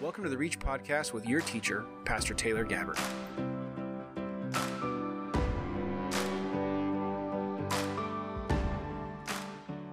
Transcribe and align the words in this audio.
Welcome 0.00 0.24
to 0.24 0.30
the 0.30 0.38
Reach 0.38 0.58
Podcast 0.58 1.12
with 1.12 1.28
your 1.28 1.42
teacher, 1.42 1.84
Pastor 2.06 2.32
Taylor 2.32 2.64
Gabbert. 2.64 2.98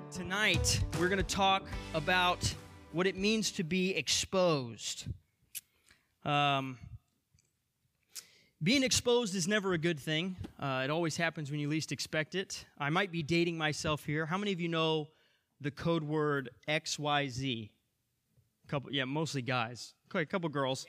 Tonight, 0.10 0.82
we're 0.98 1.10
going 1.10 1.18
to 1.18 1.24
talk 1.24 1.68
about 1.94 2.56
what 2.94 3.06
it 3.06 3.18
means 3.18 3.52
to 3.52 3.66
be 3.66 3.98
exposed. 3.98 5.08
Um, 6.24 6.78
being 8.64 8.84
exposed 8.84 9.36
is 9.36 9.46
never 9.46 9.74
a 9.74 9.78
good 9.78 10.00
thing. 10.00 10.38
Uh, 10.58 10.84
it 10.86 10.90
always 10.90 11.18
happens 11.18 11.52
when 11.52 11.60
you 11.60 11.68
least 11.68 11.92
expect 11.92 12.34
it. 12.34 12.64
I 12.78 12.90
might 12.90 13.12
be 13.12 13.24
dating 13.24 13.58
myself 13.58 14.06
here. 14.06 14.26
How 14.26 14.38
many 14.38 14.54
of 14.54 14.62
you 14.62 14.70
know 14.70 15.10
the 15.60 15.70
code 15.70 16.04
word 16.04 16.50
XYZ? 16.70 17.72
Couple, 18.68 18.92
yeah, 18.92 19.06
mostly 19.06 19.42
guys. 19.42 19.94
Okay, 20.10 20.22
a 20.22 20.26
couple 20.26 20.50
girls. 20.50 20.86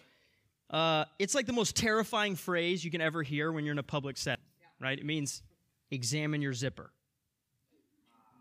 Uh, 0.70 1.04
it's 1.18 1.34
like 1.34 1.46
the 1.46 1.52
most 1.52 1.76
terrifying 1.76 2.36
phrase 2.36 2.84
you 2.84 2.90
can 2.90 3.00
ever 3.00 3.22
hear 3.22 3.50
when 3.52 3.64
you're 3.64 3.72
in 3.72 3.78
a 3.78 3.82
public 3.82 4.16
setting, 4.16 4.44
right? 4.80 4.98
It 4.98 5.06
means 5.06 5.42
examine 5.90 6.42
your 6.42 6.52
zipper. 6.52 6.90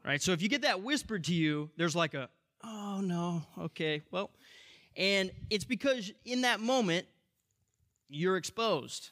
Right? 0.04 0.22
So 0.22 0.32
if 0.32 0.42
you 0.42 0.50
get 0.50 0.62
that 0.62 0.82
whispered 0.82 1.26
to 1.26 1.34
you, 1.34 1.70
there's 1.78 1.96
like 1.96 2.14
a, 2.14 2.30
oh 2.64 3.02
no, 3.02 3.44
okay, 3.60 4.02
well, 4.12 4.32
and 4.96 5.32
it's 5.50 5.66
because 5.66 6.12
in 6.26 6.42
that 6.42 6.60
moment, 6.60 7.06
you're 8.10 8.38
exposed. 8.38 9.12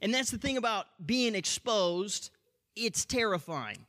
And 0.00 0.12
that's 0.12 0.30
the 0.30 0.38
thing 0.38 0.56
about 0.56 0.86
being 1.04 1.34
exposed, 1.34 2.30
it's 2.76 3.04
terrifying. 3.04 3.86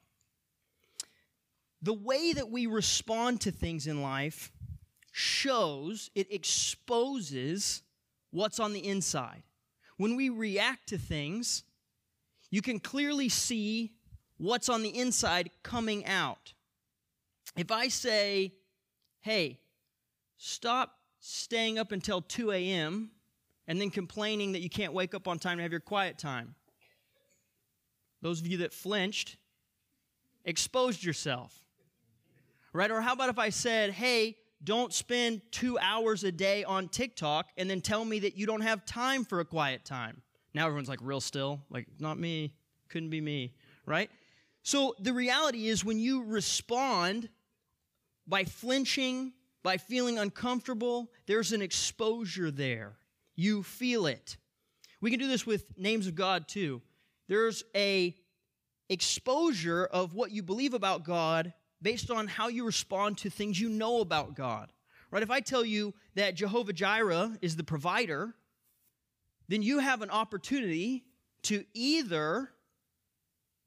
The 1.81 1.93
way 1.93 2.33
that 2.33 2.49
we 2.49 2.67
respond 2.67 3.41
to 3.41 3.51
things 3.51 3.87
in 3.87 4.01
life 4.01 4.51
shows, 5.13 6.09
it 6.15 6.27
exposes 6.33 7.83
what's 8.31 8.59
on 8.59 8.73
the 8.73 8.85
inside. 8.85 9.43
When 9.97 10.15
we 10.15 10.29
react 10.29 10.89
to 10.89 10.97
things, 10.97 11.63
you 12.49 12.63
can 12.63 12.79
clearly 12.79 13.29
see 13.29 13.93
what's 14.37 14.69
on 14.69 14.81
the 14.81 14.89
inside 14.89 15.51
coming 15.61 16.05
out. 16.07 16.53
If 17.55 17.71
I 17.71 17.89
say, 17.89 18.55
hey, 19.21 19.59
stop 20.37 20.97
staying 21.19 21.77
up 21.77 21.91
until 21.91 22.21
2 22.21 22.51
a.m. 22.51 23.11
and 23.67 23.79
then 23.79 23.91
complaining 23.91 24.53
that 24.53 24.61
you 24.61 24.69
can't 24.69 24.93
wake 24.93 25.13
up 25.13 25.27
on 25.27 25.37
time 25.37 25.57
to 25.57 25.63
have 25.63 25.71
your 25.71 25.79
quiet 25.79 26.17
time, 26.17 26.55
those 28.23 28.41
of 28.41 28.47
you 28.47 28.57
that 28.57 28.73
flinched, 28.73 29.37
exposed 30.43 31.03
yourself. 31.03 31.53
Right? 32.73 32.89
Or 32.89 32.99
how 33.01 33.13
about 33.13 33.29
if 33.29 33.37
I 33.37 33.49
said, 33.49 33.91
hey, 33.91 34.37
don't 34.63 34.93
spend 34.93 35.41
two 35.51 35.77
hours 35.79 36.23
a 36.23 36.31
day 36.31 36.63
on 36.63 36.87
TikTok 36.87 37.49
and 37.57 37.69
then 37.69 37.81
tell 37.81 38.05
me 38.05 38.19
that 38.19 38.37
you 38.37 38.45
don't 38.45 38.61
have 38.61 38.85
time 38.85 39.25
for 39.25 39.39
a 39.39 39.45
quiet 39.45 39.83
time. 39.85 40.21
Now 40.53 40.65
everyone's 40.65 40.89
like 40.89 40.99
real 41.01 41.21
still, 41.21 41.61
like, 41.69 41.87
not 41.99 42.17
me, 42.17 42.53
couldn't 42.89 43.09
be 43.09 43.21
me, 43.21 43.53
right? 43.85 44.09
So 44.61 44.95
the 44.99 45.13
reality 45.13 45.67
is 45.67 45.83
when 45.83 45.99
you 45.99 46.23
respond 46.23 47.29
by 48.27 48.45
flinching, 48.45 49.33
by 49.63 49.77
feeling 49.77 50.17
uncomfortable, 50.17 51.11
there's 51.25 51.51
an 51.51 51.61
exposure 51.61 52.51
there. 52.51 52.97
You 53.35 53.63
feel 53.63 54.05
it. 54.05 54.37
We 55.01 55.09
can 55.09 55.19
do 55.19 55.27
this 55.27 55.45
with 55.45 55.77
names 55.77 56.07
of 56.07 56.15
God 56.15 56.47
too. 56.47 56.81
There's 57.27 57.63
a 57.75 58.15
exposure 58.89 59.85
of 59.85 60.13
what 60.13 60.31
you 60.31 60.43
believe 60.43 60.73
about 60.73 61.03
God 61.03 61.53
based 61.83 62.09
on 62.09 62.27
how 62.27 62.47
you 62.47 62.65
respond 62.65 63.17
to 63.19 63.29
things 63.29 63.59
you 63.59 63.69
know 63.69 63.99
about 63.99 64.33
God. 64.33 64.71
Right? 65.11 65.21
If 65.21 65.29
I 65.29 65.41
tell 65.41 65.63
you 65.63 65.93
that 66.15 66.33
Jehovah 66.33 66.73
Jireh 66.73 67.37
is 67.41 67.55
the 67.55 67.63
provider, 67.63 68.33
then 69.47 69.61
you 69.61 69.79
have 69.79 70.01
an 70.01 70.09
opportunity 70.09 71.03
to 71.43 71.65
either 71.73 72.49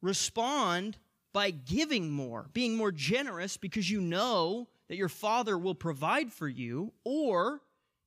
respond 0.03 0.97
by 1.33 1.51
giving 1.51 2.11
more, 2.11 2.49
being 2.53 2.77
more 2.77 2.91
generous 2.91 3.57
because 3.57 3.89
you 3.89 4.01
know 4.01 4.67
that 4.89 4.97
your 4.97 5.09
Father 5.09 5.59
will 5.59 5.75
provide 5.75 6.33
for 6.33 6.49
you, 6.49 6.93
or 7.05 7.61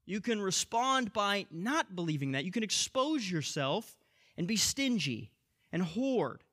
you 0.05 0.19
can 0.19 0.41
respond 0.41 1.13
by 1.13 1.45
not 1.51 1.95
believing 1.95 2.31
that. 2.31 2.43
You 2.43 2.51
can 2.51 2.63
expose 2.63 3.29
yourself 3.29 3.95
and 4.37 4.47
be 4.47 4.55
stingy 4.55 5.31
and 5.71 5.83
hoard 5.83 6.43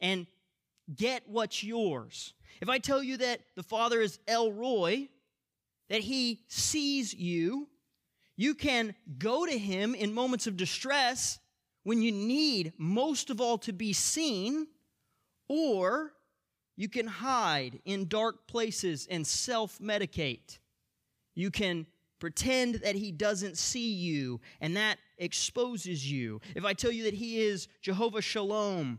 and 0.00 0.26
get 0.94 1.22
what's 1.26 1.62
yours. 1.62 2.34
If 2.60 2.68
I 2.68 2.78
tell 2.78 3.02
you 3.02 3.16
that 3.18 3.40
the 3.56 3.62
Father 3.62 4.00
is 4.00 4.18
El 4.26 4.52
Roi, 4.52 5.08
that 5.88 6.00
He 6.00 6.42
sees 6.48 7.14
you, 7.14 7.68
you 8.36 8.54
can 8.54 8.94
go 9.18 9.46
to 9.46 9.58
Him 9.58 9.94
in 9.94 10.12
moments 10.12 10.46
of 10.46 10.56
distress 10.56 11.38
when 11.84 12.02
you 12.02 12.12
need 12.12 12.72
most 12.78 13.30
of 13.30 13.40
all 13.40 13.58
to 13.58 13.72
be 13.72 13.92
seen, 13.92 14.66
or 15.48 16.12
you 16.76 16.88
can 16.88 17.06
hide 17.06 17.80
in 17.84 18.08
dark 18.08 18.46
places 18.48 19.06
and 19.10 19.26
self 19.26 19.78
medicate. 19.78 20.58
You 21.34 21.50
can 21.50 21.86
pretend 22.18 22.76
that 22.76 22.94
he 22.94 23.12
doesn't 23.12 23.58
see 23.58 23.92
you, 23.92 24.40
and 24.60 24.76
that 24.76 24.98
exposes 25.18 26.10
you. 26.10 26.40
If 26.54 26.64
I 26.64 26.72
tell 26.72 26.90
you 26.90 27.04
that 27.04 27.14
he 27.14 27.40
is 27.40 27.68
Jehovah 27.82 28.22
Shalom, 28.22 28.98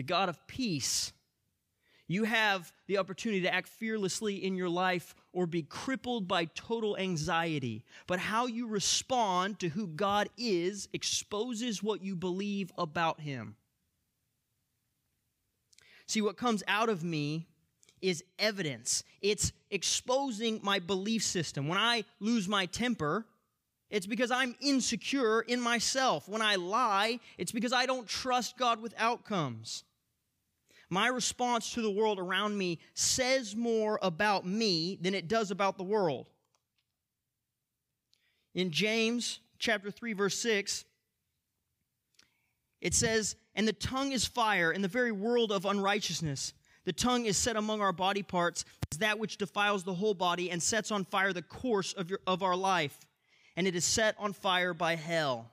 the 0.00 0.04
God 0.04 0.30
of 0.30 0.46
peace, 0.46 1.12
you 2.08 2.24
have 2.24 2.72
the 2.86 2.96
opportunity 2.96 3.42
to 3.42 3.52
act 3.54 3.68
fearlessly 3.68 4.42
in 4.42 4.56
your 4.56 4.70
life 4.70 5.14
or 5.34 5.46
be 5.46 5.62
crippled 5.62 6.26
by 6.26 6.46
total 6.54 6.96
anxiety. 6.96 7.84
But 8.06 8.18
how 8.18 8.46
you 8.46 8.66
respond 8.66 9.58
to 9.58 9.68
who 9.68 9.86
God 9.88 10.30
is 10.38 10.88
exposes 10.94 11.82
what 11.82 12.02
you 12.02 12.16
believe 12.16 12.72
about 12.78 13.20
Him. 13.20 13.56
See, 16.06 16.22
what 16.22 16.38
comes 16.38 16.62
out 16.66 16.88
of 16.88 17.04
me 17.04 17.46
is 18.00 18.24
evidence. 18.38 19.04
It's 19.20 19.52
exposing 19.70 20.60
my 20.62 20.78
belief 20.78 21.22
system. 21.22 21.68
When 21.68 21.76
I 21.76 22.04
lose 22.20 22.48
my 22.48 22.64
temper, 22.64 23.26
it's 23.90 24.06
because 24.06 24.30
I'm 24.30 24.56
insecure 24.62 25.42
in 25.42 25.60
myself. 25.60 26.26
When 26.26 26.40
I 26.40 26.54
lie, 26.54 27.20
it's 27.36 27.52
because 27.52 27.74
I 27.74 27.84
don't 27.84 28.08
trust 28.08 28.56
God 28.56 28.80
with 28.80 28.94
outcomes. 28.96 29.84
My 30.90 31.06
response 31.06 31.72
to 31.74 31.82
the 31.82 31.90
world 31.90 32.18
around 32.18 32.58
me 32.58 32.80
says 32.94 33.54
more 33.54 33.98
about 34.02 34.44
me 34.44 34.98
than 35.00 35.14
it 35.14 35.28
does 35.28 35.52
about 35.52 35.78
the 35.78 35.84
world. 35.84 36.26
In 38.54 38.72
James 38.72 39.38
chapter 39.58 39.92
3 39.92 40.12
verse 40.14 40.36
6, 40.38 40.84
it 42.80 42.94
says, 42.94 43.36
And 43.54 43.68
the 43.68 43.72
tongue 43.72 44.10
is 44.10 44.26
fire 44.26 44.72
in 44.72 44.82
the 44.82 44.88
very 44.88 45.12
world 45.12 45.52
of 45.52 45.64
unrighteousness. 45.64 46.54
The 46.84 46.92
tongue 46.92 47.26
is 47.26 47.36
set 47.36 47.56
among 47.56 47.80
our 47.80 47.92
body 47.92 48.22
parts 48.22 48.64
as 48.90 48.98
that 48.98 49.18
which 49.18 49.36
defiles 49.36 49.84
the 49.84 49.94
whole 49.94 50.14
body 50.14 50.50
and 50.50 50.62
sets 50.62 50.90
on 50.90 51.04
fire 51.04 51.32
the 51.32 51.42
course 51.42 51.92
of, 51.92 52.10
your, 52.10 52.20
of 52.26 52.42
our 52.42 52.56
life. 52.56 52.98
And 53.56 53.66
it 53.66 53.76
is 53.76 53.84
set 53.84 54.16
on 54.18 54.32
fire 54.32 54.74
by 54.74 54.96
hell. 54.96 55.52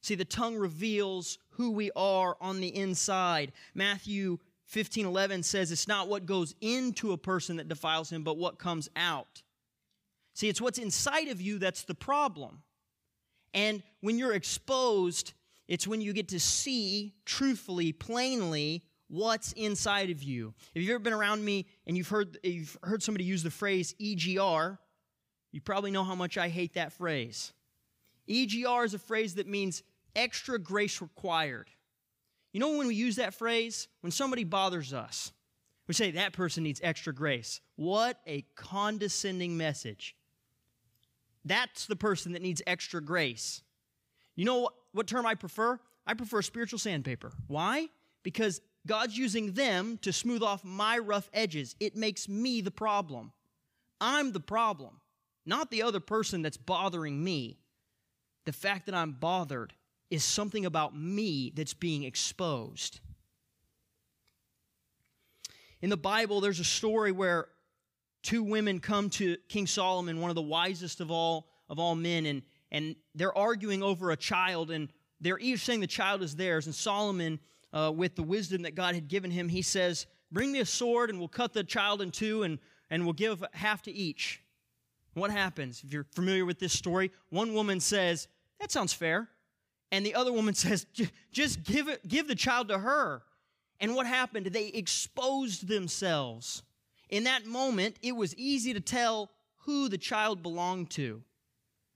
See, 0.00 0.14
the 0.14 0.24
tongue 0.24 0.56
reveals 0.56 1.38
who 1.52 1.70
we 1.70 1.90
are 1.96 2.36
on 2.40 2.60
the 2.60 2.74
inside. 2.74 3.52
Matthew 3.74 4.38
15 4.66 5.06
11 5.06 5.42
says 5.42 5.70
it's 5.70 5.88
not 5.88 6.08
what 6.08 6.26
goes 6.26 6.54
into 6.60 7.12
a 7.12 7.18
person 7.18 7.56
that 7.56 7.68
defiles 7.68 8.10
him, 8.10 8.22
but 8.22 8.38
what 8.38 8.58
comes 8.58 8.88
out. 8.96 9.42
See, 10.34 10.48
it's 10.48 10.60
what's 10.60 10.78
inside 10.78 11.28
of 11.28 11.40
you 11.40 11.58
that's 11.58 11.84
the 11.84 11.94
problem. 11.94 12.62
And 13.54 13.82
when 14.00 14.18
you're 14.18 14.32
exposed, 14.32 15.34
it's 15.68 15.86
when 15.86 16.00
you 16.00 16.12
get 16.12 16.28
to 16.28 16.40
see 16.40 17.14
truthfully, 17.26 17.92
plainly, 17.92 18.82
what's 19.08 19.52
inside 19.52 20.10
of 20.10 20.22
you. 20.22 20.54
If 20.74 20.82
you've 20.82 20.90
ever 20.90 20.98
been 20.98 21.12
around 21.12 21.44
me 21.44 21.66
and 21.86 21.96
you've 21.96 22.08
heard, 22.08 22.38
you've 22.42 22.78
heard 22.82 23.02
somebody 23.02 23.24
use 23.24 23.42
the 23.42 23.50
phrase 23.50 23.94
EGR, 24.00 24.78
you 25.52 25.60
probably 25.60 25.90
know 25.90 26.04
how 26.04 26.14
much 26.14 26.38
I 26.38 26.48
hate 26.48 26.74
that 26.74 26.92
phrase. 26.94 27.52
EGR 28.28 28.84
is 28.86 28.94
a 28.94 28.98
phrase 28.98 29.34
that 29.34 29.46
means 29.46 29.82
extra 30.14 30.58
grace 30.58 31.00
required. 31.00 31.70
You 32.52 32.60
know 32.60 32.76
when 32.76 32.86
we 32.86 32.94
use 32.94 33.16
that 33.16 33.34
phrase? 33.34 33.88
When 34.00 34.10
somebody 34.10 34.44
bothers 34.44 34.92
us, 34.92 35.32
we 35.88 35.94
say 35.94 36.10
that 36.12 36.32
person 36.32 36.62
needs 36.62 36.80
extra 36.82 37.12
grace. 37.12 37.60
What 37.76 38.20
a 38.26 38.44
condescending 38.54 39.56
message. 39.56 40.14
That's 41.44 41.86
the 41.86 41.96
person 41.96 42.32
that 42.32 42.42
needs 42.42 42.62
extra 42.66 43.00
grace. 43.00 43.62
You 44.36 44.44
know 44.44 44.60
what, 44.60 44.74
what 44.92 45.06
term 45.06 45.26
I 45.26 45.34
prefer? 45.34 45.80
I 46.06 46.14
prefer 46.14 46.42
spiritual 46.42 46.78
sandpaper. 46.78 47.32
Why? 47.46 47.88
Because 48.22 48.60
God's 48.86 49.16
using 49.16 49.52
them 49.52 49.98
to 50.02 50.12
smooth 50.12 50.42
off 50.42 50.64
my 50.64 50.98
rough 50.98 51.30
edges. 51.32 51.74
It 51.80 51.96
makes 51.96 52.28
me 52.28 52.60
the 52.60 52.70
problem. 52.70 53.32
I'm 54.00 54.32
the 54.32 54.40
problem, 54.40 55.00
not 55.46 55.70
the 55.70 55.82
other 55.82 56.00
person 56.00 56.42
that's 56.42 56.56
bothering 56.56 57.22
me. 57.22 57.58
The 58.44 58.52
fact 58.52 58.86
that 58.86 58.94
I'm 58.94 59.12
bothered 59.12 59.72
is 60.12 60.22
something 60.22 60.66
about 60.66 60.94
me 60.94 61.50
that's 61.56 61.72
being 61.72 62.02
exposed. 62.02 63.00
In 65.80 65.88
the 65.88 65.96
Bible, 65.96 66.42
there's 66.42 66.60
a 66.60 66.64
story 66.64 67.12
where 67.12 67.48
two 68.22 68.42
women 68.42 68.78
come 68.78 69.08
to 69.08 69.38
King 69.48 69.66
Solomon, 69.66 70.20
one 70.20 70.30
of 70.30 70.36
the 70.36 70.42
wisest 70.42 71.00
of 71.00 71.10
all 71.10 71.48
of 71.70 71.78
all 71.78 71.94
men, 71.94 72.26
and 72.26 72.42
and 72.70 72.94
they're 73.14 73.36
arguing 73.36 73.82
over 73.82 74.10
a 74.10 74.16
child, 74.16 74.70
and 74.70 74.90
they're 75.18 75.38
each 75.38 75.60
saying 75.60 75.80
the 75.80 75.86
child 75.86 76.22
is 76.22 76.36
theirs. 76.36 76.66
And 76.66 76.74
Solomon, 76.74 77.40
uh, 77.72 77.90
with 77.94 78.14
the 78.14 78.22
wisdom 78.22 78.62
that 78.62 78.74
God 78.74 78.94
had 78.94 79.08
given 79.08 79.30
him, 79.30 79.48
he 79.48 79.62
says, 79.62 80.06
"Bring 80.30 80.52
me 80.52 80.58
a 80.58 80.66
sword, 80.66 81.08
and 81.08 81.18
we'll 81.18 81.28
cut 81.28 81.54
the 81.54 81.64
child 81.64 82.02
in 82.02 82.10
two, 82.10 82.42
and 82.42 82.58
and 82.90 83.04
we'll 83.04 83.14
give 83.14 83.42
half 83.54 83.80
to 83.84 83.90
each." 83.90 84.42
What 85.14 85.30
happens? 85.30 85.82
If 85.82 85.90
you're 85.90 86.04
familiar 86.12 86.44
with 86.44 86.58
this 86.58 86.74
story, 86.74 87.12
one 87.30 87.54
woman 87.54 87.80
says, 87.80 88.28
"That 88.60 88.70
sounds 88.70 88.92
fair," 88.92 89.30
and 89.92 90.04
the 90.04 90.16
other 90.16 90.32
woman 90.32 90.54
says, 90.54 90.86
"Just 91.30 91.62
give 91.62 91.86
it, 91.86 92.08
give 92.08 92.26
the 92.26 92.34
child 92.34 92.68
to 92.68 92.78
her." 92.78 93.22
And 93.78 93.94
what 93.94 94.06
happened? 94.06 94.46
They 94.46 94.68
exposed 94.68 95.68
themselves. 95.68 96.62
In 97.08 97.24
that 97.24 97.46
moment, 97.46 97.96
it 98.02 98.12
was 98.12 98.34
easy 98.36 98.72
to 98.74 98.80
tell 98.80 99.30
who 99.58 99.88
the 99.88 99.98
child 99.98 100.42
belonged 100.42 100.90
to. 100.90 101.22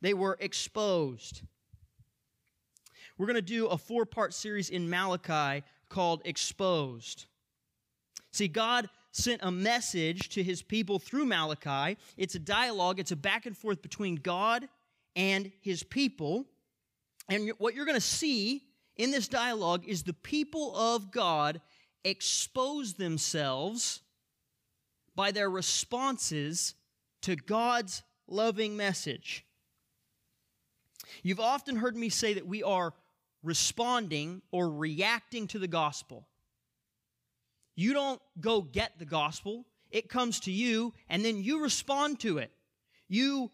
They 0.00 0.14
were 0.14 0.37
exposed. 0.40 1.43
We're 3.16 3.26
going 3.26 3.37
to 3.37 3.43
do 3.43 3.66
a 3.66 3.78
four 3.78 4.04
part 4.04 4.34
series 4.34 4.69
in 4.69 4.90
Malachi 4.90 5.64
called 5.88 6.22
Exposed. 6.25 7.26
See, 8.32 8.49
God 8.49 8.90
sent 9.12 9.40
a 9.42 9.50
message 9.50 10.28
to 10.31 10.42
his 10.42 10.60
people 10.60 10.99
through 10.99 11.25
Malachi. 11.25 11.96
It's 12.19 12.34
a 12.34 12.38
dialogue, 12.38 13.00
it's 13.00 13.12
a 13.12 13.16
back 13.16 13.46
and 13.46 13.56
forth 13.56 13.81
between 13.81 14.16
God 14.16 14.69
and 15.14 15.50
his 15.60 15.82
people. 15.82 16.44
And 17.28 17.50
what 17.58 17.75
you're 17.75 17.87
going 17.87 17.96
to 17.96 18.00
see 18.00 18.62
in 18.96 19.11
this 19.11 19.28
dialogue 19.28 19.84
is 19.87 20.02
the 20.02 20.12
people 20.12 20.75
of 20.76 21.11
God 21.11 21.61
expose 22.05 22.94
themselves 22.94 24.00
by 25.14 25.32
their 25.32 25.50
responses 25.50 26.75
to 27.23 27.34
God's 27.37 28.02
loving 28.28 28.76
message. 28.76 29.44
You've 31.23 31.40
often 31.40 31.76
heard 31.76 31.96
me 31.96 32.08
say 32.08 32.34
that 32.34 32.46
we 32.46 32.62
are 32.62 32.94
responding 33.43 34.43
or 34.50 34.70
reacting 34.70 35.46
to 35.49 35.58
the 35.58 35.69
gospel. 35.69 36.26
You 37.75 37.93
don't 37.93 38.20
go 38.40 38.62
get 38.62 38.99
the 38.99 39.05
gospel, 39.05 39.67
it 39.90 40.08
comes 40.08 40.40
to 40.40 40.52
you, 40.52 40.94
and 41.08 41.25
then 41.25 41.43
you 41.43 41.62
respond 41.62 42.20
to 42.20 42.38
it. 42.38 42.50
You 43.08 43.50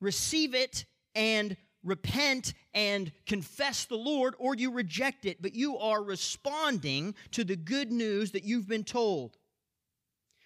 receive 0.00 0.54
it 0.54 0.84
and 1.14 1.56
repent 1.84 2.54
and 2.74 3.12
confess 3.26 3.84
the 3.84 3.96
Lord, 3.96 4.34
or 4.38 4.54
you 4.54 4.70
reject 4.70 5.24
it, 5.24 5.42
but 5.42 5.54
you 5.54 5.78
are 5.78 6.02
responding 6.02 7.14
to 7.32 7.44
the 7.44 7.56
good 7.56 7.90
news 7.90 8.32
that 8.32 8.44
you've 8.44 8.68
been 8.68 8.84
told. 8.84 9.36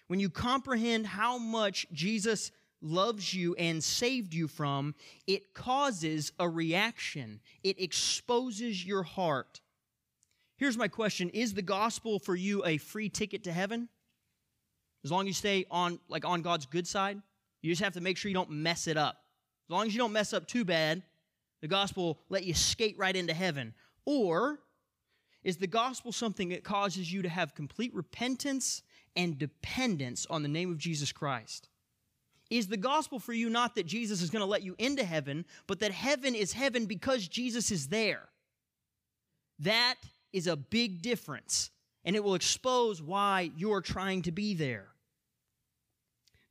When 0.07 0.19
you 0.19 0.29
comprehend 0.29 1.05
how 1.05 1.37
much 1.37 1.85
Jesus 1.91 2.51
loves 2.81 3.33
you 3.33 3.55
and 3.55 3.83
saved 3.83 4.33
you 4.33 4.47
from, 4.47 4.95
it 5.25 5.53
causes 5.53 6.31
a 6.39 6.47
reaction. 6.47 7.39
It 7.63 7.81
exposes 7.81 8.85
your 8.85 9.03
heart. 9.03 9.61
Here's 10.57 10.77
my 10.77 10.87
question 10.87 11.29
Is 11.29 11.53
the 11.53 11.61
gospel 11.61 12.19
for 12.19 12.35
you 12.35 12.65
a 12.65 12.77
free 12.77 13.09
ticket 13.09 13.43
to 13.43 13.51
heaven? 13.51 13.89
As 15.03 15.11
long 15.11 15.23
as 15.23 15.27
you 15.27 15.33
stay 15.33 15.65
on 15.69 15.99
like 16.09 16.25
on 16.25 16.41
God's 16.41 16.65
good 16.65 16.87
side, 16.87 17.21
you 17.61 17.71
just 17.71 17.83
have 17.83 17.93
to 17.93 18.01
make 18.01 18.17
sure 18.17 18.29
you 18.29 18.35
don't 18.35 18.49
mess 18.49 18.87
it 18.87 18.97
up. 18.97 19.17
As 19.69 19.71
long 19.71 19.87
as 19.87 19.93
you 19.93 19.99
don't 19.99 20.13
mess 20.13 20.33
up 20.33 20.47
too 20.47 20.65
bad, 20.65 21.03
the 21.61 21.67
gospel 21.67 22.19
let 22.29 22.43
you 22.43 22.53
skate 22.53 22.97
right 22.97 23.15
into 23.15 23.33
heaven. 23.33 23.73
Or 24.05 24.59
is 25.43 25.57
the 25.57 25.67
gospel 25.67 26.11
something 26.11 26.49
that 26.49 26.63
causes 26.63 27.11
you 27.11 27.21
to 27.21 27.29
have 27.29 27.55
complete 27.55 27.93
repentance 27.93 28.83
and 29.15 29.37
dependence 29.37 30.25
on 30.29 30.43
the 30.43 30.49
name 30.49 30.71
of 30.71 30.77
Jesus 30.77 31.11
Christ? 31.11 31.69
Is 32.49 32.67
the 32.67 32.77
gospel 32.77 33.19
for 33.19 33.33
you 33.33 33.49
not 33.49 33.75
that 33.75 33.85
Jesus 33.85 34.21
is 34.21 34.29
going 34.29 34.41
to 34.41 34.45
let 34.45 34.63
you 34.63 34.75
into 34.77 35.03
heaven, 35.03 35.45
but 35.67 35.79
that 35.79 35.91
heaven 35.91 36.33
is 36.33 36.53
heaven 36.53 36.85
because 36.85 37.27
Jesus 37.27 37.71
is 37.71 37.89
there? 37.89 38.29
That 39.59 39.95
is 40.31 40.47
a 40.47 40.55
big 40.55 41.01
difference, 41.01 41.71
and 42.05 42.15
it 42.15 42.23
will 42.23 42.35
expose 42.35 43.01
why 43.01 43.51
you're 43.57 43.81
trying 43.81 44.21
to 44.23 44.31
be 44.31 44.53
there. 44.53 44.87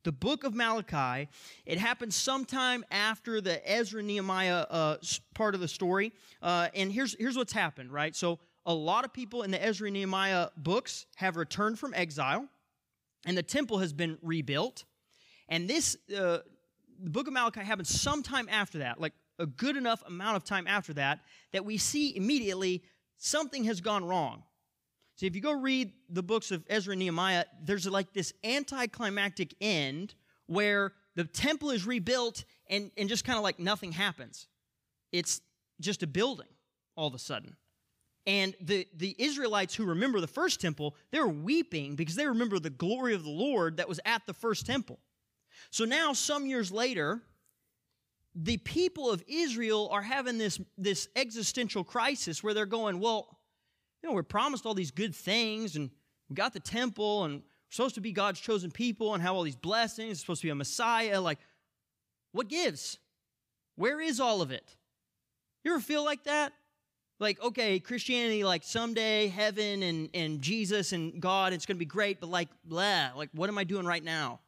The 0.07 0.13
book 0.13 0.45
of 0.45 0.55
Malachi, 0.55 1.27
it 1.65 1.77
happens 1.77 2.15
sometime 2.15 2.85
after 2.91 3.41
the 3.41 3.59
Ezra 3.69 4.01
Nehemiah 4.01 4.65
uh, 4.69 4.95
part 5.33 5.53
of 5.53 5.59
the 5.59 5.67
story. 5.67 6.13
Uh, 6.41 6.69
and 6.73 6.89
here's, 6.89 7.13
here's 7.19 7.35
what's 7.35 7.51
happened, 7.51 7.91
right? 7.91 8.15
So, 8.15 8.39
a 8.65 8.73
lot 8.73 9.03
of 9.03 9.11
people 9.11 9.43
in 9.43 9.51
the 9.51 9.61
Ezra 9.61 9.91
Nehemiah 9.91 10.47
books 10.55 11.07
have 11.17 11.35
returned 11.35 11.77
from 11.77 11.93
exile, 11.93 12.47
and 13.25 13.37
the 13.37 13.43
temple 13.43 13.79
has 13.79 13.91
been 13.91 14.17
rebuilt. 14.21 14.85
And 15.49 15.69
this, 15.69 15.97
uh, 16.17 16.37
the 17.03 17.09
book 17.09 17.27
of 17.27 17.33
Malachi 17.33 17.59
happens 17.59 17.89
sometime 17.89 18.47
after 18.49 18.77
that, 18.77 19.01
like 19.01 19.11
a 19.39 19.45
good 19.45 19.75
enough 19.75 20.03
amount 20.07 20.37
of 20.37 20.45
time 20.45 20.67
after 20.67 20.93
that, 20.93 21.19
that 21.51 21.65
we 21.65 21.77
see 21.77 22.15
immediately 22.15 22.81
something 23.17 23.65
has 23.65 23.81
gone 23.81 24.05
wrong. 24.05 24.43
So 25.17 25.25
if 25.25 25.35
you 25.35 25.41
go 25.41 25.51
read 25.51 25.91
the 26.09 26.21
books 26.21 26.51
of 26.51 26.63
Ezra 26.69 26.93
and 26.93 26.99
Nehemiah, 26.99 27.45
there's 27.63 27.87
like 27.87 28.13
this 28.13 28.33
anticlimactic 28.43 29.55
end 29.59 30.13
where 30.45 30.93
the 31.15 31.23
temple 31.23 31.71
is 31.71 31.87
rebuilt 31.87 32.45
and, 32.69 32.91
and 32.97 33.09
just 33.09 33.25
kind 33.25 33.35
of 33.35 33.43
like 33.43 33.57
nothing 33.57 33.91
happens. 33.91 34.47
It's 35.11 35.41
just 35.81 36.03
a 36.03 36.07
building 36.07 36.47
all 36.95 37.07
of 37.07 37.15
a 37.15 37.19
sudden. 37.19 37.57
And 38.27 38.53
the, 38.61 38.87
the 38.95 39.15
Israelites 39.17 39.73
who 39.73 39.85
remember 39.85 40.21
the 40.21 40.27
first 40.27 40.61
temple, 40.61 40.95
they're 41.11 41.27
weeping 41.27 41.95
because 41.95 42.15
they 42.15 42.27
remember 42.27 42.59
the 42.59 42.69
glory 42.69 43.15
of 43.15 43.23
the 43.23 43.31
Lord 43.31 43.77
that 43.77 43.89
was 43.89 43.99
at 44.05 44.21
the 44.27 44.33
first 44.33 44.67
temple. 44.67 44.99
So 45.71 45.85
now, 45.85 46.13
some 46.13 46.45
years 46.45 46.71
later, 46.71 47.23
the 48.35 48.57
people 48.57 49.09
of 49.09 49.23
Israel 49.27 49.89
are 49.91 50.03
having 50.03 50.37
this, 50.37 50.59
this 50.77 51.07
existential 51.15 51.83
crisis 51.83 52.43
where 52.43 52.53
they're 52.53 52.67
going, 52.67 52.99
well, 52.99 53.36
know, 54.07 54.13
we're 54.13 54.23
promised 54.23 54.65
all 54.65 54.73
these 54.73 54.91
good 54.91 55.15
things 55.15 55.75
and 55.75 55.89
we 56.29 56.35
got 56.35 56.53
the 56.53 56.59
temple 56.59 57.25
and 57.25 57.35
we're 57.35 57.41
supposed 57.69 57.95
to 57.95 58.01
be 58.01 58.11
God's 58.11 58.39
chosen 58.39 58.71
people 58.71 59.13
and 59.13 59.21
have 59.21 59.33
all 59.33 59.43
these 59.43 59.55
blessings, 59.55 60.11
it's 60.11 60.19
supposed 60.21 60.41
to 60.41 60.47
be 60.47 60.51
a 60.51 60.55
Messiah. 60.55 61.21
Like, 61.21 61.39
what 62.31 62.47
gives? 62.47 62.97
Where 63.75 64.01
is 64.01 64.19
all 64.19 64.41
of 64.41 64.51
it? 64.51 64.75
You 65.63 65.73
ever 65.73 65.81
feel 65.81 66.03
like 66.03 66.23
that? 66.23 66.53
Like, 67.19 67.41
okay, 67.41 67.79
Christianity, 67.79 68.43
like 68.43 68.63
someday 68.63 69.27
heaven 69.27 69.81
and, 69.83 70.09
and 70.13 70.41
Jesus 70.41 70.93
and 70.93 71.19
God, 71.19 71.51
it's 71.51 71.65
going 71.65 71.77
to 71.77 71.79
be 71.79 71.85
great, 71.85 72.19
but 72.19 72.29
like, 72.29 72.49
blah, 72.63 73.09
like, 73.15 73.29
what 73.33 73.49
am 73.49 73.57
I 73.57 73.63
doing 73.63 73.85
right 73.85 74.03
now? 74.03 74.39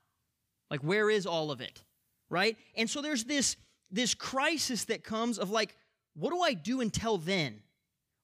Like, 0.70 0.82
where 0.82 1.10
is 1.10 1.26
all 1.26 1.52
of 1.52 1.62
it? 1.62 1.84
Right? 2.30 2.58
And 2.76 2.88
so 2.88 3.02
there's 3.02 3.24
this, 3.24 3.56
this 3.90 4.14
crisis 4.14 4.86
that 4.86 5.04
comes 5.04 5.40
of 5.40 5.50
like, 5.50 5.76
what 6.14 6.30
do 6.30 6.42
I 6.42 6.54
do 6.54 6.82
until 6.82 7.18
then? 7.18 7.62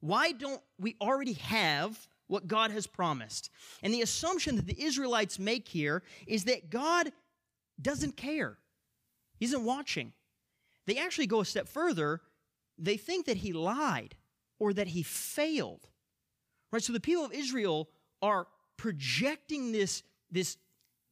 Why 0.06 0.34
don't 0.34 0.62
we 0.80 0.96
already 1.02 1.34
have 1.34 2.08
what 2.28 2.48
God 2.48 2.70
has 2.72 2.86
promised? 2.86 3.50
And 3.82 3.92
the 3.92 4.04
assumption 4.04 4.56
that 4.58 4.68
the 4.68 4.84
Israelites 4.84 5.40
make 5.40 5.68
here 5.68 6.04
is 6.28 6.44
that 6.44 6.70
God 6.70 7.12
doesn't 7.82 8.16
care, 8.16 8.58
He 9.40 9.46
isn't 9.46 9.64
watching. 9.64 10.14
They 10.86 10.98
actually 10.98 11.26
go 11.26 11.42
a 11.42 11.46
step 11.46 11.68
further. 11.68 12.22
They 12.78 12.98
think 12.98 13.26
that 13.26 13.38
He 13.38 13.54
lied 13.54 14.16
or 14.60 14.74
that 14.74 14.88
He 14.88 15.02
failed. 15.02 15.88
Right? 16.72 16.84
So 16.84 16.94
the 16.94 17.00
people 17.00 17.26
of 17.26 17.32
Israel 17.32 17.90
are 18.22 18.46
projecting 18.78 19.72
this, 19.72 20.04
this 20.30 20.58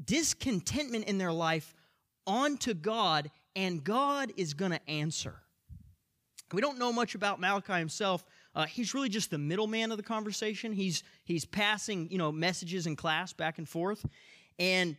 discontentment 0.04 1.06
in 1.06 1.18
their 1.18 1.32
life 1.32 1.74
onto 2.28 2.76
God, 2.76 3.32
and 3.56 3.84
God 3.84 4.32
is 4.38 4.54
going 4.54 4.72
to 4.72 4.90
answer. 4.90 5.36
We 6.54 6.62
don't 6.62 6.78
know 6.78 6.94
much 6.94 7.16
about 7.16 7.40
Malachi 7.40 7.74
himself. 7.74 8.24
Uh, 8.56 8.66
he's 8.66 8.94
really 8.94 9.10
just 9.10 9.32
the 9.32 9.38
middleman 9.38 9.92
of 9.92 9.98
the 9.98 10.04
conversation. 10.04 10.74
He's 10.74 11.04
he's 11.24 11.46
passing 11.46 12.10
you 12.12 12.18
know 12.18 12.32
messages 12.32 12.86
in 12.88 12.96
class 12.96 13.34
back 13.34 13.58
and 13.58 13.68
forth, 13.68 14.06
and 14.60 14.96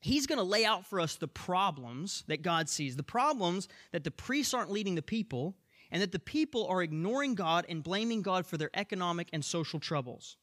he's 0.00 0.26
going 0.26 0.38
to 0.38 0.44
lay 0.44 0.64
out 0.64 0.86
for 0.86 1.00
us 1.00 1.16
the 1.16 1.28
problems 1.28 2.24
that 2.26 2.42
God 2.42 2.68
sees. 2.68 2.96
The 2.96 3.02
problems 3.02 3.68
that 3.92 4.04
the 4.04 4.10
priests 4.10 4.54
aren't 4.54 4.70
leading 4.70 4.94
the 4.94 5.02
people, 5.02 5.56
and 5.90 6.02
that 6.02 6.12
the 6.12 6.18
people 6.18 6.66
are 6.66 6.82
ignoring 6.82 7.34
God 7.34 7.66
and 7.68 7.82
blaming 7.82 8.22
God 8.22 8.46
for 8.46 8.56
their 8.56 8.70
economic 8.74 9.28
and 9.32 9.44
social 9.44 9.80
troubles. 9.80 10.36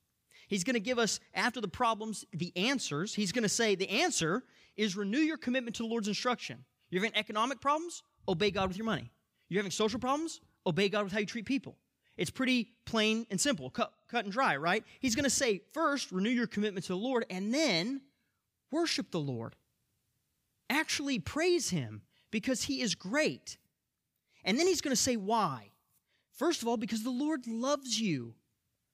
He's 0.48 0.64
going 0.64 0.76
to 0.76 0.80
give 0.80 1.00
us, 1.00 1.20
after 1.34 1.62
the 1.62 1.68
problems, 1.68 2.26
the 2.34 2.56
answers. 2.56 3.16
He's 3.16 3.32
going 3.32 3.44
to 3.44 3.50
say 3.50 3.76
the 3.76 3.90
answer 3.90 4.44
is 4.76 4.96
renew 4.96 5.20
your 5.20 5.38
commitment 5.38 5.76
to 5.78 5.84
the 5.84 5.90
Lord's 5.90 6.08
instruction. 6.08 6.64
You're 6.90 7.02
having 7.04 7.18
economic 7.18 7.60
problems? 7.60 8.04
Obey 8.28 8.52
God 8.52 8.68
with 8.68 8.78
your 8.78 8.86
money. 8.86 9.12
You're 9.50 9.60
having 9.60 9.72
social 9.72 10.00
problems? 10.00 10.42
Obey 10.66 10.90
God 10.90 11.04
with 11.04 11.14
how 11.14 11.20
you 11.20 11.26
treat 11.26 11.46
people. 11.46 11.76
It's 12.18 12.30
pretty 12.30 12.70
plain 12.86 13.26
and 13.32 13.40
simple, 13.40 13.70
cut, 13.70 13.92
cut 14.08 14.26
and 14.26 14.34
dry, 14.34 14.56
right? 14.56 14.84
He's 15.00 15.16
going 15.16 15.24
to 15.24 15.30
say, 15.30 15.62
first, 15.74 16.12
renew 16.12 16.30
your 16.30 16.48
commitment 16.48 16.86
to 16.86 16.94
the 16.94 16.98
Lord, 16.98 17.26
and 17.30 17.54
then 17.54 18.02
worship 18.72 19.12
the 19.12 19.20
Lord. 19.20 19.56
Actually 20.70 21.20
praise 21.20 21.70
Him 21.70 22.02
because 22.32 22.64
He 22.64 22.82
is 22.82 22.96
great. 22.96 23.58
And 24.44 24.60
then 24.60 24.68
He's 24.68 24.82
going 24.82 24.96
to 24.96 25.02
say, 25.02 25.16
why? 25.16 25.72
First 26.34 26.62
of 26.62 26.68
all, 26.68 26.78
because 26.78 27.04
the 27.04 27.10
Lord 27.10 27.48
loves 27.48 28.00
you. 28.00 28.36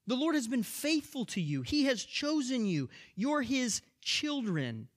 The 0.07 0.15
Lord 0.15 0.35
has 0.35 0.47
been 0.47 0.63
faithful 0.63 1.25
to 1.25 1.41
you. 1.41 1.61
He 1.61 1.85
has 1.85 2.03
chosen 2.03 2.65
you. 2.65 2.89
You're 3.15 3.41
His 3.41 3.81
children. 4.01 4.87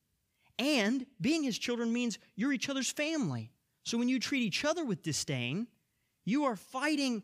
And 0.58 1.06
being 1.20 1.42
his 1.42 1.58
children 1.58 1.92
means 1.92 2.18
you're 2.36 2.52
each 2.52 2.68
other's 2.68 2.90
family. 2.90 3.50
So 3.84 3.98
when 3.98 4.08
you 4.08 4.20
treat 4.20 4.42
each 4.42 4.64
other 4.64 4.84
with 4.84 5.02
disdain, 5.02 5.66
you 6.24 6.44
are 6.44 6.56
fighting 6.56 7.22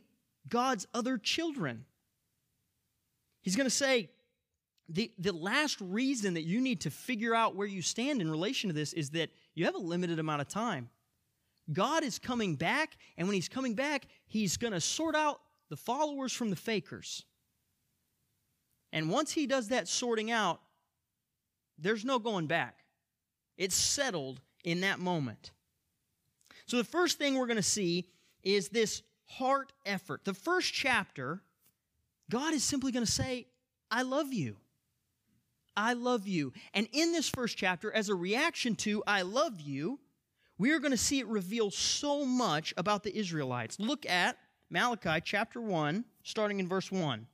God's 0.49 0.87
other 0.95 1.19
children. 1.19 1.85
He's 3.43 3.57
going 3.57 3.67
to 3.67 3.71
say, 3.71 4.11
the, 4.89 5.13
the 5.19 5.33
last 5.33 5.79
reason 5.81 6.35
that 6.35 6.45
you 6.45 6.61
need 6.61 6.81
to 6.83 6.91
figure 6.91 7.35
out 7.35 7.55
where 7.55 7.67
you 7.67 7.83
stand 7.83 8.23
in 8.23 8.31
relation 8.31 8.69
to 8.69 8.75
this 8.75 8.93
is 8.93 9.11
that 9.11 9.31
you 9.55 9.67
have 9.67 9.75
a 9.75 9.79
limited 9.79 10.19
amount 10.19 10.41
of 10.41 10.49
time. 10.49 10.89
God 11.73 12.03
is 12.03 12.19
coming 12.19 12.57
back, 12.57 12.97
and 13.19 13.29
when 13.29 13.35
He's 13.35 13.49
coming 13.49 13.75
back, 13.75 14.07
He's 14.27 14.57
going 14.57 14.73
to 14.73 14.81
sort 14.81 15.15
out 15.15 15.41
the 15.69 15.77
followers 15.77 16.33
from 16.33 16.49
the 16.51 16.57
fakers. 16.57 17.25
And 18.93 19.11
once 19.11 19.33
He 19.33 19.47
does 19.47 19.69
that 19.69 19.89
sorting 19.89 20.31
out, 20.31 20.61
there's 21.79 22.05
no 22.05 22.19
going 22.19 22.47
back. 22.47 22.79
It's 23.59 23.75
settled 23.75 24.41
in 24.65 24.81
that 24.81 24.99
moment. 24.99 25.53
So, 26.67 26.77
the 26.79 26.85
first 26.85 27.19
thing 27.19 27.37
we're 27.37 27.47
going 27.47 27.57
to 27.57 27.63
see 27.63 28.09
is 28.43 28.69
this 28.69 29.03
heart 29.29 29.73
effort. 29.87 30.25
The 30.25 30.35
first 30.35 30.73
chapter, 30.73 31.43
God 32.31 32.55
is 32.55 32.65
simply 32.65 32.93
going 32.93 33.05
to 33.05 33.11
say, 33.11 33.47
I 33.91 34.03
love 34.03 34.33
you. 34.33 34.57
I 35.77 35.93
love 35.93 36.27
you. 36.27 36.53
And 36.75 36.89
in 36.93 37.13
this 37.13 37.29
first 37.29 37.57
chapter, 37.57 37.93
as 37.93 38.09
a 38.09 38.15
reaction 38.15 38.75
to 38.77 39.03
I 39.07 39.23
love 39.23 39.61
you, 39.61 40.01
we 40.59 40.73
are 40.73 40.81
going 40.81 40.91
to 40.91 40.97
see 40.97 41.21
it 41.21 41.27
reveal 41.29 41.71
so 41.71 42.25
much 42.25 42.75
about 42.77 43.05
the 43.05 43.17
Israelites. 43.17 43.79
Look 43.79 44.05
at 44.07 44.37
Malachi 44.71 45.21
chapter 45.25 45.61
1, 45.61 46.05
starting 46.25 46.59
in 46.59 46.69
verse 46.69 46.91
1. 46.91 47.27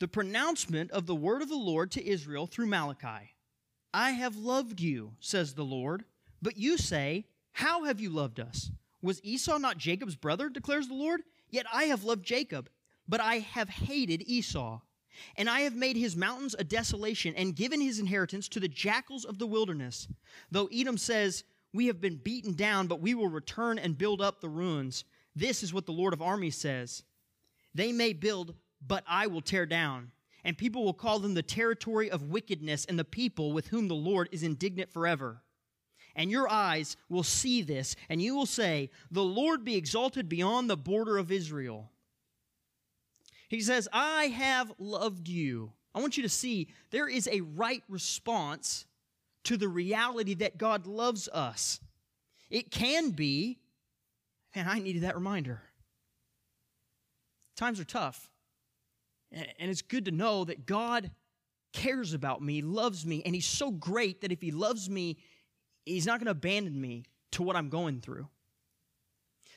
The 0.00 0.08
pronouncement 0.08 0.90
of 0.90 1.06
the 1.06 1.14
word 1.14 1.42
of 1.42 1.48
the 1.48 1.54
Lord 1.54 1.92
to 1.92 2.04
Israel 2.06 2.46
through 2.46 2.66
Malachi 2.66 3.34
I 3.92 4.12
have 4.12 4.36
loved 4.36 4.80
you, 4.80 5.12
says 5.20 5.54
the 5.54 5.64
Lord. 5.64 6.04
But 6.40 6.56
you 6.56 6.78
say, 6.78 7.26
How 7.52 7.84
have 7.84 8.00
you 8.00 8.10
loved 8.10 8.40
us? 8.40 8.70
Was 9.02 9.20
Esau 9.22 9.58
not 9.58 9.78
Jacob's 9.78 10.16
brother, 10.16 10.48
declares 10.48 10.88
the 10.88 10.94
Lord? 10.94 11.22
Yet 11.48 11.66
I 11.72 11.84
have 11.84 12.04
loved 12.04 12.24
Jacob, 12.24 12.68
but 13.08 13.20
I 13.20 13.38
have 13.38 13.68
hated 13.68 14.22
Esau. 14.26 14.80
And 15.36 15.50
I 15.50 15.60
have 15.60 15.74
made 15.74 15.96
his 15.96 16.16
mountains 16.16 16.54
a 16.58 16.64
desolation 16.64 17.34
and 17.34 17.56
given 17.56 17.80
his 17.80 17.98
inheritance 17.98 18.48
to 18.48 18.60
the 18.60 18.68
jackals 18.68 19.24
of 19.24 19.38
the 19.38 19.46
wilderness. 19.46 20.08
Though 20.50 20.68
Edom 20.72 20.96
says, 20.96 21.44
We 21.72 21.86
have 21.86 22.00
been 22.00 22.16
beaten 22.16 22.54
down, 22.54 22.86
but 22.86 23.00
we 23.00 23.14
will 23.14 23.28
return 23.28 23.78
and 23.78 23.98
build 23.98 24.20
up 24.20 24.40
the 24.40 24.48
ruins. 24.48 25.04
This 25.34 25.62
is 25.62 25.74
what 25.74 25.86
the 25.86 25.92
Lord 25.92 26.12
of 26.12 26.22
armies 26.22 26.56
says 26.56 27.02
They 27.74 27.92
may 27.92 28.12
build, 28.12 28.54
but 28.86 29.04
I 29.06 29.26
will 29.26 29.42
tear 29.42 29.66
down. 29.66 30.12
And 30.42 30.56
people 30.56 30.84
will 30.84 30.94
call 30.94 31.18
them 31.18 31.34
the 31.34 31.42
territory 31.42 32.10
of 32.10 32.30
wickedness 32.30 32.86
and 32.86 32.98
the 32.98 33.04
people 33.04 33.52
with 33.52 33.68
whom 33.68 33.88
the 33.88 33.94
Lord 33.94 34.28
is 34.32 34.42
indignant 34.42 34.90
forever. 34.90 35.42
And 36.16 36.30
your 36.30 36.50
eyes 36.50 36.96
will 37.08 37.22
see 37.22 37.62
this, 37.62 37.96
and 38.08 38.20
you 38.20 38.34
will 38.34 38.46
say, 38.46 38.90
The 39.10 39.22
Lord 39.22 39.64
be 39.64 39.76
exalted 39.76 40.28
beyond 40.28 40.68
the 40.68 40.76
border 40.76 41.18
of 41.18 41.30
Israel. 41.30 41.90
He 43.48 43.60
says, 43.60 43.88
I 43.92 44.26
have 44.26 44.72
loved 44.78 45.28
you. 45.28 45.72
I 45.94 46.00
want 46.00 46.16
you 46.16 46.22
to 46.22 46.28
see 46.28 46.68
there 46.90 47.08
is 47.08 47.28
a 47.28 47.40
right 47.40 47.82
response 47.88 48.86
to 49.44 49.56
the 49.56 49.68
reality 49.68 50.34
that 50.34 50.58
God 50.58 50.86
loves 50.86 51.28
us. 51.28 51.80
It 52.48 52.70
can 52.70 53.10
be, 53.10 53.58
and 54.54 54.68
I 54.68 54.78
needed 54.78 55.02
that 55.02 55.14
reminder. 55.14 55.62
Times 57.56 57.80
are 57.80 57.84
tough. 57.84 58.30
And 59.32 59.70
it's 59.70 59.82
good 59.82 60.06
to 60.06 60.10
know 60.10 60.44
that 60.44 60.66
God 60.66 61.10
cares 61.72 62.14
about 62.14 62.42
me, 62.42 62.62
loves 62.62 63.06
me, 63.06 63.22
and 63.24 63.34
He's 63.34 63.46
so 63.46 63.70
great 63.70 64.22
that 64.22 64.32
if 64.32 64.42
He 64.42 64.50
loves 64.50 64.90
me, 64.90 65.18
He's 65.90 66.06
not 66.06 66.18
going 66.18 66.26
to 66.26 66.32
abandon 66.32 66.80
me 66.80 67.04
to 67.32 67.42
what 67.42 67.56
I'm 67.56 67.68
going 67.68 68.00
through. 68.00 68.28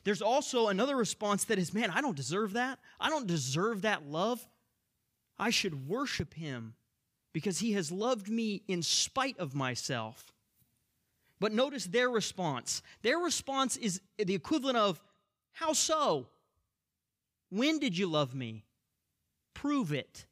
There's 0.03 0.21
also 0.21 0.67
another 0.67 0.95
response 0.95 1.45
that 1.45 1.57
is, 1.57 1.73
man, 1.73 1.89
I 1.89 2.01
don't 2.01 2.15
deserve 2.15 2.53
that. 2.53 2.79
I 2.99 3.09
don't 3.09 3.27
deserve 3.27 3.83
that 3.83 4.05
love. 4.05 4.45
I 5.39 5.49
should 5.49 5.87
worship 5.87 6.33
him 6.33 6.75
because 7.31 7.59
he 7.59 7.73
has 7.73 7.91
loved 7.91 8.29
me 8.29 8.63
in 8.67 8.83
spite 8.83 9.37
of 9.39 9.55
myself. 9.55 10.33
But 11.39 11.53
notice 11.53 11.85
their 11.85 12.09
response. 12.09 12.81
Their 13.01 13.17
response 13.17 13.77
is 13.77 14.01
the 14.17 14.35
equivalent 14.35 14.77
of, 14.77 15.01
How 15.53 15.73
so? 15.73 16.27
When 17.49 17.79
did 17.79 17.97
you 17.97 18.07
love 18.07 18.33
me? 18.33 18.65
Prove 19.53 19.93
it 19.93 20.25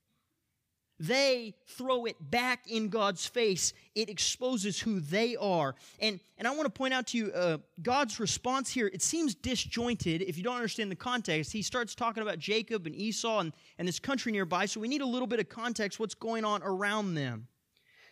they 1.01 1.55
throw 1.65 2.05
it 2.05 2.15
back 2.29 2.69
in 2.69 2.89
God's 2.89 3.25
face. 3.25 3.73
It 3.95 4.07
exposes 4.07 4.79
who 4.79 4.99
they 4.99 5.35
are. 5.35 5.73
And, 5.99 6.19
and 6.37 6.47
I 6.47 6.51
want 6.51 6.65
to 6.65 6.69
point 6.69 6.93
out 6.93 7.07
to 7.07 7.17
you 7.17 7.31
uh, 7.31 7.57
God's 7.81 8.19
response 8.19 8.69
here, 8.69 8.87
it 8.87 9.01
seems 9.01 9.33
disjointed 9.33 10.21
if 10.21 10.37
you 10.37 10.43
don't 10.43 10.55
understand 10.55 10.91
the 10.91 10.95
context. 10.95 11.51
He 11.51 11.63
starts 11.63 11.95
talking 11.95 12.21
about 12.21 12.37
Jacob 12.37 12.85
and 12.85 12.95
Esau 12.95 13.39
and, 13.39 13.51
and 13.79 13.87
this 13.87 13.99
country 13.99 14.31
nearby, 14.31 14.67
so 14.67 14.79
we 14.79 14.87
need 14.87 15.01
a 15.01 15.05
little 15.05 15.27
bit 15.27 15.39
of 15.39 15.49
context 15.49 15.99
what's 15.99 16.13
going 16.13 16.45
on 16.45 16.61
around 16.61 17.15
them. 17.15 17.47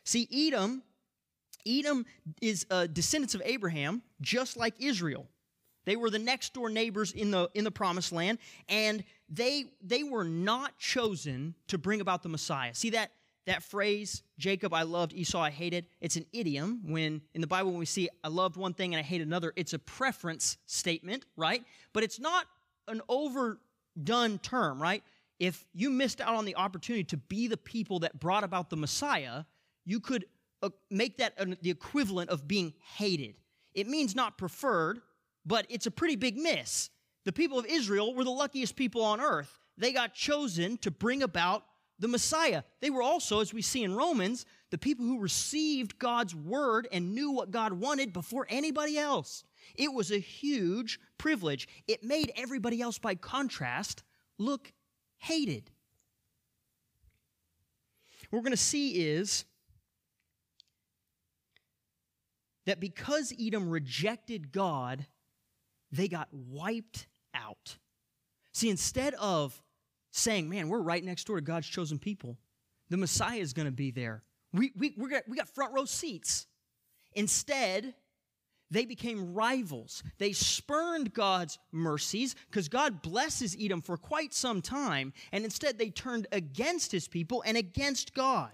See, 0.03 0.27
Edom, 0.33 0.81
Edom 1.67 2.07
is 2.41 2.65
uh, 2.71 2.87
descendants 2.87 3.35
of 3.35 3.43
Abraham, 3.45 4.01
just 4.19 4.57
like 4.57 4.73
Israel. 4.79 5.27
They 5.89 5.95
were 5.95 6.11
the 6.11 6.19
next 6.19 6.53
door 6.53 6.69
neighbors 6.69 7.13
in 7.13 7.31
the, 7.31 7.49
in 7.55 7.63
the 7.63 7.71
promised 7.71 8.11
land, 8.11 8.37
and 8.67 9.03
they, 9.27 9.65
they 9.81 10.03
were 10.03 10.23
not 10.23 10.77
chosen 10.77 11.55
to 11.67 11.79
bring 11.79 11.99
about 11.99 12.21
the 12.21 12.29
Messiah. 12.29 12.75
See 12.75 12.91
that, 12.91 13.09
that 13.47 13.63
phrase, 13.63 14.21
Jacob 14.37 14.71
I 14.71 14.83
loved, 14.83 15.13
Esau 15.13 15.41
I 15.41 15.49
hated? 15.49 15.87
It's 15.99 16.15
an 16.15 16.27
idiom. 16.31 16.81
When 16.85 17.23
in 17.33 17.41
the 17.41 17.47
Bible, 17.47 17.71
when 17.71 17.79
we 17.79 17.87
see 17.87 18.07
I 18.23 18.27
loved 18.27 18.55
one 18.55 18.75
thing 18.75 18.93
and 18.93 18.99
I 18.99 19.01
hate 19.01 19.21
another, 19.21 19.51
it's 19.55 19.73
a 19.73 19.79
preference 19.79 20.59
statement, 20.67 21.25
right? 21.35 21.63
But 21.91 22.03
it's 22.03 22.19
not 22.19 22.45
an 22.87 23.01
overdone 23.09 24.37
term, 24.43 24.79
right? 24.79 25.01
If 25.39 25.65
you 25.73 25.89
missed 25.89 26.21
out 26.21 26.35
on 26.35 26.45
the 26.45 26.55
opportunity 26.55 27.05
to 27.05 27.17
be 27.17 27.47
the 27.47 27.57
people 27.57 27.97
that 28.01 28.19
brought 28.19 28.43
about 28.43 28.69
the 28.69 28.77
Messiah, 28.77 29.45
you 29.85 29.99
could 29.99 30.25
uh, 30.61 30.69
make 30.91 31.17
that 31.17 31.33
the 31.63 31.71
equivalent 31.71 32.29
of 32.29 32.47
being 32.47 32.75
hated. 32.95 33.33
It 33.73 33.87
means 33.87 34.13
not 34.15 34.37
preferred, 34.37 35.01
but 35.49 35.65
it's 35.67 35.87
a 35.87 35.91
pretty 35.91 36.15
big 36.15 36.37
miss. 36.37 36.91
The 37.25 37.33
people 37.33 37.57
of 37.57 37.65
Israel 37.65 38.13
were 38.13 38.23
the 38.23 38.29
luckiest 38.29 38.75
people 38.75 39.03
on 39.03 39.19
earth. 39.19 39.57
They 39.77 39.91
got 39.91 40.13
chosen 40.13 40.77
to 40.77 40.91
bring 40.91 41.23
about 41.23 41.63
the 41.97 42.07
Messiah. 42.07 42.61
They 42.81 42.91
were 42.91 43.01
also, 43.01 43.41
as 43.41 43.51
we 43.51 43.63
see 43.63 43.83
in 43.83 43.95
Romans, 43.95 44.45
the 44.69 44.77
people 44.77 45.05
who 45.05 45.19
received 45.19 45.97
God's 45.97 46.35
word 46.35 46.87
and 46.91 47.15
knew 47.15 47.31
what 47.31 47.49
God 47.49 47.73
wanted 47.73 48.13
before 48.13 48.45
anybody 48.47 48.99
else. 48.99 49.43
It 49.75 49.91
was 49.91 50.11
a 50.11 50.19
huge 50.19 50.99
privilege. 51.17 51.67
It 51.87 52.03
made 52.03 52.31
everybody 52.35 52.79
else, 52.79 52.99
by 52.99 53.15
contrast, 53.15 54.03
look 54.37 54.71
hated. 55.17 55.71
What 58.29 58.37
we're 58.37 58.43
going 58.43 58.51
to 58.51 58.57
see 58.57 59.01
is 59.07 59.45
that 62.67 62.79
because 62.79 63.33
Edom 63.41 63.67
rejected 63.67 64.51
God, 64.51 65.07
they 65.91 66.07
got 66.07 66.27
wiped 66.31 67.07
out. 67.33 67.77
See, 68.53 68.69
instead 68.69 69.13
of 69.15 69.61
saying, 70.11 70.49
man, 70.49 70.69
we're 70.69 70.81
right 70.81 71.03
next 71.03 71.25
door 71.25 71.37
to 71.37 71.41
God's 71.41 71.67
chosen 71.67 71.99
people, 71.99 72.37
the 72.89 72.97
Messiah 72.97 73.39
is 73.39 73.53
going 73.53 73.67
to 73.67 73.71
be 73.71 73.91
there. 73.91 74.23
We, 74.53 74.71
we, 74.75 74.95
we, 74.97 75.09
got, 75.09 75.23
we 75.27 75.37
got 75.37 75.47
front 75.47 75.73
row 75.73 75.85
seats. 75.85 76.47
Instead, 77.13 77.93
they 78.71 78.85
became 78.85 79.33
rivals. 79.33 80.03
They 80.17 80.31
spurned 80.31 81.13
God's 81.13 81.57
mercies 81.71 82.35
because 82.49 82.67
God 82.67 83.01
blesses 83.01 83.57
Edom 83.59 83.81
for 83.81 83.97
quite 83.97 84.33
some 84.33 84.61
time, 84.61 85.13
and 85.31 85.43
instead 85.43 85.77
they 85.77 85.89
turned 85.89 86.27
against 86.31 86.91
his 86.91 87.07
people 87.07 87.43
and 87.45 87.57
against 87.57 88.13
God. 88.13 88.51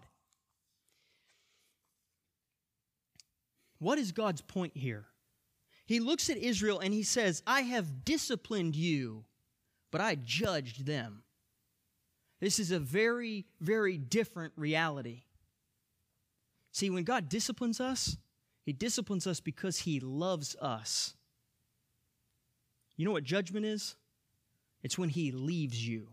What 3.80 3.98
is 3.98 4.14
God's 4.14 4.42
point 4.42 4.76
here? 4.76 5.06
He 5.86 6.00
looks 6.00 6.30
at 6.30 6.38
Israel 6.38 6.80
and 6.80 6.94
he 6.94 7.04
says, 7.04 7.44
I 7.46 7.62
have 7.62 8.04
disciplined 8.04 8.76
you, 8.76 9.26
but 9.92 10.02
I 10.02 10.16
judged 10.16 10.86
them. 10.86 11.24
This 12.40 12.60
is 12.60 12.72
a 12.72 12.80
very, 12.80 13.46
very 13.62 13.98
different 13.98 14.54
reality. 14.58 15.24
See, 16.72 16.90
when 16.90 17.04
God 17.04 17.30
disciplines 17.30 17.80
us, 17.80 18.18
He 18.66 18.74
disciplines 18.74 19.26
us 19.28 19.40
because 19.40 19.80
He 19.80 20.00
loves 20.00 20.56
us. 20.62 21.14
You 22.98 23.06
know 23.06 23.12
what 23.12 23.24
judgment 23.24 23.66
is? 23.66 23.96
It's 24.84 24.98
when 24.98 25.10
He 25.10 25.32
leaves 25.32 25.88
you. 25.88 26.10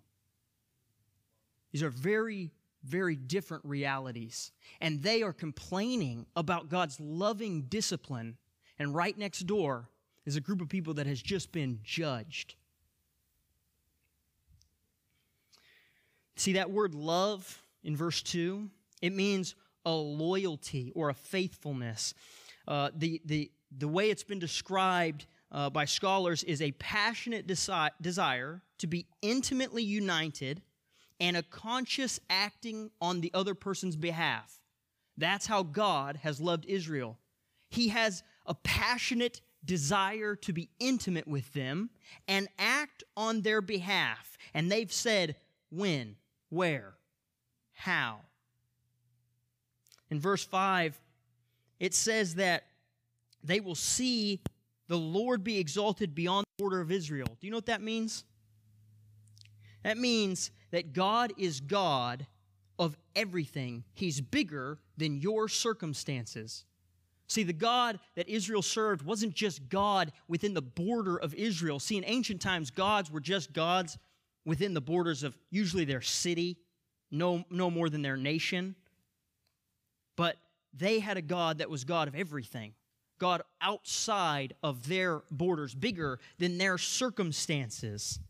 These 1.73 1.83
are 1.83 1.91
very, 1.91 2.53
very 2.85 3.17
different 3.17 3.65
realities. 3.65 4.53
And 4.81 5.03
they 5.03 5.23
are 5.23 5.33
complaining 5.33 6.27
about 6.37 6.69
God's 6.69 7.01
loving 7.01 7.63
discipline 7.63 8.37
and 8.83 8.93
right 8.93 9.17
next 9.17 9.47
door 9.47 9.89
is 10.27 10.35
a 10.35 10.41
group 10.41 10.61
of 10.61 10.69
people 10.69 10.95
that 10.95 11.07
has 11.07 11.23
just 11.23 11.53
been 11.53 11.79
judged. 11.85 12.57
See 16.35 16.55
that 16.55 16.71
word 16.71 16.93
love 16.93 17.63
in 17.85 17.97
verse 17.97 18.23
2? 18.23 18.69
It 19.01 19.13
means 19.13 19.55
a 19.87 19.93
loyalty 19.93 20.91
or 20.97 21.11
a 21.11 21.15
faithfulness. 21.15 22.13
Uh, 22.67 22.91
the, 22.97 23.23
the, 23.25 23.53
the 23.77 23.87
way 23.87 24.11
it's 24.11 24.25
been 24.25 24.41
described 24.41 25.27
uh, 25.53 25.71
by 25.71 25.85
scholars 25.85 26.43
is 26.43 26.61
a 26.61 26.73
passionate 26.73 27.47
desi- 27.47 27.91
desire 28.01 28.63
to 28.79 28.89
be 28.89 29.07
intimately 29.21 29.85
united 29.85 30.61
and 31.21 31.37
a 31.37 31.43
conscious 31.45 32.19
acting 32.29 32.91
on 33.01 33.21
the 33.21 33.31
other 33.33 33.55
person's 33.55 33.95
behalf. 33.95 34.59
That's 35.17 35.47
how 35.47 35.63
God 35.63 36.17
has 36.23 36.41
loved 36.41 36.65
Israel. 36.67 37.19
He 37.71 37.89
has 37.89 38.25
a 38.47 38.55
passionate 38.55 39.41
desire 39.65 40.35
to 40.37 40.53
be 40.53 40.69
intimate 40.81 41.29
with 41.29 41.53
them 41.53 41.91
and 42.27 42.49
act 42.59 43.05
on 43.17 43.43
their 43.43 43.61
behalf. 43.61 44.37
And 44.55 44.71
they've 44.71 44.93
said, 44.93 45.37
when, 45.71 46.17
where, 46.49 46.95
how. 47.73 48.21
In 50.11 50.21
verse 50.21 50.45
5, 50.45 51.01
it 51.81 51.95
says 51.95 52.35
that 52.37 52.65
they 53.43 53.61
will 53.61 53.75
see 53.75 54.41
the 54.89 54.99
Lord 54.99 55.43
be 55.43 55.59
exalted 55.59 56.15
beyond 56.15 56.45
the 56.45 56.63
border 56.63 56.81
of 56.81 56.91
Israel. 56.91 57.29
Do 57.41 57.47
you 57.47 57.51
know 57.51 57.57
what 57.57 57.67
that 57.67 57.83
means? 57.83 58.25
That 59.83 59.99
means 59.99 60.51
that 60.71 60.93
God 60.93 61.33
is 61.39 61.61
God 61.61 62.27
of 62.79 62.97
everything. 63.17 63.85
He's 63.95 64.21
bigger 64.21 64.79
than 64.97 65.17
your 65.17 65.49
circumstances. 65.49 66.65
See, 67.33 67.45
the 67.45 67.55
God 67.55 67.99
that 68.15 68.29
Israel 68.29 68.61
served 68.61 69.01
wasn't 69.01 69.35
just 69.35 69.71
God 69.71 70.13
within 70.29 70.53
the 70.53 70.61
border 70.61 71.17
of 71.17 71.35
Israel. 71.35 71.81
See, 71.81 71.97
in 71.97 72.05
ancient 72.05 72.43
times, 72.43 72.71
gods 72.71 73.11
were 73.11 73.21
just 73.21 73.55
gods 73.55 73.97
within 74.45 74.75
the 74.75 74.83
borders 74.83 75.23
of 75.23 75.35
usually 75.51 75.87
their 75.87 76.03
city, 76.03 76.59
no, 77.11 77.45
no 77.49 77.71
more 77.71 77.89
than 77.89 78.03
their 78.03 78.19
nation. 78.19 78.75
But 80.15 80.37
they 80.75 80.99
had 80.99 81.17
a 81.17 81.23
God 81.23 81.59
that 81.59 81.71
was 81.71 81.85
God 81.85 82.07
of 82.07 82.15
everything, 82.15 82.75
God 83.19 83.41
outside 83.63 84.53
of 84.63 84.87
their 84.87 85.23
borders, 85.31 85.75
bigger 85.75 86.19
than 86.39 86.59
their 86.59 86.77
circumstances. 86.77 88.21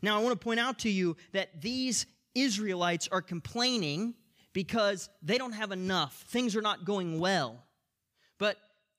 Now, 0.00 0.18
I 0.18 0.22
want 0.22 0.40
to 0.40 0.42
point 0.42 0.60
out 0.60 0.78
to 0.80 0.90
you 0.90 1.14
that 1.32 1.60
these 1.60 2.06
Israelites 2.34 3.06
are 3.12 3.20
complaining 3.20 4.14
because 4.54 5.10
they 5.20 5.36
don't 5.36 5.52
have 5.52 5.72
enough. 5.72 6.24
Things 6.28 6.56
are 6.56 6.62
not 6.62 6.86
going 6.86 7.20
well. 7.20 7.64
But 8.38 8.56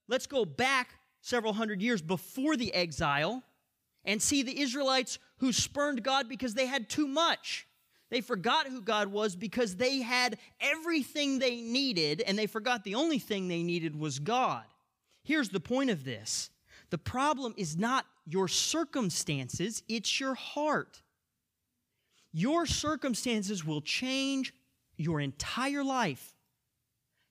let's 0.08 0.28
go 0.28 0.46
back 0.46 0.90
several 1.22 1.54
hundred 1.54 1.82
years 1.82 2.02
before 2.02 2.56
the 2.56 2.74
exile 2.74 3.44
and 4.06 4.22
see 4.22 4.44
the 4.44 4.60
Israelites 4.60 5.20
who 5.38 5.52
spurned 5.52 6.04
God 6.04 6.30
because 6.30 6.54
they 6.54 6.66
had 6.66 6.90
too 6.90 7.08
much. 7.08 7.68
They 8.10 8.22
forgot 8.22 8.68
who 8.68 8.82
God 8.82 9.10
was 9.10 9.36
because 9.36 9.76
they 9.76 10.02
had 10.02 10.38
everything 10.60 11.38
they 11.38 11.62
needed, 11.62 12.22
and 12.22 12.38
they 12.38 12.48
forgot 12.48 12.84
the 12.84 12.96
only 12.96 13.20
thing 13.20 13.48
they 13.48 13.62
needed 13.62 13.96
was 13.96 14.20
God. 14.20 14.64
Here's 15.24 15.50
the 15.50 15.60
point 15.60 15.90
of 15.90 16.04
this 16.04 16.50
the 16.90 16.98
problem 16.98 17.54
is 17.56 17.78
not 17.78 18.06
your 18.26 18.48
circumstances, 18.48 19.84
it's 19.88 20.20
your 20.20 20.36
heart. 20.36 21.02
Your 22.32 22.66
circumstances 22.68 23.66
will 23.66 23.82
change 23.82 24.54
your 24.98 25.20
entire 25.20 25.84
life. 25.84 26.36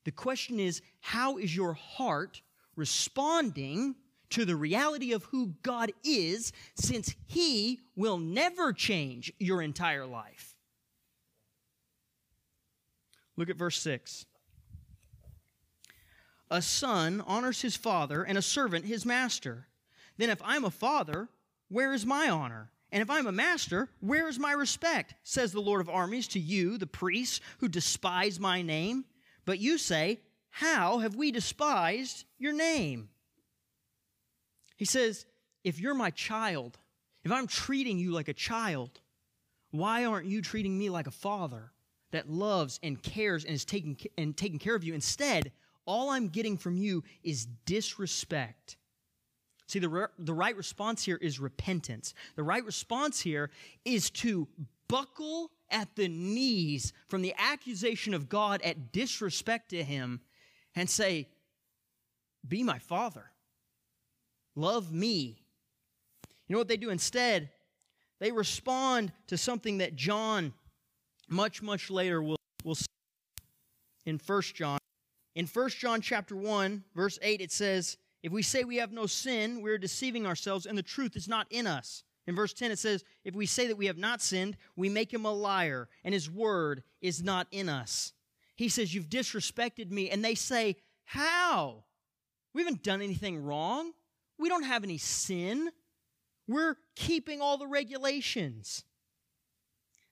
The 0.08 0.12
question 0.12 0.58
is, 0.58 0.80
how 1.00 1.36
is 1.36 1.54
your 1.54 1.74
heart 1.74 2.40
responding 2.76 3.94
to 4.30 4.46
the 4.46 4.56
reality 4.56 5.12
of 5.12 5.24
who 5.24 5.52
God 5.62 5.92
is 6.02 6.50
since 6.76 7.14
He 7.26 7.80
will 7.94 8.16
never 8.16 8.72
change 8.72 9.30
your 9.38 9.60
entire 9.60 10.06
life? 10.06 10.56
Look 13.36 13.50
at 13.50 13.58
verse 13.58 13.78
6. 13.82 14.24
A 16.50 16.62
son 16.62 17.22
honors 17.26 17.60
his 17.60 17.76
father, 17.76 18.22
and 18.22 18.38
a 18.38 18.42
servant 18.42 18.86
his 18.86 19.04
master. 19.04 19.66
Then, 20.16 20.30
if 20.30 20.40
I'm 20.42 20.64
a 20.64 20.70
father, 20.70 21.28
where 21.68 21.92
is 21.92 22.06
my 22.06 22.30
honor? 22.30 22.70
And 22.90 23.02
if 23.02 23.10
I'm 23.10 23.26
a 23.26 23.32
master, 23.32 23.90
where 24.00 24.26
is 24.26 24.38
my 24.38 24.52
respect? 24.52 25.16
Says 25.22 25.52
the 25.52 25.60
Lord 25.60 25.82
of 25.82 25.90
armies 25.90 26.28
to 26.28 26.40
you, 26.40 26.78
the 26.78 26.86
priests 26.86 27.42
who 27.58 27.68
despise 27.68 28.40
my 28.40 28.62
name. 28.62 29.04
But 29.48 29.60
you 29.60 29.78
say, 29.78 30.20
How 30.50 30.98
have 30.98 31.16
we 31.16 31.32
despised 31.32 32.26
your 32.38 32.52
name? 32.52 33.08
He 34.76 34.84
says, 34.84 35.24
If 35.64 35.80
you're 35.80 35.94
my 35.94 36.10
child, 36.10 36.76
if 37.24 37.32
I'm 37.32 37.46
treating 37.46 37.98
you 37.98 38.10
like 38.10 38.28
a 38.28 38.34
child, 38.34 39.00
why 39.70 40.04
aren't 40.04 40.26
you 40.26 40.42
treating 40.42 40.76
me 40.76 40.90
like 40.90 41.06
a 41.06 41.10
father? 41.10 41.72
that 42.10 42.28
loves 42.30 42.78
and 42.82 43.02
cares 43.02 43.44
and 43.44 43.54
is 43.54 43.64
taking, 43.64 43.96
and 44.16 44.36
taking 44.36 44.58
care 44.58 44.74
of 44.74 44.84
you. 44.84 44.94
Instead, 44.94 45.52
all 45.86 46.10
I'm 46.10 46.28
getting 46.28 46.56
from 46.56 46.76
you 46.76 47.04
is 47.22 47.46
disrespect. 47.66 48.76
See, 49.66 49.78
the, 49.78 49.88
re- 49.88 50.06
the 50.18 50.34
right 50.34 50.56
response 50.56 51.04
here 51.04 51.18
is 51.20 51.38
repentance. 51.38 52.14
The 52.36 52.42
right 52.42 52.64
response 52.64 53.20
here 53.20 53.50
is 53.84 54.10
to 54.10 54.48
buckle 54.88 55.50
at 55.70 55.94
the 55.96 56.08
knees 56.08 56.92
from 57.08 57.22
the 57.22 57.34
accusation 57.38 58.14
of 58.14 58.28
God 58.28 58.62
at 58.62 58.92
disrespect 58.92 59.70
to 59.70 59.82
Him 59.82 60.20
and 60.74 60.88
say, 60.88 61.28
Be 62.46 62.62
my 62.62 62.78
father. 62.78 63.30
Love 64.54 64.92
me. 64.92 65.42
You 66.46 66.54
know 66.54 66.58
what 66.58 66.68
they 66.68 66.76
do 66.76 66.90
instead? 66.90 67.50
They 68.20 68.32
respond 68.32 69.12
to 69.28 69.36
something 69.36 69.78
that 69.78 69.94
John 69.94 70.52
much, 71.28 71.62
much 71.62 71.90
later 71.90 72.22
we'll, 72.22 72.38
we'll 72.64 72.74
see 72.74 72.86
in 74.06 74.18
1 74.24 74.42
John. 74.54 74.78
In 75.34 75.46
1 75.46 75.68
John 75.70 76.00
chapter 76.00 76.34
1, 76.34 76.82
verse 76.94 77.18
8, 77.22 77.40
it 77.40 77.52
says, 77.52 77.96
If 78.22 78.32
we 78.32 78.42
say 78.42 78.64
we 78.64 78.76
have 78.76 78.90
no 78.90 79.06
sin, 79.06 79.62
we're 79.62 79.78
deceiving 79.78 80.26
ourselves, 80.26 80.66
and 80.66 80.76
the 80.76 80.82
truth 80.82 81.14
is 81.14 81.28
not 81.28 81.46
in 81.50 81.66
us. 81.66 82.02
In 82.28 82.36
verse 82.36 82.52
10, 82.52 82.70
it 82.70 82.78
says, 82.78 83.04
If 83.24 83.34
we 83.34 83.46
say 83.46 83.68
that 83.68 83.78
we 83.78 83.86
have 83.86 83.96
not 83.96 84.20
sinned, 84.20 84.58
we 84.76 84.90
make 84.90 85.12
him 85.12 85.24
a 85.24 85.32
liar, 85.32 85.88
and 86.04 86.12
his 86.12 86.30
word 86.30 86.82
is 87.00 87.22
not 87.22 87.46
in 87.50 87.70
us. 87.70 88.12
He 88.54 88.68
says, 88.68 88.94
You've 88.94 89.08
disrespected 89.08 89.90
me. 89.90 90.10
And 90.10 90.22
they 90.22 90.34
say, 90.34 90.76
How? 91.06 91.84
We 92.52 92.60
haven't 92.62 92.82
done 92.82 93.00
anything 93.00 93.42
wrong. 93.42 93.92
We 94.38 94.50
don't 94.50 94.64
have 94.64 94.84
any 94.84 94.98
sin. 94.98 95.70
We're 96.46 96.76
keeping 96.94 97.40
all 97.40 97.56
the 97.56 97.66
regulations. 97.66 98.84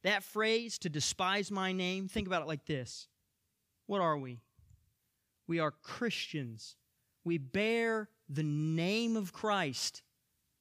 That 0.03 0.25
phrase, 0.25 0.79
to 0.79 0.89
despise 0.89 1.51
my 1.51 1.73
name, 1.73 2.09
think 2.09 2.27
about 2.27 2.41
it 2.41 2.49
like 2.49 2.65
this 2.65 3.09
What 3.85 4.01
are 4.01 4.17
we? 4.17 4.41
We 5.47 5.59
are 5.59 5.71
Christians. 5.71 6.77
We 7.25 7.37
bear 7.37 8.09
the 8.27 8.43
name 8.43 9.19
of 9.19 9.35
Christ. 9.35 10.03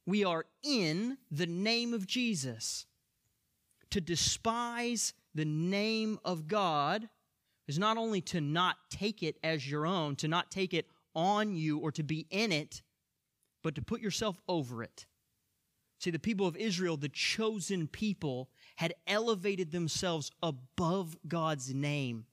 We 0.05 0.23
are 0.23 0.45
in 0.63 1.17
the 1.31 1.47
name 1.47 1.93
of 1.93 2.05
Jesus. 2.05 2.85
To 3.91 4.01
despise 4.01 5.13
the 5.33 5.45
name 5.45 6.19
of 6.23 6.47
God 6.47 7.09
is 7.67 7.79
not 7.79 7.97
only 7.97 8.21
to 8.21 8.41
not 8.41 8.77
take 8.89 9.23
it 9.23 9.37
as 9.43 9.69
your 9.69 9.85
own, 9.85 10.15
to 10.17 10.27
not 10.27 10.51
take 10.51 10.73
it 10.73 10.87
on 11.15 11.55
you 11.55 11.79
or 11.79 11.91
to 11.93 12.03
be 12.03 12.27
in 12.29 12.51
it, 12.51 12.81
but 13.63 13.75
to 13.75 13.81
put 13.81 14.01
yourself 14.01 14.39
over 14.47 14.83
it. 14.83 15.05
See, 15.99 16.11
the 16.11 16.19
people 16.19 16.45
of 16.45 16.57
Israel, 16.57 16.97
the 16.97 17.09
chosen 17.09 17.87
people, 17.87 18.49
had 18.75 18.93
elevated 19.07 19.71
themselves 19.71 20.29
above 20.43 21.17
God's 21.27 21.73
name. 21.73 22.25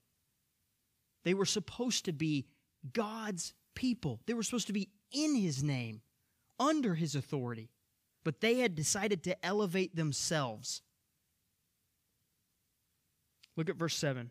They 1.25 1.33
were 1.33 1.47
supposed 1.47 2.05
to 2.07 2.13
be 2.13 2.49
God's 2.93 3.55
people. 3.75 4.21
They 4.27 4.35
were 4.35 4.43
supposed 4.43 4.67
to 4.67 4.73
be 4.73 4.91
in 5.13 5.37
His 5.37 5.63
name, 5.63 6.03
under 6.59 6.95
His 6.95 7.15
authority. 7.15 7.71
But 8.25 8.41
they 8.41 8.59
had 8.59 8.75
decided 8.75 9.25
to 9.25 9.45
elevate 9.45 9.97
themselves. 9.97 10.83
Look 13.57 13.69
at 13.69 13.77
verse 13.77 13.97
7. 13.97 14.31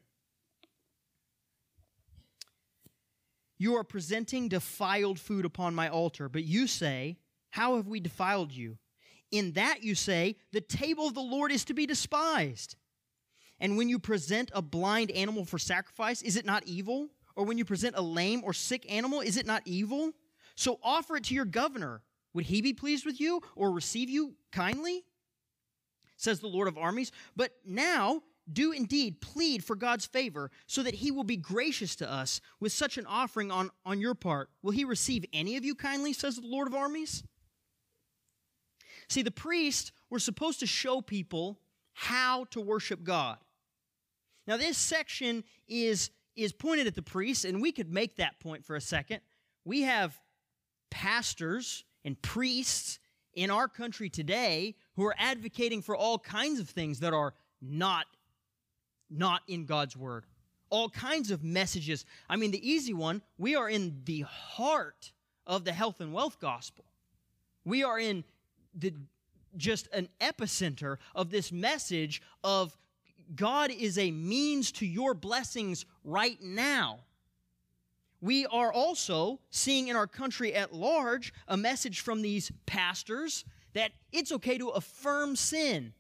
You 3.58 3.76
are 3.76 3.84
presenting 3.84 4.48
defiled 4.48 5.20
food 5.20 5.46
upon 5.46 5.76
my 5.76 5.88
altar, 5.88 6.28
but 6.28 6.44
you 6.44 6.66
say, 6.66 7.18
How 7.52 7.76
have 7.76 7.88
we 7.88 8.00
defiled 8.00 8.52
you? 8.52 8.78
In 9.30 9.52
that 9.52 9.84
you 9.84 9.94
say, 9.94 10.38
the 10.52 10.62
table 10.62 11.08
of 11.08 11.14
the 11.14 11.22
Lord 11.22 11.52
is 11.52 11.64
to 11.66 11.74
be 11.74 11.86
despised. 11.86 12.76
And 13.60 13.78
when 13.78 13.88
you 13.88 14.00
present 14.00 14.50
a 14.56 14.62
blind 14.64 15.12
animal 15.12 15.46
for 15.46 15.60
sacrifice, 15.60 16.24
is 16.24 16.36
it 16.36 16.46
not 16.46 16.64
evil? 16.66 17.10
Or 17.36 17.46
when 17.46 17.60
you 17.60 17.64
present 17.64 17.96
a 17.96 18.02
lame 18.02 18.42
or 18.44 18.52
sick 18.52 18.92
animal, 18.92 19.22
is 19.22 19.38
it 19.38 19.46
not 19.46 19.62
evil? 19.66 20.12
So 20.56 20.80
offer 20.84 21.18
it 21.18 21.26
to 21.26 21.36
your 21.36 21.46
governor. 21.46 22.02
Would 22.34 22.46
he 22.46 22.62
be 22.62 22.74
pleased 22.74 23.06
with 23.06 23.20
you 23.20 23.42
or 23.56 23.72
receive 23.72 24.10
you 24.10 24.36
kindly? 24.52 25.04
Says 26.18 26.40
the 26.40 26.48
Lord 26.48 26.68
of 26.68 26.78
armies. 26.78 27.12
But 27.36 27.52
now 27.66 28.22
do 28.52 28.72
indeed 28.72 29.22
plead 29.22 29.64
for 29.64 29.76
God's 29.76 30.06
favor 30.06 30.52
so 30.68 30.84
that 30.84 30.96
he 30.96 31.12
will 31.12 31.24
be 31.24 31.38
gracious 31.38 31.96
to 31.98 32.12
us 32.12 32.42
with 32.60 32.72
such 32.72 32.98
an 32.98 33.06
offering 33.06 33.52
on, 33.52 33.70
on 33.86 34.00
your 34.00 34.16
part. 34.16 34.50
Will 34.62 34.72
he 34.72 34.86
receive 34.86 35.26
any 35.34 35.58
of 35.58 35.66
you 35.66 35.76
kindly, 35.76 36.14
says 36.14 36.36
the 36.36 36.48
Lord 36.48 36.68
of 36.68 36.76
armies? 36.76 37.24
See, 39.10 39.22
the 39.22 39.32
priests 39.32 39.92
were 40.10 40.20
supposed 40.20 40.60
to 40.62 40.68
show 40.68 41.02
people 41.02 41.60
how 41.94 42.46
to 42.52 42.62
worship 42.62 43.04
God. 43.04 43.38
Now, 44.48 44.58
this 44.58 44.78
section 44.78 45.44
is, 45.68 46.10
is 46.36 46.52
pointed 46.54 46.88
at 46.88 46.96
the 46.96 47.02
priests, 47.02 47.46
and 47.46 47.62
we 47.62 47.72
could 47.72 47.92
make 47.92 48.16
that 48.16 48.40
point 48.40 48.66
for 48.66 48.76
a 48.76 48.82
second. 48.82 49.22
We 49.66 49.82
have 49.82 50.20
pastors 50.90 51.84
and 52.04 52.22
priests 52.22 53.00
in 53.34 53.50
our 53.50 53.68
country 53.68 54.10
today 54.10 54.76
who 54.96 55.06
are 55.06 55.16
advocating 55.18 55.82
for 55.82 55.96
all 55.96 56.20
kinds 56.20 56.60
of 56.60 56.70
things 56.70 57.00
that 57.00 57.14
are 57.14 57.34
not 57.62 58.06
not 59.10 59.42
in 59.48 59.66
God's 59.66 59.98
word. 59.98 60.26
All 60.70 60.90
kinds 60.90 61.32
of 61.32 61.44
messages. 61.44 62.06
I 62.30 62.38
mean, 62.38 62.52
the 62.52 62.70
easy 62.70 62.94
one, 62.94 63.22
we 63.38 63.56
are 63.56 63.70
in 63.70 64.02
the 64.06 64.22
heart 64.22 65.12
of 65.46 65.66
the 65.66 65.74
health 65.74 66.00
and 66.00 66.14
wealth 66.14 66.40
gospel. 66.40 66.86
We 67.66 67.84
are 67.84 68.00
in 68.00 68.24
the 68.74 68.94
just 69.58 69.90
an 69.94 70.08
epicenter 70.22 70.96
of 71.14 71.30
this 71.30 71.52
message 71.52 72.22
of 72.42 72.78
God 73.36 73.70
is 73.70 73.98
a 73.98 74.12
means 74.12 74.72
to 74.74 74.86
your 74.86 75.14
blessings 75.14 75.86
right 76.06 76.42
now. 76.42 77.00
We 78.22 78.46
are 78.46 78.72
also 78.72 79.40
seeing 79.50 79.88
in 79.88 79.96
our 79.96 80.08
country 80.08 80.54
at 80.54 80.74
large 80.74 81.34
a 81.48 81.58
message 81.58 82.02
from 82.02 82.22
these 82.22 82.52
pastors 82.68 83.44
that 83.74 83.92
it's 84.12 84.32
okay 84.32 84.60
to 84.60 84.70
affirm 84.70 85.36
sin, 85.36 85.94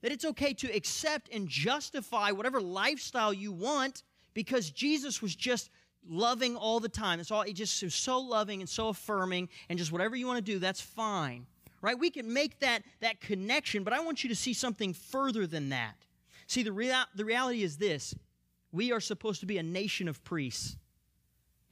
that 0.00 0.12
it's 0.12 0.24
okay 0.24 0.54
to 0.54 0.74
accept 0.74 1.28
and 1.32 1.48
justify 1.48 2.30
whatever 2.30 2.60
lifestyle 2.60 3.32
you 3.32 3.50
want 3.50 4.04
because 4.34 4.70
Jesus 4.70 5.20
was 5.20 5.34
just 5.34 5.70
loving 6.08 6.56
all 6.56 6.80
the 6.80 6.88
time. 6.88 7.18
It's 7.18 7.30
all 7.30 7.42
he 7.42 7.52
just 7.52 7.82
was 7.82 7.94
so 7.94 8.20
loving 8.20 8.60
and 8.60 8.68
so 8.68 8.88
affirming, 8.88 9.48
and 9.68 9.78
just 9.78 9.90
whatever 9.90 10.14
you 10.14 10.26
want 10.26 10.44
to 10.44 10.52
do, 10.52 10.58
that's 10.58 10.80
fine. 10.80 11.46
Right? 11.80 11.98
We 11.98 12.10
can 12.10 12.32
make 12.32 12.60
that, 12.60 12.82
that 13.00 13.20
connection, 13.20 13.84
but 13.84 13.92
I 13.92 14.00
want 14.00 14.22
you 14.22 14.30
to 14.30 14.36
see 14.36 14.54
something 14.54 14.94
further 14.94 15.46
than 15.46 15.70
that. 15.70 15.96
See, 16.46 16.62
the, 16.62 16.72
rea- 16.72 17.04
the 17.14 17.24
reality 17.24 17.62
is 17.62 17.76
this 17.76 18.14
we 18.72 18.92
are 18.92 19.00
supposed 19.00 19.40
to 19.40 19.46
be 19.46 19.58
a 19.58 19.62
nation 19.62 20.08
of 20.08 20.22
priests. 20.24 20.76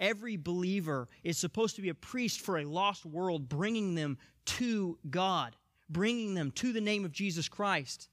Every 0.02 0.36
believer 0.36 1.08
is 1.22 1.38
supposed 1.38 1.76
to 1.76 1.82
be 1.82 1.88
a 1.88 1.94
priest 1.94 2.40
for 2.40 2.58
a 2.58 2.64
lost 2.64 3.06
world, 3.06 3.48
bringing 3.48 3.94
them 3.94 4.18
to 4.44 4.98
God, 5.08 5.54
bringing 5.88 6.34
them 6.34 6.50
to 6.56 6.72
the 6.72 6.80
name 6.80 7.04
of 7.04 7.12
Jesus 7.12 7.48
Christ. 7.48 8.08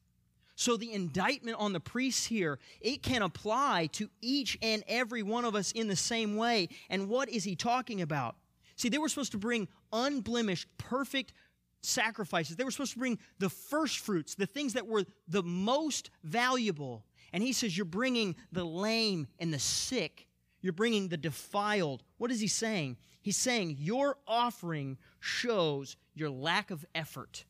So 0.56 0.78
the 0.78 0.94
indictment 0.94 1.58
on 1.58 1.74
the 1.74 1.80
priests 1.80 2.28
here, 2.28 2.60
it 2.80 3.02
can 3.02 3.24
apply 3.24 3.88
to 3.94 4.08
each 4.22 4.56
and 4.62 4.84
every 4.88 5.24
one 5.24 5.46
of 5.46 5.56
us 5.56 5.72
in 5.72 5.88
the 5.88 5.96
same 5.96 6.36
way. 6.36 6.70
And 6.92 7.10
what 7.10 7.28
is 7.28 7.44
he 7.44 7.56
talking 7.56 8.02
about? 8.02 8.36
See, 8.76 8.90
they 8.90 9.00
were 9.00 9.10
supposed 9.10 9.32
to 9.32 9.40
bring 9.40 9.68
unblemished, 9.92 10.68
perfect 10.78 11.34
sacrifices. 11.82 12.56
They 12.56 12.66
were 12.66 12.72
supposed 12.72 12.94
to 12.94 13.00
bring 13.00 13.18
the 13.40 13.50
first 13.50 13.98
fruits, 13.98 14.36
the 14.36 14.46
things 14.46 14.74
that 14.74 14.86
were 14.86 15.06
the 15.28 15.42
most 15.42 16.12
valuable. 16.24 17.04
And 17.34 17.42
he 17.42 17.52
says, 17.52 17.76
You're 17.76 17.86
bringing 17.86 18.36
the 18.52 18.64
lame 18.64 19.28
and 19.40 19.52
the 19.52 19.58
sick. 19.58 20.28
You're 20.62 20.74
bringing 20.74 21.08
the 21.08 21.18
defiled. 21.18 22.04
What 22.18 22.32
is 22.32 22.40
he 22.40 22.48
saying? 22.48 22.98
He's 23.22 23.38
saying, 23.38 23.78
Your 23.80 24.18
offering 24.28 24.98
shows 25.20 25.96
your 26.14 26.30
lack 26.30 26.72
of 26.72 26.86
effort. 26.94 27.46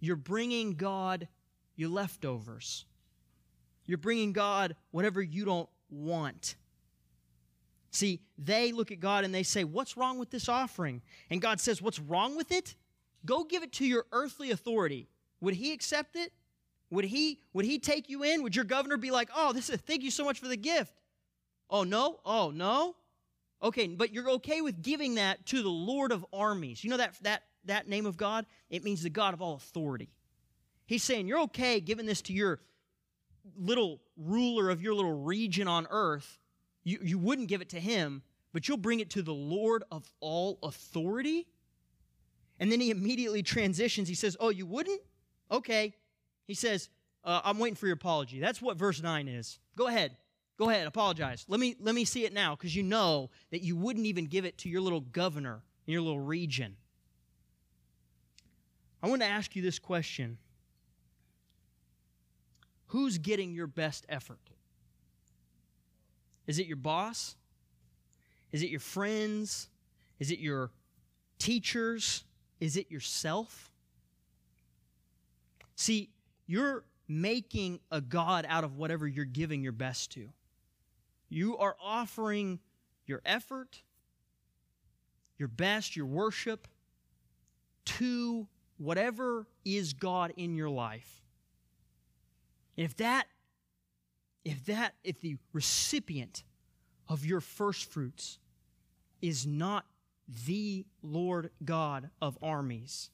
You're 0.00 0.16
bringing 0.16 0.74
God 0.74 1.28
your 1.76 1.88
leftovers. 1.88 2.84
You're 3.86 3.98
bringing 3.98 4.32
God 4.32 4.76
whatever 4.90 5.20
you 5.20 5.44
don't 5.44 5.68
want. 5.90 6.56
See, 7.90 8.20
they 8.38 8.72
look 8.72 8.90
at 8.90 9.00
God 9.00 9.24
and 9.24 9.34
they 9.34 9.42
say, 9.42 9.64
What's 9.64 9.96
wrong 9.96 10.18
with 10.18 10.30
this 10.30 10.48
offering? 10.48 11.02
And 11.30 11.40
God 11.40 11.60
says, 11.60 11.82
What's 11.82 12.00
wrong 12.00 12.36
with 12.36 12.52
it? 12.52 12.76
Go 13.24 13.44
give 13.44 13.62
it 13.62 13.72
to 13.74 13.86
your 13.86 14.06
earthly 14.12 14.50
authority. 14.50 15.08
Would 15.40 15.54
he 15.54 15.72
accept 15.72 16.16
it? 16.16 16.32
Would 16.90 17.06
he, 17.06 17.40
would 17.52 17.64
he 17.64 17.78
take 17.78 18.08
you 18.08 18.22
in? 18.22 18.42
Would 18.42 18.54
your 18.54 18.64
governor 18.64 18.96
be 18.96 19.10
like, 19.10 19.30
Oh, 19.34 19.52
this 19.52 19.70
is 19.70 19.80
thank 19.80 20.02
you 20.02 20.10
so 20.10 20.24
much 20.24 20.38
for 20.38 20.48
the 20.48 20.56
gift? 20.56 20.92
Oh, 21.70 21.84
no? 21.84 22.20
Oh, 22.24 22.50
no? 22.50 22.94
Okay, 23.62 23.88
but 23.88 24.12
you're 24.12 24.30
okay 24.30 24.60
with 24.60 24.82
giving 24.82 25.14
that 25.14 25.46
to 25.46 25.62
the 25.62 25.70
Lord 25.70 26.12
of 26.12 26.24
armies. 26.32 26.84
You 26.84 26.90
know 26.90 26.98
that, 26.98 27.14
that, 27.22 27.42
that 27.64 27.88
name 27.88 28.06
of 28.06 28.16
God? 28.16 28.46
It 28.68 28.84
means 28.84 29.02
the 29.02 29.10
God 29.10 29.32
of 29.32 29.40
all 29.40 29.54
authority. 29.54 30.10
He's 30.86 31.02
saying, 31.02 31.26
You're 31.26 31.40
okay 31.42 31.80
giving 31.80 32.06
this 32.06 32.20
to 32.22 32.32
your 32.32 32.60
little 33.56 34.00
ruler 34.16 34.70
of 34.70 34.82
your 34.82 34.94
little 34.94 35.22
region 35.22 35.68
on 35.68 35.86
earth. 35.90 36.38
You, 36.82 36.98
you 37.02 37.18
wouldn't 37.18 37.48
give 37.48 37.62
it 37.62 37.70
to 37.70 37.80
him, 37.80 38.22
but 38.52 38.68
you'll 38.68 38.76
bring 38.76 39.00
it 39.00 39.10
to 39.10 39.22
the 39.22 39.32
Lord 39.32 39.84
of 39.90 40.10
all 40.20 40.58
authority? 40.62 41.46
And 42.60 42.70
then 42.70 42.80
he 42.80 42.90
immediately 42.90 43.42
transitions. 43.42 44.08
He 44.08 44.14
says, 44.14 44.36
Oh, 44.38 44.50
you 44.50 44.66
wouldn't? 44.66 45.00
Okay. 45.50 45.94
He 46.46 46.54
says, 46.54 46.90
uh, 47.24 47.40
I'm 47.44 47.58
waiting 47.58 47.76
for 47.76 47.86
your 47.86 47.94
apology. 47.94 48.38
That's 48.38 48.60
what 48.60 48.76
verse 48.76 49.02
9 49.02 49.28
is. 49.28 49.58
Go 49.76 49.86
ahead. 49.86 50.16
Go 50.56 50.70
ahead, 50.70 50.86
apologize. 50.86 51.44
Let 51.48 51.58
me, 51.58 51.74
let 51.80 51.94
me 51.94 52.04
see 52.04 52.24
it 52.24 52.32
now 52.32 52.54
because 52.54 52.74
you 52.74 52.82
know 52.82 53.30
that 53.50 53.62
you 53.62 53.76
wouldn't 53.76 54.06
even 54.06 54.26
give 54.26 54.44
it 54.44 54.58
to 54.58 54.68
your 54.68 54.80
little 54.80 55.00
governor 55.00 55.62
in 55.86 55.92
your 55.92 56.02
little 56.02 56.20
region. 56.20 56.76
I 59.02 59.08
want 59.08 59.22
to 59.22 59.28
ask 59.28 59.54
you 59.56 59.62
this 59.62 59.78
question 59.78 60.38
Who's 62.88 63.18
getting 63.18 63.52
your 63.52 63.66
best 63.66 64.06
effort? 64.08 64.38
Is 66.46 66.58
it 66.58 66.66
your 66.66 66.76
boss? 66.76 67.34
Is 68.52 68.62
it 68.62 68.70
your 68.70 68.80
friends? 68.80 69.68
Is 70.20 70.30
it 70.30 70.38
your 70.38 70.70
teachers? 71.38 72.22
Is 72.60 72.76
it 72.76 72.90
yourself? 72.90 73.72
See, 75.74 76.10
you're 76.46 76.84
making 77.08 77.80
a 77.90 78.00
God 78.00 78.46
out 78.48 78.62
of 78.62 78.76
whatever 78.76 79.08
you're 79.08 79.24
giving 79.24 79.62
your 79.62 79.72
best 79.72 80.12
to. 80.12 80.28
You 81.28 81.56
are 81.58 81.76
offering 81.82 82.60
your 83.06 83.20
effort, 83.24 83.82
your 85.38 85.48
best, 85.48 85.96
your 85.96 86.06
worship 86.06 86.68
to 87.84 88.48
whatever 88.78 89.46
is 89.64 89.92
God 89.92 90.32
in 90.36 90.54
your 90.54 90.70
life. 90.70 91.22
And 92.76 92.84
if 92.84 92.96
that, 92.96 93.26
if 94.44 94.64
that, 94.66 94.94
if 95.04 95.20
the 95.20 95.36
recipient 95.52 96.44
of 97.08 97.24
your 97.24 97.40
first 97.40 97.90
fruits 97.90 98.38
is 99.20 99.46
not 99.46 99.86
the 100.46 100.84
Lord 101.02 101.50
God 101.64 102.10
of 102.20 102.38
armies, 102.42 103.10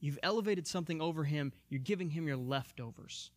you've 0.00 0.18
elevated 0.22 0.66
something 0.66 1.00
over 1.00 1.24
him, 1.24 1.52
you're 1.68 1.80
giving 1.80 2.10
him 2.10 2.26
your 2.26 2.36
leftovers. 2.36 3.30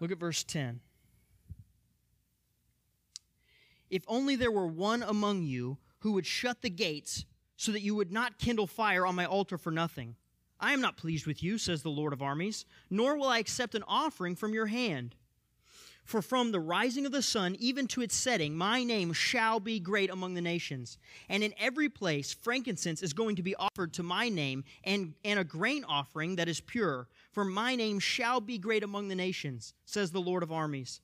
Look 0.00 0.12
at 0.12 0.18
verse 0.18 0.44
10. 0.44 0.80
If 3.88 4.02
only 4.08 4.36
there 4.36 4.50
were 4.50 4.66
one 4.66 5.02
among 5.02 5.44
you 5.44 5.78
who 6.00 6.12
would 6.12 6.26
shut 6.26 6.62
the 6.62 6.70
gates 6.70 7.24
so 7.56 7.72
that 7.72 7.82
you 7.82 7.94
would 7.94 8.12
not 8.12 8.38
kindle 8.38 8.66
fire 8.66 9.06
on 9.06 9.14
my 9.14 9.24
altar 9.24 9.56
for 9.56 9.70
nothing. 9.70 10.16
I 10.58 10.72
am 10.72 10.80
not 10.80 10.96
pleased 10.96 11.26
with 11.26 11.42
you, 11.42 11.58
says 11.58 11.82
the 11.82 11.90
Lord 11.90 12.12
of 12.12 12.22
armies, 12.22 12.64
nor 12.90 13.16
will 13.16 13.28
I 13.28 13.38
accept 13.38 13.74
an 13.74 13.84
offering 13.86 14.36
from 14.36 14.54
your 14.54 14.66
hand. 14.66 15.14
For 16.04 16.22
from 16.22 16.52
the 16.52 16.60
rising 16.60 17.04
of 17.04 17.10
the 17.10 17.20
sun 17.20 17.56
even 17.58 17.88
to 17.88 18.00
its 18.00 18.14
setting, 18.14 18.56
my 18.56 18.84
name 18.84 19.12
shall 19.12 19.58
be 19.58 19.80
great 19.80 20.08
among 20.08 20.34
the 20.34 20.40
nations. 20.40 20.98
And 21.28 21.42
in 21.42 21.52
every 21.58 21.88
place, 21.88 22.32
frankincense 22.32 23.02
is 23.02 23.12
going 23.12 23.36
to 23.36 23.42
be 23.42 23.56
offered 23.56 23.92
to 23.94 24.04
my 24.04 24.28
name, 24.28 24.62
and, 24.84 25.14
and 25.24 25.40
a 25.40 25.44
grain 25.44 25.84
offering 25.84 26.36
that 26.36 26.48
is 26.48 26.60
pure. 26.60 27.08
For 27.36 27.44
my 27.44 27.76
name 27.76 27.98
shall 27.98 28.40
be 28.40 28.56
great 28.56 28.82
among 28.82 29.08
the 29.08 29.14
nations, 29.14 29.74
says 29.84 30.10
the 30.10 30.22
Lord 30.22 30.42
of 30.42 30.50
armies. 30.50 31.02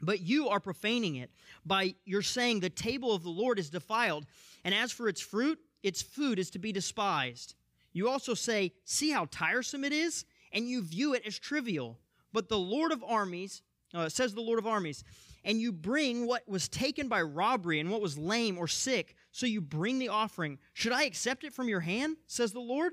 But 0.00 0.20
you 0.20 0.48
are 0.48 0.60
profaning 0.60 1.16
it 1.16 1.32
by 1.64 1.96
your 2.04 2.22
saying, 2.22 2.60
The 2.60 2.70
table 2.70 3.12
of 3.12 3.24
the 3.24 3.30
Lord 3.30 3.58
is 3.58 3.68
defiled, 3.68 4.26
and 4.62 4.72
as 4.72 4.92
for 4.92 5.08
its 5.08 5.20
fruit, 5.20 5.58
its 5.82 6.00
food 6.00 6.38
is 6.38 6.48
to 6.50 6.60
be 6.60 6.70
despised. 6.70 7.56
You 7.92 8.08
also 8.08 8.34
say, 8.34 8.72
See 8.84 9.10
how 9.10 9.26
tiresome 9.32 9.82
it 9.82 9.92
is? 9.92 10.26
And 10.52 10.68
you 10.68 10.80
view 10.80 11.12
it 11.14 11.26
as 11.26 11.36
trivial. 11.36 11.98
But 12.32 12.48
the 12.48 12.56
Lord 12.56 12.92
of 12.92 13.02
armies, 13.02 13.62
uh, 13.92 14.08
says 14.08 14.32
the 14.32 14.40
Lord 14.42 14.60
of 14.60 14.66
armies, 14.68 15.02
and 15.44 15.60
you 15.60 15.72
bring 15.72 16.28
what 16.28 16.48
was 16.48 16.68
taken 16.68 17.08
by 17.08 17.22
robbery 17.22 17.80
and 17.80 17.90
what 17.90 18.00
was 18.00 18.16
lame 18.16 18.58
or 18.58 18.68
sick, 18.68 19.16
so 19.32 19.44
you 19.44 19.60
bring 19.60 19.98
the 19.98 20.08
offering. 20.08 20.60
Should 20.72 20.92
I 20.92 21.02
accept 21.02 21.42
it 21.42 21.52
from 21.52 21.68
your 21.68 21.80
hand? 21.80 22.16
says 22.28 22.52
the 22.52 22.60
Lord. 22.60 22.92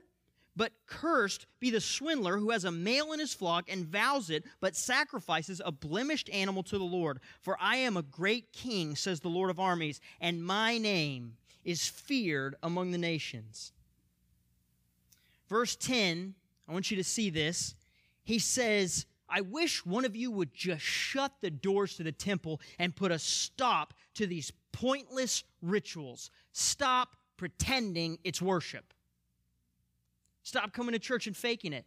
But 0.56 0.74
cursed 0.86 1.48
be 1.60 1.72
the 1.72 1.82
swindler 1.82 2.38
who 2.38 2.52
has 2.52 2.64
a 2.64 2.72
male 2.72 3.12
in 3.12 3.20
his 3.20 3.34
flock 3.34 3.66
and 3.70 3.86
vows 3.86 4.30
it, 4.30 4.44
but 4.62 4.76
sacrifices 4.76 5.62
a 5.66 5.72
blemished 5.72 6.30
animal 6.32 6.62
to 6.64 6.78
the 6.78 6.84
Lord. 6.84 7.20
For 7.42 7.58
I 7.60 7.78
am 7.78 7.98
a 7.98 8.04
great 8.04 8.54
king, 8.54 8.96
says 8.96 9.20
the 9.20 9.30
Lord 9.30 9.50
of 9.50 9.60
armies, 9.60 10.00
and 10.22 10.46
my 10.46 10.78
name 10.78 11.38
is 11.64 11.88
feared 11.88 12.56
among 12.62 12.92
the 12.92 12.98
nations. 12.98 13.72
Verse 15.50 15.76
10, 15.76 16.36
I 16.68 16.72
want 16.72 16.92
you 16.92 16.98
to 16.98 17.04
see 17.04 17.30
this. 17.30 17.76
He 18.24 18.40
says, 18.40 19.06
I 19.28 19.42
wish 19.42 19.86
one 19.86 20.06
of 20.06 20.16
you 20.16 20.30
would 20.32 20.54
just 20.54 20.84
shut 20.84 21.32
the 21.42 21.50
doors 21.50 21.96
to 21.98 22.04
the 22.04 22.12
temple 22.12 22.62
and 22.78 22.96
put 22.96 23.12
a 23.12 23.18
stop 23.18 23.94
to 24.16 24.28
these 24.28 24.52
pointless 24.72 25.44
rituals. 25.62 26.30
Stop 26.52 27.16
pretending 27.38 28.20
it's 28.24 28.42
worship. 28.42 28.94
Stop 30.44 30.74
coming 30.74 30.94
to 30.94 31.00
church 31.00 31.28
and 31.28 31.36
faking 31.36 31.74
it. 31.74 31.86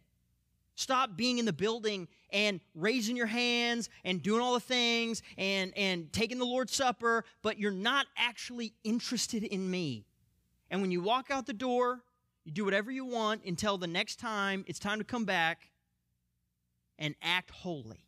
Stop 0.75 1.17
being 1.17 1.39
in 1.39 1.45
the 1.45 1.53
building 1.53 2.07
and 2.31 2.59
raising 2.75 3.15
your 3.15 3.25
hands 3.25 3.89
and 4.03 4.21
doing 4.21 4.41
all 4.41 4.53
the 4.53 4.59
things 4.59 5.23
and, 5.37 5.73
and 5.75 6.11
taking 6.13 6.37
the 6.37 6.45
Lord's 6.45 6.75
Supper, 6.75 7.23
but 7.41 7.57
you're 7.57 7.71
not 7.71 8.05
actually 8.15 8.73
interested 8.83 9.43
in 9.43 9.69
me. 9.71 10.05
And 10.69 10.81
when 10.81 10.91
you 10.91 11.01
walk 11.01 11.31
out 11.31 11.47
the 11.47 11.53
door, 11.53 12.01
you 12.43 12.51
do 12.51 12.63
whatever 12.63 12.91
you 12.91 13.05
want 13.05 13.43
until 13.43 13.77
the 13.77 13.87
next 13.87 14.17
time 14.17 14.63
it's 14.67 14.79
time 14.79 14.99
to 14.99 15.03
come 15.03 15.25
back 15.25 15.71
and 16.99 17.15
act 17.23 17.49
holy. 17.49 18.05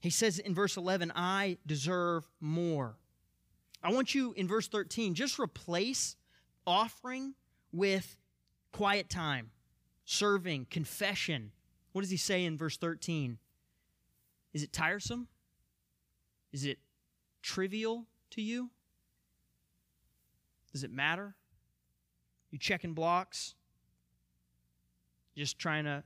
He 0.00 0.10
says 0.10 0.38
in 0.38 0.54
verse 0.54 0.76
11, 0.76 1.12
I 1.16 1.56
deserve 1.66 2.28
more. 2.40 2.96
I 3.82 3.92
want 3.92 4.14
you 4.14 4.32
in 4.34 4.46
verse 4.46 4.68
13, 4.68 5.14
just 5.14 5.38
replace 5.38 6.16
offering 6.66 7.34
with 7.72 8.16
quiet 8.74 9.08
time 9.08 9.50
serving, 10.04 10.66
confession. 10.68 11.52
What 11.92 12.02
does 12.02 12.10
he 12.10 12.16
say 12.16 12.44
in 12.44 12.58
verse 12.58 12.76
13? 12.76 13.38
Is 14.52 14.62
it 14.62 14.72
tiresome? 14.72 15.28
Is 16.52 16.64
it 16.64 16.78
trivial 17.40 18.06
to 18.32 18.42
you? 18.42 18.70
Does 20.72 20.82
it 20.82 20.90
matter? 20.90 21.36
You 22.50 22.58
checking 22.58 22.94
blocks? 22.94 23.54
Just 25.36 25.58
trying 25.58 25.84
to 25.84 26.02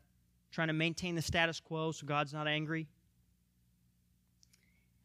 trying 0.50 0.68
to 0.68 0.74
maintain 0.74 1.14
the 1.14 1.22
status 1.22 1.60
quo 1.60 1.90
so 1.92 2.06
God's 2.06 2.34
not 2.34 2.46
angry? 2.46 2.86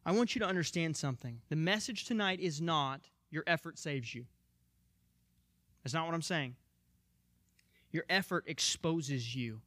I 0.06 0.12
want 0.12 0.36
you 0.36 0.39
to 0.39 0.47
understand 0.47 0.97
something. 0.97 1.39
The 1.49 1.56
message 1.56 2.06
tonight 2.06 2.41
is 2.41 2.60
not 2.62 3.10
your 3.32 3.43
effort 3.47 3.80
saves 3.80 4.13
you. 4.13 4.26
That's 5.84 5.93
not 5.93 6.06
what 6.06 6.13
I'm 6.13 6.21
saying. 6.21 6.56
Your 7.94 8.04
effort 8.10 8.44
exposes 8.48 9.34
you. 9.36 9.62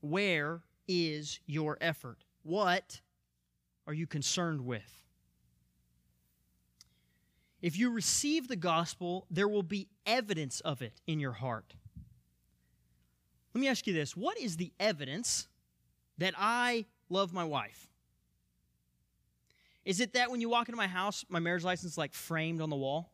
Where 0.00 0.60
is 0.86 1.40
your 1.46 1.78
effort? 1.80 2.18
What 2.42 3.00
are 3.86 3.94
you 3.94 4.06
concerned 4.06 4.60
with? 4.60 5.02
If 7.62 7.78
you 7.78 7.90
receive 7.90 8.46
the 8.46 8.56
gospel, 8.56 9.26
there 9.30 9.48
will 9.48 9.62
be 9.62 9.88
evidence 10.04 10.60
of 10.60 10.82
it 10.82 11.00
in 11.06 11.18
your 11.18 11.32
heart. 11.32 11.74
Let 13.54 13.60
me 13.62 13.68
ask 13.68 13.86
you 13.86 13.94
this 13.94 14.14
What 14.14 14.38
is 14.38 14.58
the 14.58 14.72
evidence 14.78 15.48
that 16.18 16.34
I 16.36 16.84
love 17.08 17.32
my 17.32 17.44
wife? 17.44 17.88
Is 19.86 20.00
it 20.00 20.12
that 20.12 20.30
when 20.30 20.42
you 20.42 20.50
walk 20.50 20.68
into 20.68 20.76
my 20.76 20.86
house, 20.86 21.24
my 21.30 21.38
marriage 21.38 21.64
license 21.64 21.92
is 21.92 21.98
like 21.98 22.12
framed 22.12 22.60
on 22.60 22.68
the 22.68 22.76
wall? 22.76 23.10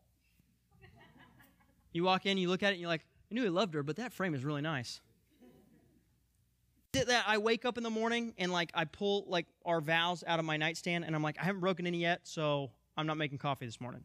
You 1.93 2.05
walk 2.05 2.27
in, 2.27 2.39
you 2.39 2.49
look 2.49 2.63
at 2.63 2.69
it, 2.69 2.73
and 2.73 2.81
you're 2.81 2.89
like, 2.89 3.05
I 3.31 3.35
knew 3.35 3.43
he 3.43 3.49
loved 3.49 3.75
her, 3.75 3.83
but 3.83 3.97
that 3.97 4.13
frame 4.13 4.35
is 4.35 4.45
really 4.45 4.63
nice. 4.63 5.01
That 6.93 7.25
I 7.27 7.39
wake 7.39 7.65
up 7.65 7.79
in 7.79 7.85
the 7.85 7.91
morning 7.91 8.35
and 8.37 8.51
like 8.51 8.73
I 8.75 8.85
pull 8.85 9.25
like 9.29 9.47
our 9.65 9.81
vows 9.81 10.25
out 10.27 10.41
of 10.41 10.45
my 10.45 10.57
nightstand 10.57 11.05
and 11.05 11.15
I'm 11.15 11.23
like, 11.23 11.37
I 11.41 11.45
haven't 11.45 11.61
broken 11.61 11.87
any 11.87 11.99
yet, 11.99 12.21
so 12.25 12.71
I'm 12.97 13.07
not 13.07 13.17
making 13.17 13.39
coffee 13.39 13.67
this 13.67 13.81
morning. 13.81 14.03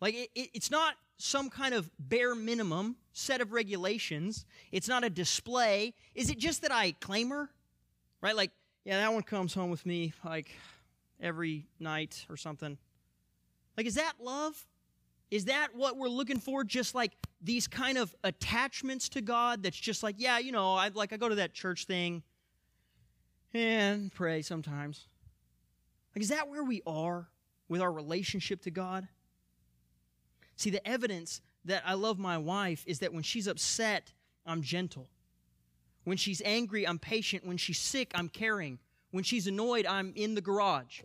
Like 0.00 0.14
it, 0.14 0.30
it, 0.34 0.50
it's 0.54 0.70
not 0.70 0.94
some 1.18 1.50
kind 1.50 1.74
of 1.74 1.90
bare 1.98 2.34
minimum 2.34 2.96
set 3.12 3.42
of 3.42 3.52
regulations. 3.52 4.46
It's 4.72 4.88
not 4.88 5.04
a 5.04 5.10
display. 5.10 5.94
Is 6.14 6.30
it 6.30 6.38
just 6.38 6.62
that 6.62 6.72
I 6.72 6.92
claim 6.92 7.28
her? 7.30 7.50
Right? 8.22 8.34
Like, 8.34 8.52
yeah, 8.84 8.98
that 9.00 9.12
one 9.12 9.22
comes 9.22 9.52
home 9.52 9.70
with 9.70 9.84
me 9.84 10.14
like 10.24 10.50
every 11.20 11.66
night 11.78 12.24
or 12.30 12.38
something. 12.38 12.78
Like, 13.76 13.86
is 13.86 13.96
that 13.96 14.14
love? 14.20 14.66
Is 15.30 15.46
that 15.46 15.68
what 15.74 15.96
we're 15.96 16.08
looking 16.08 16.38
for? 16.38 16.62
Just 16.64 16.94
like 16.94 17.12
these 17.40 17.66
kind 17.66 17.98
of 17.98 18.14
attachments 18.22 19.08
to 19.10 19.20
God 19.20 19.62
that's 19.62 19.76
just 19.76 20.02
like, 20.02 20.16
yeah, 20.18 20.38
you 20.38 20.52
know, 20.52 20.74
I 20.74 20.88
like 20.88 21.12
I 21.12 21.16
go 21.16 21.28
to 21.28 21.34
that 21.36 21.52
church 21.52 21.84
thing 21.84 22.22
and 23.52 24.12
pray 24.12 24.42
sometimes. 24.42 25.06
Like, 26.14 26.22
is 26.22 26.28
that 26.28 26.48
where 26.48 26.64
we 26.64 26.82
are 26.86 27.28
with 27.68 27.80
our 27.80 27.92
relationship 27.92 28.62
to 28.62 28.70
God? 28.70 29.08
See, 30.56 30.70
the 30.70 30.86
evidence 30.86 31.40
that 31.64 31.82
I 31.84 31.94
love 31.94 32.18
my 32.18 32.38
wife 32.38 32.84
is 32.86 33.00
that 33.00 33.12
when 33.12 33.22
she's 33.22 33.46
upset, 33.46 34.12
I'm 34.46 34.62
gentle. 34.62 35.08
When 36.04 36.16
she's 36.16 36.40
angry, 36.44 36.86
I'm 36.86 36.98
patient. 36.98 37.44
When 37.44 37.56
she's 37.56 37.78
sick, 37.78 38.12
I'm 38.14 38.28
caring. 38.28 38.78
When 39.10 39.24
she's 39.24 39.46
annoyed, 39.46 39.86
I'm 39.86 40.12
in 40.14 40.34
the 40.34 40.40
garage. 40.40 41.02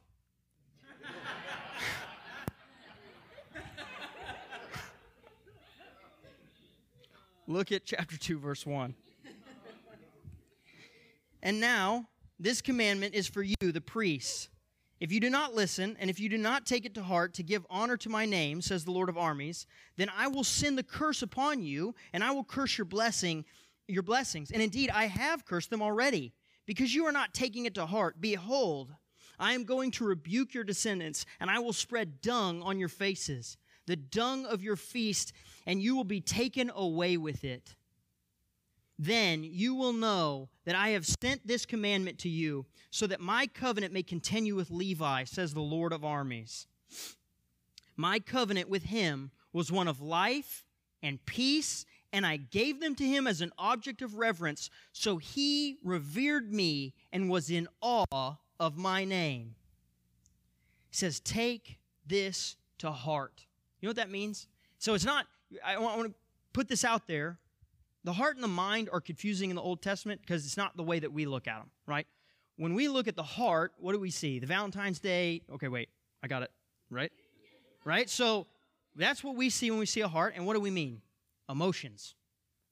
Look 7.51 7.73
at 7.73 7.83
chapter 7.83 8.17
2, 8.17 8.39
verse 8.39 8.65
1. 8.65 8.95
And 11.43 11.59
now, 11.59 12.07
this 12.39 12.61
commandment 12.61 13.13
is 13.13 13.27
for 13.27 13.43
you, 13.43 13.55
the 13.59 13.81
priests. 13.81 14.47
If 15.01 15.11
you 15.11 15.19
do 15.19 15.29
not 15.29 15.53
listen, 15.53 15.97
and 15.99 16.09
if 16.09 16.17
you 16.17 16.29
do 16.29 16.37
not 16.37 16.65
take 16.65 16.85
it 16.85 16.93
to 16.93 17.03
heart 17.03 17.33
to 17.33 17.43
give 17.43 17.65
honor 17.69 17.97
to 17.97 18.09
my 18.09 18.25
name, 18.25 18.61
says 18.61 18.85
the 18.85 18.91
Lord 18.91 19.09
of 19.09 19.17
armies, 19.17 19.67
then 19.97 20.09
I 20.15 20.27
will 20.27 20.45
send 20.45 20.77
the 20.77 20.83
curse 20.83 21.23
upon 21.23 21.61
you, 21.61 21.93
and 22.13 22.23
I 22.23 22.31
will 22.31 22.45
curse 22.45 22.77
your 22.77 22.85
blessing, 22.85 23.43
your 23.85 24.03
blessings. 24.03 24.51
And 24.51 24.61
indeed, 24.61 24.89
I 24.89 25.07
have 25.07 25.43
cursed 25.43 25.71
them 25.71 25.81
already, 25.81 26.31
because 26.65 26.95
you 26.95 27.05
are 27.05 27.11
not 27.11 27.33
taking 27.33 27.65
it 27.65 27.75
to 27.75 27.85
heart. 27.85 28.21
Behold, 28.21 28.93
I 29.37 29.53
am 29.53 29.65
going 29.65 29.91
to 29.91 30.05
rebuke 30.05 30.53
your 30.53 30.63
descendants, 30.63 31.25
and 31.41 31.49
I 31.49 31.59
will 31.59 31.73
spread 31.73 32.21
dung 32.21 32.61
on 32.61 32.79
your 32.79 32.87
faces 32.87 33.57
the 33.87 33.95
dung 33.95 34.45
of 34.45 34.63
your 34.63 34.75
feast, 34.75 35.33
and 35.71 35.81
you 35.81 35.95
will 35.95 36.03
be 36.03 36.19
taken 36.19 36.69
away 36.75 37.15
with 37.15 37.45
it. 37.45 37.75
Then 38.99 39.41
you 39.41 39.73
will 39.73 39.93
know 39.93 40.49
that 40.65 40.75
I 40.75 40.89
have 40.89 41.05
sent 41.05 41.47
this 41.47 41.65
commandment 41.65 42.19
to 42.19 42.29
you, 42.29 42.65
so 42.89 43.07
that 43.07 43.21
my 43.21 43.47
covenant 43.47 43.93
may 43.93 44.03
continue 44.03 44.53
with 44.53 44.69
Levi, 44.69 45.23
says 45.23 45.53
the 45.53 45.61
Lord 45.61 45.93
of 45.93 46.03
armies. 46.03 46.67
My 47.95 48.19
covenant 48.19 48.67
with 48.67 48.83
him 48.83 49.31
was 49.53 49.71
one 49.71 49.87
of 49.87 50.01
life 50.01 50.65
and 51.01 51.25
peace, 51.25 51.85
and 52.11 52.25
I 52.25 52.35
gave 52.35 52.81
them 52.81 52.93
to 52.95 53.05
him 53.05 53.25
as 53.25 53.39
an 53.39 53.53
object 53.57 54.01
of 54.01 54.17
reverence, 54.17 54.69
so 54.91 55.19
he 55.19 55.77
revered 55.85 56.51
me 56.51 56.93
and 57.13 57.29
was 57.29 57.49
in 57.49 57.69
awe 57.79 58.35
of 58.59 58.77
my 58.77 59.05
name. 59.05 59.55
He 60.89 60.97
says, 60.97 61.21
Take 61.21 61.79
this 62.05 62.57
to 62.79 62.91
heart. 62.91 63.45
You 63.79 63.87
know 63.87 63.91
what 63.91 63.95
that 63.95 64.11
means? 64.11 64.49
So 64.77 64.95
it's 64.95 65.05
not, 65.05 65.27
I 65.63 65.77
want 65.79 66.07
to 66.07 66.13
put 66.53 66.67
this 66.67 66.83
out 66.83 67.07
there. 67.07 67.37
The 68.03 68.13
heart 68.13 68.35
and 68.35 68.43
the 68.43 68.47
mind 68.47 68.89
are 68.91 69.01
confusing 69.01 69.49
in 69.49 69.55
the 69.55 69.61
Old 69.61 69.81
Testament 69.81 70.21
because 70.21 70.45
it's 70.45 70.57
not 70.57 70.75
the 70.75 70.83
way 70.83 70.99
that 70.99 71.11
we 71.11 71.25
look 71.25 71.47
at 71.47 71.59
them, 71.59 71.69
right? 71.85 72.07
When 72.57 72.73
we 72.73 72.87
look 72.87 73.07
at 73.07 73.15
the 73.15 73.23
heart, 73.23 73.73
what 73.77 73.93
do 73.93 73.99
we 73.99 74.11
see? 74.11 74.39
The 74.39 74.47
Valentine's 74.47 74.99
Day, 74.99 75.41
okay, 75.53 75.67
wait, 75.67 75.89
I 76.23 76.27
got 76.27 76.43
it, 76.43 76.51
right? 76.89 77.11
Right? 77.85 78.09
So 78.09 78.47
that's 78.95 79.23
what 79.23 79.35
we 79.35 79.49
see 79.49 79.71
when 79.71 79.79
we 79.79 79.85
see 79.85 80.01
a 80.01 80.07
heart. 80.07 80.33
And 80.35 80.45
what 80.45 80.53
do 80.53 80.59
we 80.59 80.71
mean? 80.71 81.01
Emotions. 81.49 82.15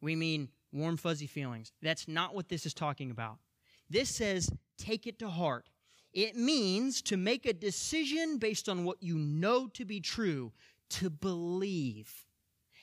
We 0.02 0.15
mean 0.15 0.50
warm, 0.72 0.98
fuzzy 0.98 1.28
feelings. 1.28 1.72
That's 1.82 2.08
not 2.08 2.36
what 2.36 2.50
this 2.50 2.65
is 2.65 2.74
talking 2.74 3.12
about. 3.12 3.38
This 3.89 4.10
says, 4.10 4.50
take 4.78 5.08
it 5.08 5.20
to 5.20 5.30
heart. 5.30 5.65
It 6.13 6.36
means 6.36 7.02
to 7.04 7.18
make 7.18 7.46
a 7.46 7.54
decision 7.54 8.38
based 8.38 8.68
on 8.70 8.84
what 8.84 9.02
you 9.02 9.15
know 9.15 9.68
to 9.68 9.86
be 9.86 10.00
true, 10.00 10.52
to 10.89 11.10
believe. 11.10 12.26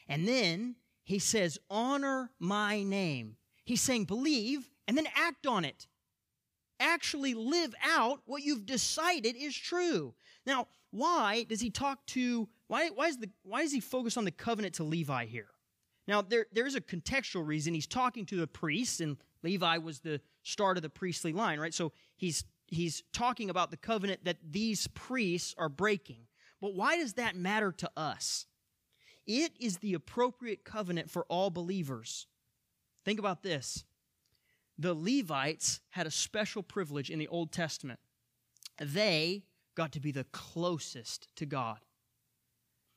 And 0.09 0.27
then 0.27 0.77
he 1.03 1.19
says, 1.19 1.59
honor 1.71 2.31
my 2.39 2.83
name. 2.83 3.37
He's 3.65 3.83
saying, 3.83 4.05
believe 4.05 4.69
and 4.87 4.97
then 4.97 5.07
act 5.15 5.47
on 5.47 5.65
it. 5.65 5.87
Actually 6.79 7.35
live 7.35 7.75
out 7.85 8.21
what 8.27 8.43
you've 8.43 8.67
decided 8.67 9.35
is 9.37 9.57
true. 9.57 10.15
Now, 10.45 10.69
why 10.91 11.45
does 11.49 11.61
he 11.61 11.71
talk 11.71 12.05
to, 12.07 12.49
why, 12.69 12.89
why, 12.89 13.07
is 13.07 13.19
the, 13.19 13.31
why 13.43 13.63
does 13.63 13.73
he 13.73 13.81
focus 13.81 14.17
on 14.17 14.25
the 14.25 14.31
covenant 14.31 14.75
to 14.75 14.85
Levi 14.85 15.27
here? 15.27 15.49
Now, 16.07 16.23
there, 16.23 16.47
there's 16.53 16.77
a 16.77 16.81
contextual 16.81 17.47
reason. 17.47 17.75
He's 17.75 17.87
talking 17.87 18.27
to 18.27 18.37
the 18.37 18.47
priests, 18.47 19.01
and 19.01 19.17
Levi 19.43 19.79
was 19.79 20.01
the 20.01 20.21
start 20.45 20.77
of 20.77 20.83
the 20.83 20.91
priestly 20.91 21.33
line, 21.33 21.59
right? 21.59 21.75
So 21.75 21.93
he's, 22.17 22.45
he's 22.67 23.03
talking 23.13 23.51
about 23.51 23.71
the 23.71 23.77
covenant 23.77 24.25
that 24.25 24.37
these 24.49 24.87
priests 24.89 25.55
are 25.59 25.69
breaking. 25.69 26.27
But 26.61 26.75
why 26.75 26.97
does 26.97 27.15
that 27.15 27.35
matter 27.35 27.73
to 27.73 27.91
us? 27.97 28.47
It 29.27 29.53
is 29.59 29.79
the 29.79 29.95
appropriate 29.95 30.65
covenant 30.65 31.11
for 31.11 31.25
all 31.29 31.51
believers. 31.51 32.27
Think 33.05 33.19
about 33.19 33.43
this. 33.43 33.85
The 34.79 34.95
Levites 34.95 35.81
had 35.91 36.07
a 36.07 36.11
special 36.11 36.63
privilege 36.63 37.11
in 37.11 37.19
the 37.19 37.29
Old 37.29 37.51
Testament. 37.51 37.99
They 38.79 39.45
got 39.75 39.93
to 39.93 40.01
be 40.01 40.13
the 40.13 40.25
closest 40.25 41.29
to 41.37 41.47
God. 41.47 41.79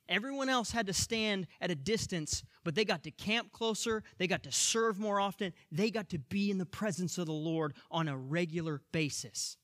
Everyone 0.09 0.49
else 0.49 0.71
had 0.71 0.87
to 0.87 0.93
stand 0.93 1.45
at 1.61 1.69
a 1.69 1.75
distance, 1.75 2.43
but 2.63 2.73
they 2.73 2.83
got 2.83 3.03
to 3.03 3.11
camp 3.11 3.51
closer. 3.51 4.03
They 4.17 4.25
got 4.25 4.43
to 4.43 4.51
serve 4.51 4.99
more 4.99 5.19
often. 5.19 5.53
They 5.71 5.91
got 5.91 6.09
to 6.09 6.17
be 6.17 6.49
in 6.49 6.57
the 6.57 6.65
presence 6.65 7.19
of 7.19 7.27
the 7.27 7.31
Lord 7.31 7.75
on 7.91 8.07
a 8.07 8.17
regular 8.17 8.81
basis. 8.91 9.55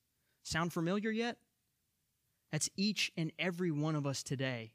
Sound 0.44 0.72
familiar 0.72 1.10
yet? 1.10 1.38
That's 2.52 2.70
each 2.78 3.12
and 3.18 3.32
every 3.40 3.72
one 3.72 3.96
of 3.96 4.06
us 4.06 4.22
today. 4.22 4.74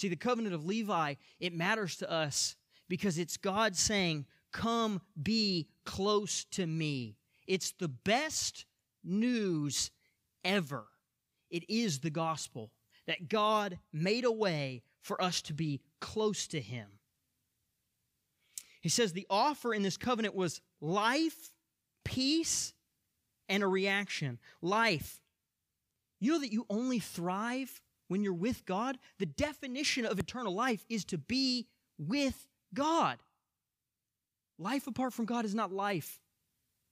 See, 0.00 0.08
the 0.08 0.16
covenant 0.16 0.54
of 0.54 0.64
Levi, 0.64 1.16
it 1.40 1.52
matters 1.52 1.96
to 1.96 2.10
us 2.10 2.56
because 2.88 3.18
it's 3.18 3.36
God 3.36 3.76
saying, 3.76 4.24
Come 4.50 5.02
be 5.22 5.68
close 5.84 6.44
to 6.52 6.66
me. 6.66 7.18
It's 7.46 7.72
the 7.72 7.88
best 7.88 8.64
news 9.04 9.90
ever. 10.42 10.86
It 11.50 11.68
is 11.68 11.98
the 11.98 12.08
gospel 12.08 12.70
that 13.06 13.28
God 13.28 13.78
made 13.92 14.24
a 14.24 14.32
way 14.32 14.84
for 15.02 15.22
us 15.22 15.42
to 15.42 15.52
be 15.52 15.82
close 16.00 16.46
to 16.46 16.62
Him. 16.62 16.86
He 18.80 18.88
says 18.88 19.12
the 19.12 19.26
offer 19.28 19.74
in 19.74 19.82
this 19.82 19.98
covenant 19.98 20.34
was 20.34 20.62
life, 20.80 21.52
peace, 22.06 22.72
and 23.50 23.62
a 23.62 23.66
reaction. 23.66 24.38
Life. 24.62 25.20
You 26.20 26.32
know 26.32 26.40
that 26.40 26.52
you 26.52 26.64
only 26.70 27.00
thrive 27.00 27.82
when 28.10 28.24
you're 28.24 28.32
with 28.32 28.66
God? 28.66 28.98
The 29.20 29.26
definition 29.26 30.04
of 30.04 30.18
eternal 30.18 30.52
life 30.52 30.84
is 30.88 31.04
to 31.06 31.18
be 31.18 31.68
with 31.96 32.48
God. 32.74 33.18
Life 34.58 34.88
apart 34.88 35.12
from 35.12 35.26
God 35.26 35.44
is 35.44 35.54
not 35.54 35.72
life, 35.72 36.18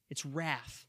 it's 0.08 0.24
wrath. 0.24 0.86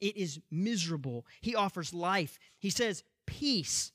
It 0.00 0.16
is 0.16 0.40
miserable. 0.50 1.26
He 1.40 1.56
offers 1.56 1.92
life. 1.92 2.38
He 2.60 2.70
says, 2.70 3.02
peace. 3.26 3.90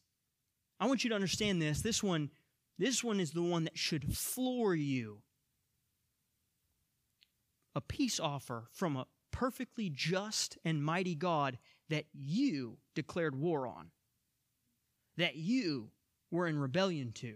I 0.77 0.85
want 0.85 1.05
you 1.05 1.09
to 1.09 1.15
understand 1.15 1.61
this. 1.61 1.81
This 1.81 2.03
one, 2.03 2.29
this 2.77 3.01
one 3.01 3.21
is 3.21 3.31
the 3.31 3.41
one 3.41 3.63
that 3.63 3.77
should 3.77 4.13
floor 4.13 4.75
you. 4.75 5.21
A 7.73 7.79
peace 7.79 8.19
offer 8.19 8.65
from 8.73 8.97
a 8.97 9.07
perfectly 9.31 9.89
just 9.89 10.57
and 10.65 10.83
mighty 10.83 11.15
God 11.15 11.57
that 11.89 12.05
you 12.13 12.79
declared 12.95 13.35
war 13.35 13.65
on, 13.65 13.91
that 15.17 15.35
you 15.35 15.89
were 16.31 16.47
in 16.47 16.57
rebellion 16.57 17.11
to. 17.13 17.35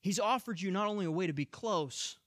He's 0.00 0.20
offered 0.20 0.60
you 0.60 0.70
not 0.70 0.86
only 0.86 1.04
a 1.04 1.10
way 1.10 1.26
to 1.26 1.32
be 1.32 1.44
close, 1.44 2.18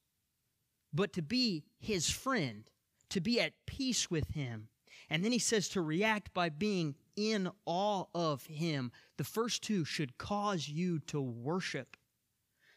but 0.94 1.14
to 1.14 1.22
be 1.22 1.64
his 1.80 2.10
friend, 2.10 2.70
to 3.10 3.22
be 3.22 3.40
at 3.40 3.54
peace 3.66 4.12
with 4.12 4.32
him. 4.32 4.68
And 5.10 5.24
then 5.24 5.32
he 5.32 5.40
says 5.40 5.70
to 5.70 5.82
react 5.82 6.34
by 6.34 6.50
being 6.50 6.96
in 7.16 7.50
awe 7.66 8.06
of 8.14 8.46
him. 8.46 8.92
The 9.18 9.24
first 9.24 9.64
two 9.64 9.86
should 9.86 10.18
cause 10.18 10.68
you 10.68 11.00
to 11.08 11.22
worship. 11.22 11.98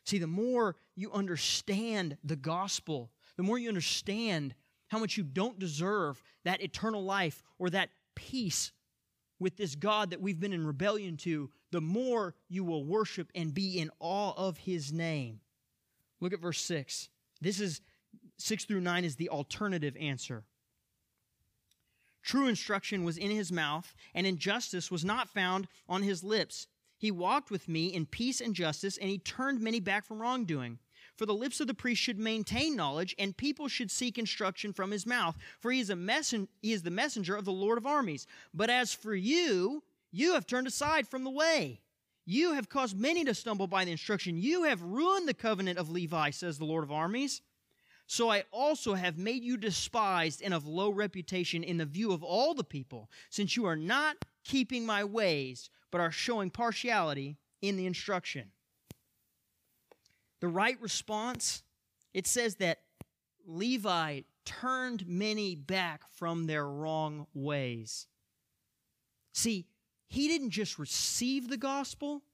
See, 0.05 0.19
the 0.19 0.27
more 0.27 0.77
you 0.95 1.13
understand 1.13 2.17
the 2.25 2.37
gospel, 2.37 3.11
the 3.37 3.43
more 3.43 3.59
you 3.59 3.69
understand 3.69 4.55
how 4.89 4.99
much 4.99 5.17
you 5.17 5.25
don't 5.25 5.59
deserve 5.59 6.23
that 6.45 6.63
eternal 6.63 7.05
life 7.05 7.43
or 7.59 7.71
that 7.71 7.91
peace 8.15 8.73
with 9.43 9.57
this 9.57 9.75
God 9.75 10.11
that 10.11 10.21
we've 10.23 10.41
been 10.41 10.53
in 10.53 10.67
rebellion 10.67 11.17
to, 11.19 11.51
the 11.71 11.81
more 11.81 12.35
you 12.49 12.65
will 12.65 12.85
worship 12.85 13.31
and 13.35 13.53
be 13.53 13.79
in 13.79 13.91
awe 14.01 14.33
of 14.37 14.57
his 14.57 14.93
name. 14.93 15.41
Look 16.21 16.33
at 16.33 16.41
verse 16.41 16.61
6. 16.61 17.09
This 17.41 17.61
is 17.61 17.81
6 18.39 18.65
through 18.65 18.81
9 18.81 19.05
is 19.05 19.17
the 19.17 19.29
alternative 19.29 19.97
answer. 19.99 20.45
True 22.23 22.47
instruction 22.47 23.03
was 23.03 23.19
in 23.19 23.33
his 23.33 23.51
mouth, 23.51 23.95
and 24.15 24.27
injustice 24.27 24.91
was 24.91 25.05
not 25.05 25.29
found 25.29 25.67
on 25.89 26.03
his 26.03 26.23
lips. 26.23 26.69
He 26.97 27.11
walked 27.11 27.51
with 27.51 27.69
me 27.69 27.87
in 27.87 28.07
peace 28.07 28.41
and 28.41 28.55
justice, 28.55 28.97
and 28.97 29.11
he 29.11 29.19
turned 29.19 29.61
many 29.61 29.81
back 29.81 30.05
from 30.05 30.23
wrongdoing. 30.23 30.79
For 31.23 31.27
the 31.27 31.35
lips 31.35 31.61
of 31.61 31.69
the 31.69 31.73
priest 31.73 32.03
should 32.03 32.19
maintain 32.19 32.75
knowledge, 32.75 33.15
and 33.17 33.37
people 33.37 33.69
should 33.69 33.93
seek 33.93 34.19
instruction 34.19 34.73
from 34.73 34.91
his 34.91 35.07
mouth. 35.07 35.37
For 35.61 35.71
he 35.71 35.79
is, 35.79 35.89
a 35.89 35.95
messen- 35.95 36.49
he 36.61 36.73
is 36.73 36.83
the 36.83 36.91
messenger 36.91 37.37
of 37.37 37.45
the 37.45 37.53
Lord 37.53 37.79
of 37.79 37.87
armies. 37.87 38.27
But 38.53 38.71
as 38.71 38.93
for 38.93 39.15
you, 39.15 39.85
you 40.11 40.33
have 40.33 40.49
turned 40.49 40.67
aside 40.67 41.07
from 41.07 41.23
the 41.23 41.31
way. 41.31 41.81
You 42.25 42.55
have 42.55 42.69
caused 42.69 42.99
many 42.99 43.23
to 43.23 43.35
stumble 43.35 43.69
by 43.69 43.85
the 43.85 43.93
instruction. 43.93 44.37
You 44.37 44.65
have 44.65 44.83
ruined 44.83 45.29
the 45.29 45.33
covenant 45.33 45.79
of 45.79 45.91
Levi, 45.91 46.31
says 46.31 46.59
the 46.59 46.65
Lord 46.65 46.83
of 46.83 46.91
armies. 46.91 47.41
So 48.09 48.29
I 48.29 48.43
also 48.51 48.95
have 48.95 49.17
made 49.17 49.45
you 49.45 49.57
despised 49.57 50.43
and 50.43 50.53
of 50.53 50.67
low 50.67 50.91
reputation 50.91 51.63
in 51.63 51.77
the 51.77 51.87
view 51.87 52.11
of 52.11 52.25
all 52.25 52.53
the 52.53 52.65
people, 52.65 53.09
since 53.31 53.57
you 53.57 53.65
are 53.67 53.77
not 53.77 54.17
keeping 54.43 54.85
my 54.85 55.05
ways, 55.05 55.71
but 55.93 56.01
are 56.01 56.11
showing 56.11 56.51
partiality 56.51 57.37
in 57.61 57.77
the 57.77 57.87
instruction. 57.87 58.51
The 60.43 60.49
right 60.49 60.77
response, 60.83 61.63
it 62.13 62.27
says 62.27 62.57
that 62.57 62.81
Levi 63.47 64.23
turned 64.45 65.07
many 65.07 65.55
back 65.55 66.03
from 66.15 66.47
their 66.49 66.69
wrong 66.69 67.29
ways. 67.33 68.09
See, 69.33 69.69
he 70.09 70.27
didn't 70.27 70.51
just 70.51 70.81
receive 70.81 71.49
the 71.49 71.57
gospel, 71.57 72.25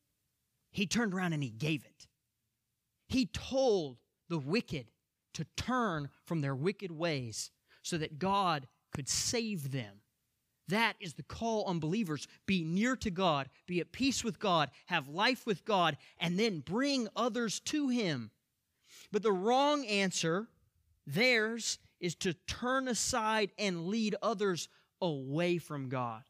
he 0.70 0.86
turned 0.86 1.12
around 1.12 1.34
and 1.34 1.42
he 1.42 1.50
gave 1.50 1.84
it. 1.84 2.06
He 3.08 3.26
told 3.26 3.98
the 4.30 4.38
wicked 4.38 4.86
to 5.34 5.44
turn 5.58 6.08
from 6.24 6.40
their 6.40 6.54
wicked 6.54 6.90
ways 6.90 7.50
so 7.82 7.98
that 7.98 8.18
God 8.18 8.68
could 8.90 9.08
save 9.10 9.70
them. 9.70 10.00
That 10.68 10.96
is 11.00 11.14
the 11.14 11.22
call 11.22 11.64
on 11.64 11.80
believers. 11.80 12.28
Be 12.46 12.62
near 12.62 12.94
to 12.96 13.10
God, 13.10 13.48
be 13.66 13.80
at 13.80 13.92
peace 13.92 14.22
with 14.22 14.38
God, 14.38 14.70
have 14.86 15.08
life 15.08 15.46
with 15.46 15.64
God, 15.64 15.96
and 16.18 16.38
then 16.38 16.60
bring 16.60 17.08
others 17.16 17.60
to 17.60 17.88
Him. 17.88 18.30
But 19.10 19.22
the 19.22 19.32
wrong 19.32 19.86
answer, 19.86 20.48
theirs, 21.06 21.78
is 22.00 22.14
to 22.16 22.34
turn 22.34 22.86
aside 22.86 23.50
and 23.58 23.86
lead 23.86 24.14
others 24.22 24.68
away 25.00 25.58
from 25.58 25.88
God. 25.88 26.22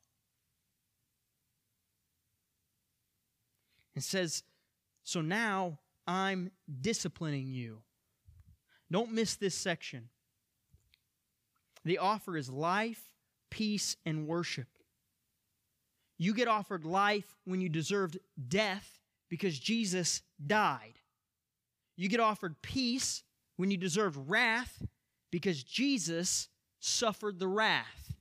It 3.96 4.04
says, 4.04 4.44
So 5.02 5.20
now 5.20 5.80
I'm 6.06 6.52
disciplining 6.80 7.48
you. 7.48 7.80
Don't 8.90 9.12
miss 9.12 9.34
this 9.34 9.56
section. 9.56 10.08
The 11.84 11.98
offer 11.98 12.36
is 12.36 12.48
life 12.48 13.02
peace, 13.50 13.96
and 14.04 14.26
worship. 14.26 14.68
You 16.18 16.34
get 16.34 16.48
offered 16.48 16.84
life 16.84 17.36
when 17.44 17.60
you 17.60 17.68
deserved 17.68 18.18
death 18.48 18.98
because 19.28 19.58
Jesus 19.58 20.22
died. 20.44 20.94
You 21.96 22.08
get 22.08 22.20
offered 22.20 22.60
peace 22.62 23.22
when 23.56 23.70
you 23.70 23.76
deserved 23.76 24.18
wrath 24.28 24.86
because 25.30 25.62
Jesus 25.62 26.48
suffered 26.80 27.38
the 27.38 27.48
wrath. 27.48 28.16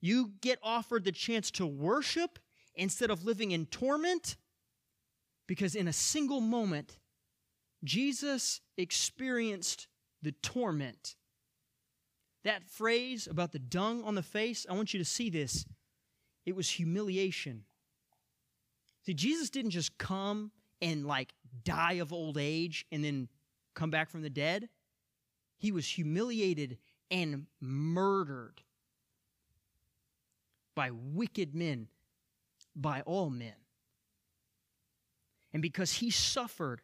You 0.00 0.32
get 0.40 0.58
offered 0.62 1.04
the 1.04 1.12
chance 1.12 1.50
to 1.52 1.66
worship 1.66 2.38
instead 2.74 3.10
of 3.10 3.24
living 3.24 3.50
in 3.50 3.66
torment 3.66 4.36
because 5.46 5.74
in 5.74 5.88
a 5.88 5.92
single 5.92 6.40
moment, 6.40 6.98
Jesus 7.82 8.60
experienced 8.76 9.88
the 10.22 10.32
torment 10.32 11.16
that 12.44 12.64
phrase 12.64 13.26
about 13.26 13.52
the 13.52 13.58
dung 13.58 14.02
on 14.04 14.14
the 14.14 14.22
face, 14.22 14.66
I 14.68 14.74
want 14.74 14.94
you 14.94 14.98
to 14.98 15.04
see 15.04 15.30
this. 15.30 15.66
It 16.46 16.56
was 16.56 16.68
humiliation. 16.68 17.64
See, 19.04 19.14
Jesus 19.14 19.50
didn't 19.50 19.72
just 19.72 19.98
come 19.98 20.50
and 20.80 21.06
like 21.06 21.32
die 21.64 21.94
of 21.94 22.12
old 22.12 22.38
age 22.38 22.86
and 22.90 23.04
then 23.04 23.28
come 23.74 23.90
back 23.90 24.10
from 24.10 24.22
the 24.22 24.30
dead. 24.30 24.68
He 25.58 25.72
was 25.72 25.86
humiliated 25.86 26.78
and 27.10 27.46
murdered 27.60 28.62
by 30.74 30.90
wicked 30.92 31.54
men, 31.54 31.88
by 32.74 33.02
all 33.02 33.28
men. 33.28 33.54
And 35.52 35.60
because 35.60 35.92
he 35.94 36.10
suffered 36.10 36.80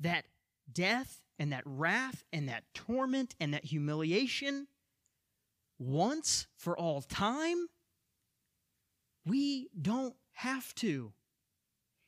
that 0.00 0.24
death 0.72 1.20
and 1.38 1.52
that 1.52 1.62
wrath 1.64 2.24
and 2.32 2.48
that 2.48 2.64
torment 2.74 3.34
and 3.38 3.52
that 3.54 3.64
humiliation, 3.64 4.66
once 5.82 6.46
for 6.56 6.78
all 6.78 7.02
time? 7.02 7.66
We 9.26 9.68
don't 9.80 10.14
have 10.32 10.74
to. 10.76 11.12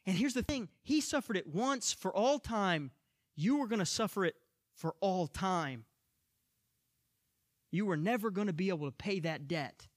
And 0.06 0.16
here's 0.16 0.34
the 0.34 0.42
thing 0.42 0.68
He 0.82 1.00
suffered 1.00 1.36
it 1.36 1.46
once 1.46 1.92
for 1.92 2.14
all 2.14 2.38
time. 2.38 2.90
You 3.36 3.62
are 3.62 3.66
going 3.66 3.80
to 3.80 3.86
suffer 3.86 4.24
it 4.24 4.36
for 4.74 4.94
all 5.00 5.26
time. 5.26 5.84
You 7.70 7.90
are 7.90 7.96
never 7.96 8.30
going 8.30 8.46
to 8.46 8.52
be 8.52 8.68
able 8.68 8.86
to 8.86 8.96
pay 8.96 9.18
that 9.20 9.48
debt. 9.48 9.88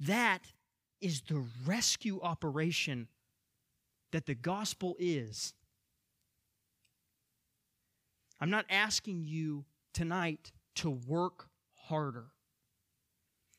That 0.00 0.52
is 1.00 1.22
the 1.22 1.44
rescue 1.64 2.20
operation 2.22 3.08
that 4.12 4.26
the 4.26 4.34
gospel 4.34 4.96
is. 4.98 5.54
I'm 8.40 8.50
not 8.50 8.66
asking 8.68 9.24
you 9.24 9.64
tonight 9.94 10.52
to 10.76 10.90
work 10.90 11.48
harder. 11.74 12.26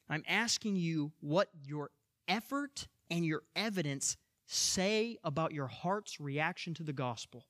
I'm 0.10 0.24
asking 0.28 0.76
you 0.78 1.14
what 1.22 1.50
your 1.64 1.92
effort 2.28 2.88
and 3.10 3.26
your 3.26 3.44
evidence 3.56 4.18
say 4.46 5.18
about 5.24 5.54
your 5.54 5.68
heart's 5.68 6.20
reaction 6.20 6.74
to 6.76 6.84
the 6.84 6.94
gospel. 6.94 7.46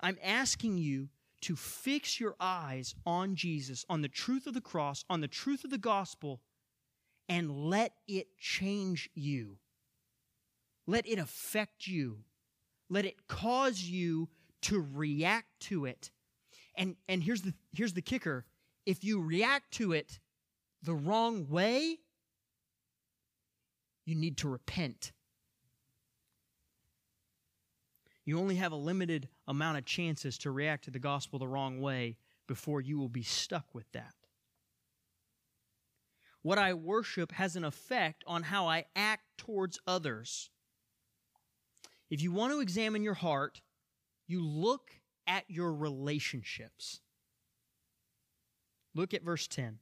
I'm 0.00 0.18
asking 0.22 0.78
you 0.78 1.08
to 1.42 1.56
fix 1.56 2.20
your 2.20 2.36
eyes 2.40 2.94
on 3.06 3.34
Jesus, 3.36 3.84
on 3.88 4.02
the 4.02 4.08
truth 4.08 4.46
of 4.46 4.54
the 4.54 4.60
cross, 4.60 5.04
on 5.10 5.20
the 5.20 5.28
truth 5.28 5.64
of 5.64 5.70
the 5.70 5.78
gospel, 5.78 6.40
and 7.28 7.50
let 7.70 7.92
it 8.08 8.36
change 8.38 9.10
you. 9.14 9.58
Let 10.86 11.06
it 11.06 11.18
affect 11.18 11.86
you. 11.86 12.24
Let 12.90 13.04
it 13.06 13.28
cause 13.28 13.82
you 13.82 14.28
to 14.62 14.80
react 14.94 15.60
to 15.60 15.84
it 15.86 16.10
And 16.76 16.96
and 17.08 17.22
here's 17.22 17.42
the 17.42 17.54
here's 17.72 17.94
the 17.94 18.02
kicker. 18.02 18.46
If 18.86 19.04
you 19.04 19.20
react 19.22 19.72
to 19.74 19.92
it 19.92 20.20
the 20.82 20.94
wrong 20.94 21.48
way, 21.48 21.98
you 24.04 24.14
need 24.14 24.38
to 24.38 24.48
repent. 24.48 25.12
You 28.24 28.38
only 28.38 28.56
have 28.56 28.72
a 28.72 28.76
limited 28.76 29.28
amount 29.46 29.78
of 29.78 29.84
chances 29.84 30.38
to 30.38 30.50
react 30.50 30.84
to 30.84 30.90
the 30.90 30.98
gospel 30.98 31.38
the 31.38 31.48
wrong 31.48 31.80
way 31.80 32.16
before 32.46 32.80
you 32.80 32.98
will 32.98 33.08
be 33.08 33.22
stuck 33.22 33.74
with 33.74 33.90
that. 33.92 34.14
What 36.42 36.58
I 36.58 36.74
worship 36.74 37.32
has 37.32 37.56
an 37.56 37.64
effect 37.64 38.22
on 38.26 38.44
how 38.44 38.66
I 38.68 38.86
act 38.94 39.24
towards 39.38 39.78
others. 39.86 40.50
If 42.10 42.22
you 42.22 42.32
want 42.32 42.52
to 42.52 42.60
examine 42.60 43.02
your 43.02 43.14
heart, 43.14 43.60
you 44.26 44.44
look 44.44 44.92
at 45.26 45.44
your 45.48 45.72
relationships. 45.74 47.00
Look 48.94 49.12
at 49.14 49.22
verse 49.22 49.46
10. 49.46 49.78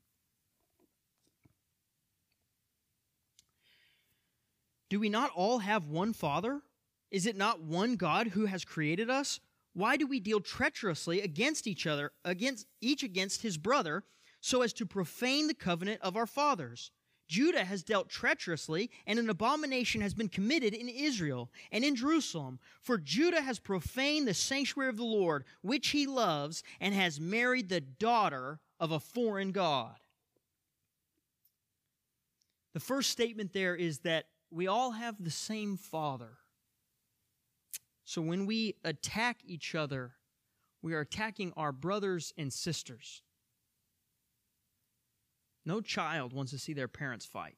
Do 4.88 5.00
we 5.00 5.08
not 5.08 5.30
all 5.34 5.58
have 5.58 5.88
one 5.88 6.12
Father? 6.12 6.62
Is 7.10 7.26
it 7.26 7.36
not 7.36 7.62
one 7.62 7.96
God 7.96 8.28
who 8.28 8.46
has 8.46 8.64
created 8.64 9.10
us? 9.10 9.40
Why 9.74 9.96
do 9.96 10.06
we 10.06 10.20
deal 10.20 10.40
treacherously 10.40 11.20
against 11.20 11.66
each 11.66 11.86
other, 11.86 12.12
against 12.24 12.66
each 12.80 13.02
against 13.02 13.42
his 13.42 13.58
brother, 13.58 14.04
so 14.40 14.62
as 14.62 14.72
to 14.74 14.86
profane 14.86 15.48
the 15.48 15.54
covenant 15.54 16.00
of 16.02 16.16
our 16.16 16.26
fathers? 16.26 16.90
Judah 17.28 17.64
has 17.64 17.82
dealt 17.82 18.08
treacherously, 18.08 18.90
and 19.06 19.18
an 19.18 19.28
abomination 19.28 20.00
has 20.00 20.14
been 20.14 20.28
committed 20.28 20.72
in 20.72 20.88
Israel 20.88 21.50
and 21.72 21.84
in 21.84 21.96
Jerusalem. 21.96 22.60
For 22.80 22.98
Judah 22.98 23.42
has 23.42 23.58
profaned 23.58 24.28
the 24.28 24.34
sanctuary 24.34 24.88
of 24.88 24.96
the 24.96 25.04
Lord, 25.04 25.44
which 25.60 25.88
he 25.88 26.06
loves, 26.06 26.62
and 26.80 26.94
has 26.94 27.20
married 27.20 27.68
the 27.68 27.80
daughter 27.80 28.60
of 28.78 28.92
a 28.92 29.00
foreign 29.00 29.50
God. 29.50 29.96
The 32.74 32.80
first 32.80 33.10
statement 33.10 33.52
there 33.52 33.74
is 33.74 34.00
that 34.00 34.26
we 34.56 34.66
all 34.66 34.92
have 34.92 35.22
the 35.22 35.30
same 35.30 35.76
Father. 35.76 36.38
So 38.04 38.22
when 38.22 38.46
we 38.46 38.76
attack 38.84 39.40
each 39.44 39.74
other, 39.74 40.12
we 40.80 40.94
are 40.94 41.00
attacking 41.00 41.52
our 41.56 41.72
brothers 41.72 42.32
and 42.38 42.50
sisters. 42.50 43.20
No 45.66 45.82
child 45.82 46.32
wants 46.32 46.52
to 46.52 46.58
see 46.58 46.72
their 46.72 46.88
parents 46.88 47.26
fight. 47.26 47.56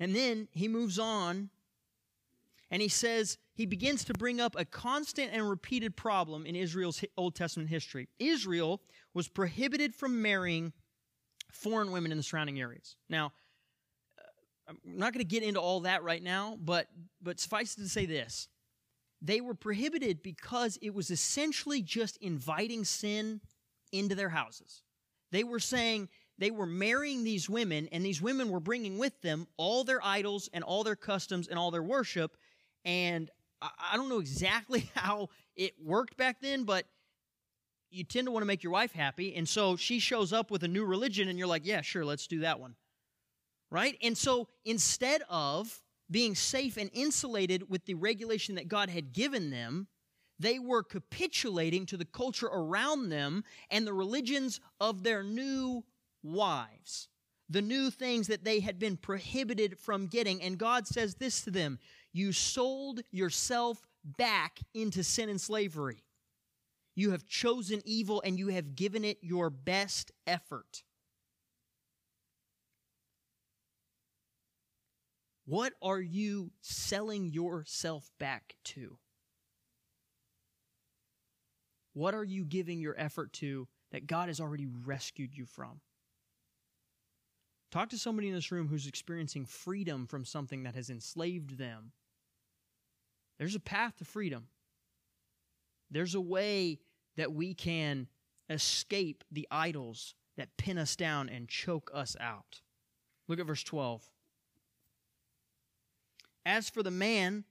And 0.00 0.14
then 0.14 0.48
he 0.52 0.68
moves 0.68 0.98
on 0.98 1.50
and 2.70 2.80
he 2.80 2.88
says, 2.88 3.36
he 3.52 3.66
begins 3.66 4.04
to 4.04 4.14
bring 4.14 4.40
up 4.40 4.54
a 4.56 4.64
constant 4.64 5.32
and 5.32 5.50
repeated 5.50 5.96
problem 5.96 6.46
in 6.46 6.56
Israel's 6.56 7.04
Old 7.16 7.34
Testament 7.34 7.68
history. 7.68 8.08
Israel 8.18 8.80
was 9.12 9.28
prohibited 9.28 9.94
from 9.94 10.22
marrying 10.22 10.72
foreign 11.50 11.90
women 11.90 12.10
in 12.10 12.16
the 12.16 12.22
surrounding 12.22 12.60
areas. 12.60 12.96
Now, 13.10 13.32
I'm 14.68 14.78
not 14.84 15.12
going 15.14 15.24
to 15.24 15.28
get 15.28 15.42
into 15.42 15.60
all 15.60 15.80
that 15.80 16.02
right 16.02 16.22
now, 16.22 16.58
but, 16.60 16.88
but 17.22 17.40
suffice 17.40 17.76
it 17.76 17.80
to 17.80 17.88
say 17.88 18.04
this. 18.04 18.48
They 19.22 19.40
were 19.40 19.54
prohibited 19.54 20.22
because 20.22 20.78
it 20.82 20.94
was 20.94 21.10
essentially 21.10 21.82
just 21.82 22.18
inviting 22.18 22.84
sin 22.84 23.40
into 23.92 24.14
their 24.14 24.28
houses. 24.28 24.82
They 25.32 25.42
were 25.42 25.58
saying 25.58 26.08
they 26.38 26.50
were 26.50 26.66
marrying 26.66 27.24
these 27.24 27.48
women, 27.48 27.88
and 27.90 28.04
these 28.04 28.22
women 28.22 28.50
were 28.50 28.60
bringing 28.60 28.98
with 28.98 29.20
them 29.22 29.48
all 29.56 29.84
their 29.84 30.04
idols 30.04 30.48
and 30.52 30.62
all 30.62 30.84
their 30.84 30.96
customs 30.96 31.48
and 31.48 31.58
all 31.58 31.70
their 31.70 31.82
worship. 31.82 32.36
And 32.84 33.30
I 33.60 33.96
don't 33.96 34.08
know 34.08 34.20
exactly 34.20 34.90
how 34.94 35.30
it 35.56 35.74
worked 35.82 36.16
back 36.16 36.40
then, 36.40 36.64
but 36.64 36.86
you 37.90 38.04
tend 38.04 38.26
to 38.26 38.30
want 38.30 38.42
to 38.42 38.46
make 38.46 38.62
your 38.62 38.72
wife 38.72 38.92
happy. 38.92 39.34
And 39.34 39.48
so 39.48 39.76
she 39.76 39.98
shows 39.98 40.32
up 40.32 40.50
with 40.50 40.62
a 40.62 40.68
new 40.68 40.84
religion, 40.84 41.28
and 41.28 41.38
you're 41.38 41.48
like, 41.48 41.66
yeah, 41.66 41.80
sure, 41.80 42.04
let's 42.04 42.26
do 42.26 42.40
that 42.40 42.60
one 42.60 42.76
right? 43.70 43.96
And 44.02 44.16
so 44.16 44.48
instead 44.64 45.22
of 45.28 45.82
being 46.10 46.34
safe 46.34 46.76
and 46.76 46.90
insulated 46.92 47.68
with 47.68 47.84
the 47.84 47.94
regulation 47.94 48.54
that 48.54 48.68
God 48.68 48.88
had 48.88 49.12
given 49.12 49.50
them, 49.50 49.88
they 50.38 50.58
were 50.58 50.82
capitulating 50.82 51.86
to 51.86 51.96
the 51.96 52.04
culture 52.04 52.46
around 52.46 53.08
them 53.08 53.44
and 53.70 53.86
the 53.86 53.92
religions 53.92 54.60
of 54.80 55.02
their 55.02 55.22
new 55.22 55.84
wives, 56.22 57.08
the 57.48 57.62
new 57.62 57.90
things 57.90 58.28
that 58.28 58.44
they 58.44 58.60
had 58.60 58.78
been 58.78 58.96
prohibited 58.96 59.78
from 59.78 60.06
getting. 60.06 60.40
And 60.42 60.58
God 60.58 60.86
says 60.86 61.16
this 61.16 61.42
to 61.42 61.50
them 61.50 61.78
You 62.12 62.32
sold 62.32 63.00
yourself 63.10 63.86
back 64.04 64.60
into 64.74 65.02
sin 65.02 65.28
and 65.28 65.40
slavery. 65.40 66.04
You 66.94 67.10
have 67.10 67.26
chosen 67.26 67.80
evil 67.84 68.22
and 68.24 68.38
you 68.38 68.48
have 68.48 68.74
given 68.74 69.04
it 69.04 69.18
your 69.22 69.50
best 69.50 70.10
effort. 70.26 70.82
What 75.48 75.72
are 75.80 75.98
you 75.98 76.50
selling 76.60 77.32
yourself 77.32 78.10
back 78.20 78.56
to? 78.64 78.98
What 81.94 82.12
are 82.12 82.22
you 82.22 82.44
giving 82.44 82.80
your 82.80 82.94
effort 82.98 83.32
to 83.34 83.66
that 83.90 84.06
God 84.06 84.28
has 84.28 84.40
already 84.40 84.66
rescued 84.66 85.34
you 85.34 85.46
from? 85.46 85.80
Talk 87.70 87.88
to 87.88 87.98
somebody 87.98 88.28
in 88.28 88.34
this 88.34 88.52
room 88.52 88.68
who's 88.68 88.86
experiencing 88.86 89.46
freedom 89.46 90.06
from 90.06 90.26
something 90.26 90.64
that 90.64 90.74
has 90.74 90.90
enslaved 90.90 91.56
them. 91.56 91.92
There's 93.38 93.54
a 93.54 93.60
path 93.60 93.96
to 93.96 94.04
freedom. 94.04 94.48
There's 95.90 96.14
a 96.14 96.20
way 96.20 96.78
that 97.16 97.32
we 97.32 97.54
can 97.54 98.08
escape 98.50 99.24
the 99.32 99.48
idols 99.50 100.14
that 100.36 100.58
pin 100.58 100.76
us 100.76 100.94
down 100.94 101.30
and 101.30 101.48
choke 101.48 101.90
us 101.94 102.18
out. 102.20 102.60
Look 103.28 103.40
at 103.40 103.46
verse 103.46 103.62
12. 103.62 104.10
As 106.48 106.70
for 106.70 106.82
the 106.82 106.90
man, 106.90 107.44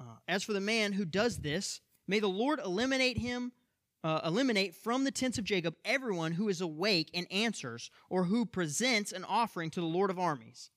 uh, 0.00 0.16
as 0.26 0.42
for 0.42 0.54
the 0.54 0.62
man 0.62 0.94
who 0.94 1.04
does 1.04 1.40
this, 1.40 1.82
may 2.06 2.20
the 2.20 2.26
Lord 2.26 2.58
eliminate 2.58 3.18
him, 3.18 3.52
uh, 4.02 4.22
eliminate 4.24 4.74
from 4.74 5.04
the 5.04 5.10
tents 5.10 5.36
of 5.36 5.44
Jacob 5.44 5.74
everyone 5.84 6.32
who 6.32 6.48
is 6.48 6.62
awake 6.62 7.10
and 7.12 7.30
answers, 7.30 7.90
or 8.08 8.24
who 8.24 8.46
presents 8.46 9.12
an 9.12 9.26
offering 9.26 9.68
to 9.68 9.80
the 9.82 9.86
Lord 9.86 10.08
of 10.08 10.18
armies. 10.18 10.70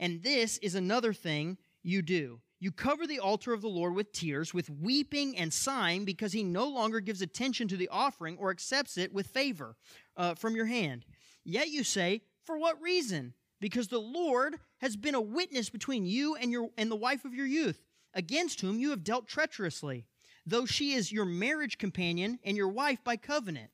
And 0.00 0.22
this 0.22 0.56
is 0.58 0.74
another 0.74 1.12
thing 1.12 1.58
you 1.82 2.00
do. 2.00 2.40
You 2.60 2.72
cover 2.72 3.06
the 3.06 3.20
altar 3.20 3.52
of 3.52 3.60
the 3.60 3.68
Lord 3.68 3.94
with 3.94 4.12
tears, 4.12 4.54
with 4.54 4.70
weeping 4.70 5.36
and 5.36 5.52
sighing, 5.52 6.06
because 6.06 6.32
he 6.32 6.42
no 6.42 6.66
longer 6.66 7.00
gives 7.00 7.20
attention 7.20 7.68
to 7.68 7.76
the 7.76 7.90
offering 7.90 8.38
or 8.38 8.50
accepts 8.50 8.96
it 8.96 9.12
with 9.12 9.26
favor 9.26 9.76
uh, 10.16 10.34
from 10.34 10.56
your 10.56 10.64
hand. 10.64 11.04
Yet 11.44 11.68
you 11.68 11.84
say, 11.84 12.22
For 12.42 12.56
what 12.56 12.80
reason? 12.80 13.34
Because 13.64 13.88
the 13.88 13.98
Lord 13.98 14.56
has 14.82 14.94
been 14.94 15.14
a 15.14 15.20
witness 15.22 15.70
between 15.70 16.04
you 16.04 16.34
and 16.34 16.52
your 16.52 16.68
and 16.76 16.90
the 16.90 16.96
wife 16.96 17.24
of 17.24 17.32
your 17.32 17.46
youth, 17.46 17.80
against 18.12 18.60
whom 18.60 18.78
you 18.78 18.90
have 18.90 19.02
dealt 19.02 19.26
treacherously, 19.26 20.04
though 20.44 20.66
she 20.66 20.92
is 20.92 21.10
your 21.10 21.24
marriage 21.24 21.78
companion 21.78 22.38
and 22.44 22.58
your 22.58 22.68
wife 22.68 23.02
by 23.02 23.16
covenant. 23.16 23.70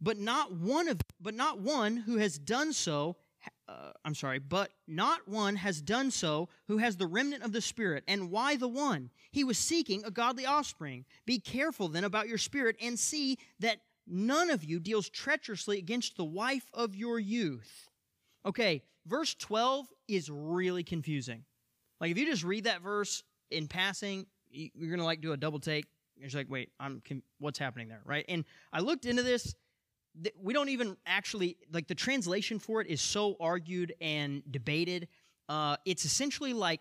But 0.00 0.18
not 0.18 0.52
one 0.52 0.88
of 0.88 1.00
but 1.20 1.32
not 1.32 1.60
one 1.60 1.98
who 1.98 2.16
has 2.16 2.40
done 2.40 2.72
so 2.72 3.14
uh, 3.68 3.92
I'm 4.04 4.16
sorry, 4.16 4.40
but 4.40 4.72
not 4.88 5.28
one 5.28 5.54
has 5.54 5.80
done 5.80 6.10
so 6.10 6.48
who 6.66 6.78
has 6.78 6.96
the 6.96 7.06
remnant 7.06 7.44
of 7.44 7.52
the 7.52 7.60
Spirit. 7.60 8.02
And 8.08 8.32
why 8.32 8.56
the 8.56 8.66
one? 8.66 9.10
He 9.30 9.44
was 9.44 9.58
seeking 9.58 10.02
a 10.04 10.10
godly 10.10 10.44
offspring. 10.44 11.04
Be 11.24 11.38
careful 11.38 11.86
then 11.86 12.02
about 12.02 12.26
your 12.26 12.38
spirit 12.38 12.76
and 12.82 12.98
see 12.98 13.38
that 13.60 13.78
none 14.08 14.50
of 14.50 14.64
you 14.64 14.80
deals 14.80 15.08
treacherously 15.08 15.78
against 15.78 16.16
the 16.16 16.24
wife 16.24 16.68
of 16.72 16.94
your 16.94 17.18
youth. 17.18 17.88
Okay, 18.46 18.82
verse 19.06 19.34
12 19.34 19.86
is 20.08 20.30
really 20.30 20.82
confusing. 20.82 21.44
Like, 22.00 22.10
if 22.10 22.18
you 22.18 22.26
just 22.26 22.44
read 22.44 22.64
that 22.64 22.80
verse 22.80 23.22
in 23.50 23.66
passing, 23.66 24.26
you're 24.50 24.88
going 24.88 25.00
to 25.00 25.04
like 25.04 25.20
do 25.20 25.32
a 25.32 25.36
double 25.36 25.58
take. 25.60 25.86
You're 26.16 26.30
like, 26.34 26.50
wait, 26.50 26.70
I'm, 26.80 27.02
what's 27.38 27.58
happening 27.58 27.88
there, 27.88 28.02
right? 28.04 28.24
And 28.28 28.44
I 28.72 28.80
looked 28.80 29.04
into 29.04 29.22
this. 29.22 29.54
We 30.40 30.52
don't 30.52 30.68
even 30.68 30.96
actually, 31.06 31.56
like, 31.72 31.86
the 31.86 31.94
translation 31.94 32.58
for 32.58 32.80
it 32.80 32.88
is 32.88 33.00
so 33.00 33.36
argued 33.38 33.94
and 34.00 34.42
debated. 34.50 35.08
Uh, 35.48 35.76
it's 35.84 36.04
essentially 36.04 36.52
like 36.52 36.80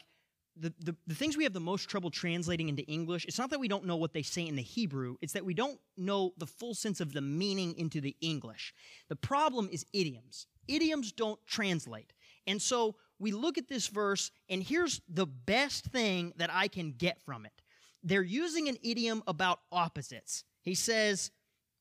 the, 0.60 0.74
the, 0.80 0.96
the, 1.08 1.16
things 1.16 1.38
we 1.38 1.44
have 1.44 1.54
the 1.54 1.60
most 1.60 1.90
trouble 1.90 2.10
translating 2.10 2.70
into 2.70 2.84
English, 2.84 3.26
it's 3.26 3.38
not 3.38 3.50
that 3.52 3.60
we 3.60 3.68
don't 3.68 3.86
know 3.86 3.96
what 3.96 4.14
they 4.14 4.22
say 4.22 4.46
in 4.46 4.56
the 4.56 4.62
Hebrew, 4.62 5.16
it's 5.22 5.34
that 5.34 5.46
we 5.46 5.54
don't 5.54 5.80
know 5.98 6.34
the 6.38 6.48
full 6.48 6.74
sense 6.74 7.00
of 7.00 7.14
the 7.14 7.22
meaning 7.22 7.76
into 7.78 8.02
the 8.02 8.16
English. 8.22 8.74
The 9.10 9.16
problem 9.16 9.70
is 9.72 9.86
idioms. 9.94 10.48
Idioms 10.68 11.12
don't 11.12 11.40
translate. 11.48 12.14
And 12.46 12.62
so 12.62 12.96
we 13.20 13.32
look 13.32 13.58
at 13.58 13.68
this 13.68 13.88
verse, 13.88 14.32
and 14.50 14.62
here's 14.62 15.02
the 15.10 15.26
best 15.26 15.86
thing 15.86 16.34
that 16.38 16.50
I 16.54 16.68
can 16.68 16.92
get 16.92 17.22
from 17.22 17.46
it. 17.46 17.62
They're 18.04 18.22
using 18.22 18.70
an 18.70 18.78
idiom 18.84 19.24
about 19.28 19.60
opposites. 19.72 20.44
He 20.62 20.76
says, 20.76 21.32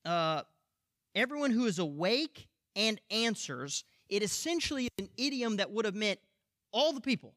uh, 0.04 0.42
everyone 1.14 1.50
who 1.50 1.66
is 1.66 1.78
awake 1.78 2.48
and 2.74 3.00
answers, 3.10 3.84
it 4.08 4.22
essentially 4.22 4.84
is 4.84 4.90
an 4.98 5.08
idiom 5.16 5.56
that 5.56 5.70
would 5.70 5.84
have 5.84 5.94
meant 5.94 6.20
all 6.72 6.92
the 6.92 7.00
people 7.00 7.34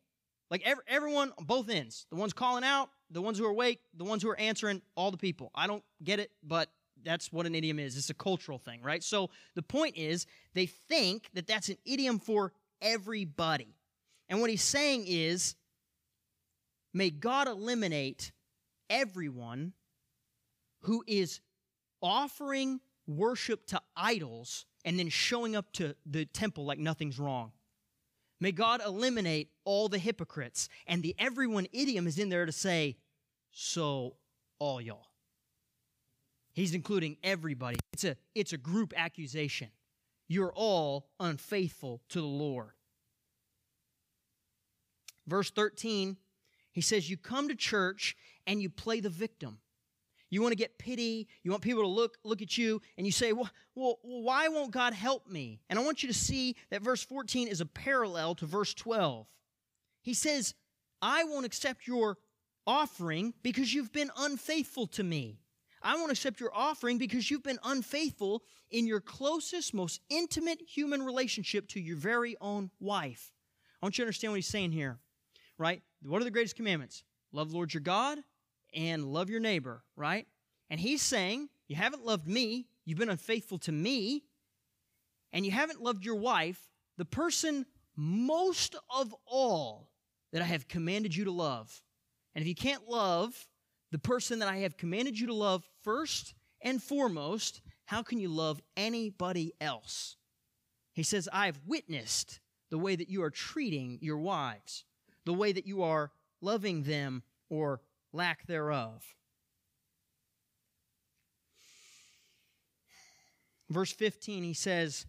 like 0.49 0.61
every, 0.65 0.83
everyone 0.87 1.31
on 1.37 1.45
both 1.45 1.69
ends, 1.69 2.05
the 2.09 2.15
ones 2.15 2.33
calling 2.33 2.63
out 2.63 2.89
the 3.11 3.21
ones 3.21 3.37
who 3.37 3.45
are 3.45 3.51
awake, 3.51 3.79
the 3.95 4.03
ones 4.03 4.23
who 4.23 4.29
are 4.29 4.39
answering, 4.39 4.81
all 4.95 5.11
the 5.11 5.17
people. 5.17 5.51
I 5.55 5.67
don't 5.67 5.83
get 6.03 6.19
it, 6.19 6.31
but 6.43 6.69
that's 7.03 7.31
what 7.31 7.45
an 7.45 7.55
idiom 7.55 7.79
is. 7.79 7.97
It's 7.97 8.09
a 8.09 8.15
cultural 8.15 8.57
thing, 8.57 8.81
right? 8.81 9.03
So 9.03 9.29
the 9.55 9.61
point 9.61 9.97
is, 9.97 10.25
they 10.53 10.65
think 10.65 11.29
that 11.33 11.47
that's 11.47 11.69
an 11.69 11.77
idiom 11.85 12.19
for 12.19 12.53
everybody. 12.81 13.75
And 14.27 14.41
what 14.41 14.49
he's 14.49 14.63
saying 14.63 15.05
is, 15.07 15.55
may 16.93 17.09
God 17.09 17.47
eliminate 17.47 18.31
everyone 18.89 19.73
who 20.81 21.03
is 21.07 21.39
offering 22.01 22.79
worship 23.07 23.65
to 23.67 23.81
idols 23.95 24.65
and 24.85 24.97
then 24.97 25.09
showing 25.09 25.55
up 25.55 25.71
to 25.73 25.95
the 26.05 26.25
temple 26.25 26.65
like 26.65 26.79
nothing's 26.79 27.19
wrong. 27.19 27.51
May 28.39 28.51
God 28.51 28.81
eliminate 28.85 29.49
all 29.65 29.89
the 29.89 29.97
hypocrites. 29.97 30.69
And 30.87 31.03
the 31.03 31.15
everyone 31.19 31.67
idiom 31.73 32.07
is 32.07 32.17
in 32.17 32.29
there 32.29 32.45
to 32.45 32.51
say, 32.51 32.97
so 33.51 34.15
all 34.59 34.79
y'all. 34.79 35.07
He's 36.53 36.73
including 36.73 37.17
everybody. 37.23 37.77
It's 37.93 38.03
a, 38.03 38.17
it's 38.35 38.53
a 38.53 38.57
group 38.57 38.93
accusation. 38.95 39.69
You're 40.27 40.53
all 40.53 41.09
unfaithful 41.19 42.01
to 42.09 42.21
the 42.21 42.27
Lord. 42.27 42.71
Verse 45.27 45.51
13, 45.51 46.17
he 46.71 46.81
says, 46.81 47.09
You 47.09 47.17
come 47.17 47.49
to 47.49 47.55
church 47.55 48.15
and 48.47 48.61
you 48.61 48.69
play 48.69 48.99
the 48.99 49.09
victim. 49.09 49.59
You 50.29 50.41
want 50.41 50.51
to 50.51 50.57
get 50.57 50.77
pity. 50.77 51.27
You 51.43 51.51
want 51.51 51.63
people 51.63 51.81
to 51.81 51.87
look, 51.87 52.17
look 52.23 52.41
at 52.41 52.57
you 52.57 52.81
and 52.97 53.05
you 53.05 53.11
say, 53.11 53.33
well, 53.33 53.49
well, 53.75 53.97
why 54.01 54.47
won't 54.47 54.71
God 54.71 54.93
help 54.93 55.27
me? 55.27 55.59
And 55.69 55.79
I 55.79 55.83
want 55.83 56.03
you 56.03 56.09
to 56.09 56.13
see 56.13 56.55
that 56.69 56.81
verse 56.81 57.03
14 57.03 57.47
is 57.47 57.61
a 57.61 57.65
parallel 57.65 58.35
to 58.35 58.45
verse 58.45 58.73
12. 58.73 59.27
He 60.01 60.13
says, 60.13 60.53
I 61.01 61.23
won't 61.23 61.45
accept 61.45 61.87
your 61.87 62.17
offering 62.67 63.33
because 63.41 63.73
you've 63.73 63.91
been 63.91 64.11
unfaithful 64.17 64.87
to 64.87 65.03
me. 65.03 65.39
I 65.81 65.95
won't 65.95 66.11
accept 66.11 66.39
your 66.39 66.53
offering 66.53 66.97
because 66.97 67.31
you've 67.31 67.43
been 67.43 67.59
unfaithful 67.63 68.43
in 68.69 68.85
your 68.85 68.99
closest, 68.99 69.73
most 69.73 70.01
intimate 70.09 70.61
human 70.61 71.01
relationship 71.01 71.67
to 71.69 71.79
your 71.79 71.95
very 71.95 72.35
own 72.41 72.69
wife. 72.79 73.31
I 73.81 73.85
want 73.85 73.97
you 73.97 74.03
to 74.03 74.07
understand 74.07 74.33
what 74.33 74.37
he's 74.37 74.47
saying 74.47 74.73
here, 74.73 74.99
right? 75.57 75.81
What 76.03 76.21
are 76.21 76.25
the 76.25 76.31
greatest 76.31 76.57
commandments? 76.57 77.03
Love 77.31 77.53
Lord 77.53 77.73
your 77.73 77.81
God 77.81 78.19
and 78.73 79.05
love 79.05 79.29
your 79.29 79.39
neighbor, 79.39 79.83
right? 79.95 80.27
And 80.69 80.79
he's 80.79 81.01
saying, 81.01 81.49
You 81.67 81.75
haven't 81.75 82.05
loved 82.05 82.27
me, 82.27 82.67
you've 82.85 82.99
been 82.99 83.09
unfaithful 83.09 83.57
to 83.59 83.71
me, 83.71 84.23
and 85.31 85.45
you 85.45 85.51
haven't 85.51 85.81
loved 85.81 86.05
your 86.05 86.15
wife, 86.15 86.69
the 86.97 87.05
person 87.05 87.65
most 87.95 88.75
of 88.89 89.13
all 89.25 89.91
that 90.31 90.41
I 90.41 90.45
have 90.45 90.67
commanded 90.67 91.15
you 91.15 91.25
to 91.25 91.31
love. 91.31 91.81
And 92.35 92.41
if 92.41 92.47
you 92.47 92.55
can't 92.55 92.87
love 92.87 93.47
the 93.91 93.99
person 93.99 94.39
that 94.39 94.47
I 94.47 94.57
have 94.57 94.77
commanded 94.77 95.19
you 95.19 95.27
to 95.27 95.33
love 95.33 95.67
first 95.83 96.33
and 96.61 96.81
foremost, 96.81 97.61
how 97.85 98.03
can 98.03 98.19
you 98.19 98.29
love 98.29 98.61
anybody 98.77 99.53
else? 99.59 100.15
He 100.93 101.03
says, 101.03 101.27
I've 101.31 101.59
witnessed 101.65 102.39
the 102.69 102.77
way 102.77 102.95
that 102.95 103.09
you 103.09 103.23
are 103.23 103.31
treating 103.31 103.97
your 104.01 104.17
wives, 104.17 104.83
the 105.25 105.33
way 105.33 105.51
that 105.51 105.65
you 105.65 105.83
are 105.83 106.11
loving 106.41 106.83
them 106.83 107.23
or 107.49 107.81
lack 108.13 108.45
thereof. 108.47 109.03
Verse 113.69 113.91
15, 113.91 114.43
he 114.43 114.53
says, 114.53 115.05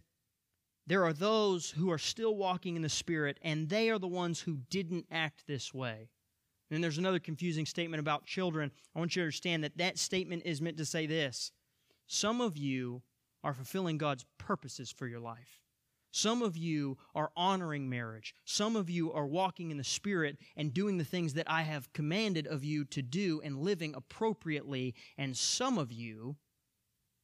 There 0.86 1.04
are 1.04 1.12
those 1.12 1.70
who 1.70 1.90
are 1.90 1.98
still 1.98 2.36
walking 2.36 2.76
in 2.76 2.82
the 2.82 2.88
Spirit, 2.88 3.38
and 3.42 3.68
they 3.68 3.88
are 3.90 3.98
the 3.98 4.06
ones 4.06 4.40
who 4.40 4.58
didn't 4.68 5.06
act 5.10 5.44
this 5.46 5.72
way. 5.72 6.10
And 6.68 6.76
then 6.76 6.80
there's 6.82 6.98
another 6.98 7.18
confusing 7.18 7.66
statement 7.66 8.00
about 8.00 8.26
children. 8.26 8.70
I 8.94 8.98
want 8.98 9.16
you 9.16 9.20
to 9.20 9.24
understand 9.24 9.64
that 9.64 9.78
that 9.78 9.98
statement 9.98 10.42
is 10.44 10.60
meant 10.60 10.76
to 10.76 10.84
say 10.84 11.06
this 11.06 11.52
Some 12.06 12.40
of 12.40 12.56
you 12.56 13.02
are 13.42 13.54
fulfilling 13.54 13.98
God's 13.98 14.26
purposes 14.38 14.90
for 14.90 15.06
your 15.06 15.20
life. 15.20 15.59
Some 16.12 16.42
of 16.42 16.56
you 16.56 16.98
are 17.14 17.30
honoring 17.36 17.88
marriage. 17.88 18.34
Some 18.44 18.74
of 18.74 18.90
you 18.90 19.12
are 19.12 19.26
walking 19.26 19.70
in 19.70 19.76
the 19.76 19.84
Spirit 19.84 20.38
and 20.56 20.74
doing 20.74 20.98
the 20.98 21.04
things 21.04 21.34
that 21.34 21.48
I 21.48 21.62
have 21.62 21.92
commanded 21.92 22.46
of 22.46 22.64
you 22.64 22.84
to 22.86 23.02
do 23.02 23.40
and 23.44 23.58
living 23.58 23.94
appropriately. 23.94 24.94
And 25.16 25.36
some 25.36 25.78
of 25.78 25.92
you 25.92 26.36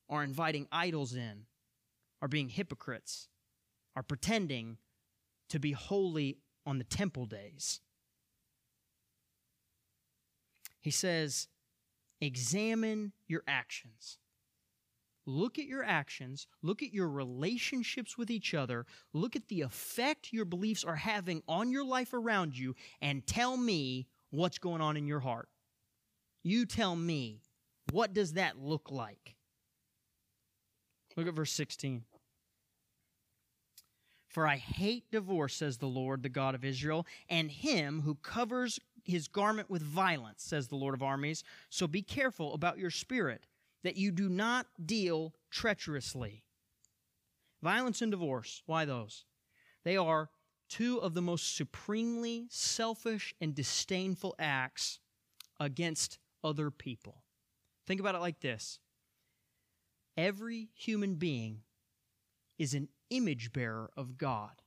are 0.08 0.22
inviting 0.22 0.68
idols 0.70 1.14
in, 1.14 1.46
are 2.22 2.28
being 2.28 2.48
hypocrites, 2.48 3.28
are 3.96 4.04
pretending 4.04 4.78
to 5.48 5.58
be 5.58 5.72
holy 5.72 6.38
on 6.64 6.78
the 6.78 6.84
temple 6.84 7.26
days. 7.26 7.80
He 10.80 10.92
says, 10.92 11.48
examine 12.20 13.12
your 13.26 13.42
actions. 13.48 14.18
Look 15.26 15.58
at 15.58 15.66
your 15.66 15.82
actions, 15.82 16.46
look 16.62 16.82
at 16.82 16.94
your 16.94 17.08
relationships 17.08 18.16
with 18.16 18.30
each 18.30 18.54
other, 18.54 18.86
look 19.12 19.34
at 19.34 19.48
the 19.48 19.62
effect 19.62 20.32
your 20.32 20.44
beliefs 20.44 20.84
are 20.84 20.96
having 20.96 21.42
on 21.48 21.72
your 21.72 21.84
life 21.84 22.14
around 22.14 22.56
you, 22.56 22.76
and 23.00 23.26
tell 23.26 23.56
me 23.56 24.06
what's 24.30 24.58
going 24.58 24.80
on 24.80 24.96
in 24.96 25.06
your 25.06 25.20
heart. 25.20 25.48
You 26.44 26.64
tell 26.64 26.94
me, 26.94 27.40
what 27.90 28.14
does 28.14 28.34
that 28.34 28.56
look 28.56 28.92
like? 28.92 29.34
Look 31.16 31.26
at 31.26 31.34
verse 31.34 31.52
16. 31.52 32.04
For 34.28 34.46
I 34.46 34.56
hate 34.56 35.10
divorce, 35.10 35.56
says 35.56 35.78
the 35.78 35.86
Lord, 35.86 36.22
the 36.22 36.28
God 36.28 36.54
of 36.54 36.64
Israel, 36.64 37.06
and 37.28 37.50
him 37.50 38.02
who 38.02 38.14
covers 38.16 38.78
his 39.02 39.28
garment 39.28 39.70
with 39.70 39.82
violence, 39.82 40.42
says 40.42 40.68
the 40.68 40.76
Lord 40.76 40.94
of 40.94 41.02
armies. 41.02 41.42
So 41.70 41.86
be 41.86 42.02
careful 42.02 42.54
about 42.54 42.78
your 42.78 42.90
spirit 42.90 43.46
that 43.86 43.96
you 43.96 44.10
do 44.10 44.28
not 44.28 44.66
deal 44.84 45.32
treacherously. 45.48 46.42
Violence 47.62 48.02
and 48.02 48.10
divorce, 48.10 48.62
why 48.66 48.84
those? 48.84 49.24
They 49.84 49.96
are 49.96 50.28
two 50.68 50.98
of 50.98 51.14
the 51.14 51.22
most 51.22 51.56
supremely 51.56 52.48
selfish 52.50 53.32
and 53.40 53.54
disdainful 53.54 54.34
acts 54.40 54.98
against 55.60 56.18
other 56.42 56.72
people. 56.72 57.22
Think 57.86 58.00
about 58.00 58.16
it 58.16 58.20
like 58.20 58.40
this 58.40 58.80
every 60.16 60.70
human 60.74 61.14
being 61.14 61.60
is 62.58 62.74
an 62.74 62.88
image 63.10 63.52
bearer 63.52 63.90
of 63.96 64.18
God. 64.18 64.62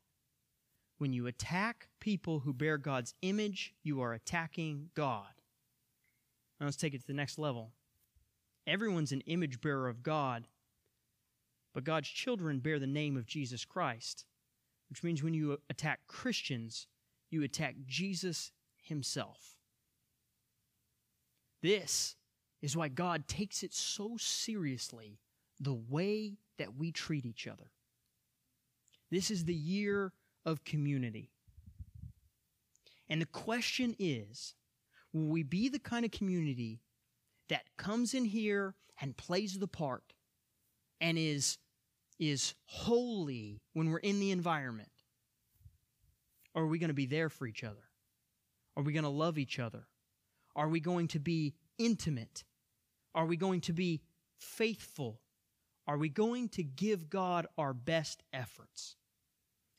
When 0.97 1.11
you 1.11 1.27
attack 1.27 1.89
people 1.99 2.39
who 2.39 2.53
bear 2.53 2.77
God's 2.77 3.13
image, 3.21 3.73
you 3.83 4.01
are 4.01 4.13
attacking 4.13 4.91
God. 4.95 5.33
Now 6.59 6.67
let's 6.67 6.77
take 6.77 6.93
it 6.93 7.01
to 7.01 7.07
the 7.07 7.13
next 7.13 7.37
level. 7.37 7.73
Everyone's 8.69 9.11
an 9.11 9.21
image 9.21 9.61
bearer 9.61 9.89
of 9.89 10.03
God, 10.03 10.47
but 11.73 11.83
God's 11.83 12.07
children 12.07 12.59
bear 12.59 12.77
the 12.77 12.85
name 12.85 13.17
of 13.17 13.25
Jesus 13.25 13.65
Christ, 13.65 14.25
which 14.89 15.03
means 15.03 15.23
when 15.23 15.33
you 15.33 15.57
attack 15.71 16.01
Christians, 16.07 16.85
you 17.31 17.41
attack 17.43 17.75
Jesus 17.87 18.51
himself. 18.79 19.55
This 21.63 22.15
is 22.61 22.77
why 22.77 22.89
God 22.89 23.27
takes 23.27 23.63
it 23.63 23.73
so 23.73 24.17
seriously 24.17 25.17
the 25.59 25.73
way 25.73 26.37
that 26.59 26.75
we 26.77 26.91
treat 26.91 27.25
each 27.25 27.47
other. 27.47 27.71
This 29.09 29.31
is 29.31 29.45
the 29.45 29.55
year 29.55 30.13
of 30.45 30.63
community. 30.63 31.31
And 33.09 33.19
the 33.19 33.25
question 33.25 33.95
is 33.97 34.53
will 35.11 35.27
we 35.27 35.41
be 35.41 35.69
the 35.69 35.79
kind 35.79 36.05
of 36.05 36.11
community 36.11 36.81
that 37.49 37.65
comes 37.77 38.13
in 38.13 38.25
here 38.25 38.75
and 39.01 39.17
plays 39.17 39.59
the 39.59 39.67
part 39.67 40.13
and 41.01 41.17
is, 41.17 41.57
is 42.19 42.53
holy 42.65 43.61
when 43.73 43.89
we're 43.89 43.97
in 43.97 44.19
the 44.19 44.31
environment? 44.31 44.89
Or 46.55 46.63
are 46.63 46.67
we 46.67 46.79
going 46.79 46.89
to 46.89 46.95
be 46.95 47.05
there 47.05 47.29
for 47.29 47.45
each 47.45 47.63
other? 47.63 47.83
Are 48.75 48.83
we 48.83 48.93
going 48.93 49.03
to 49.03 49.09
love 49.09 49.37
each 49.37 49.59
other? 49.59 49.87
Are 50.55 50.67
we 50.67 50.79
going 50.79 51.07
to 51.09 51.19
be 51.19 51.53
intimate? 51.77 52.43
Are 53.13 53.25
we 53.25 53.37
going 53.37 53.61
to 53.61 53.73
be 53.73 54.01
faithful? 54.37 55.21
Are 55.87 55.97
we 55.97 56.09
going 56.09 56.49
to 56.49 56.63
give 56.63 57.09
God 57.09 57.47
our 57.57 57.73
best 57.73 58.23
efforts? 58.31 58.95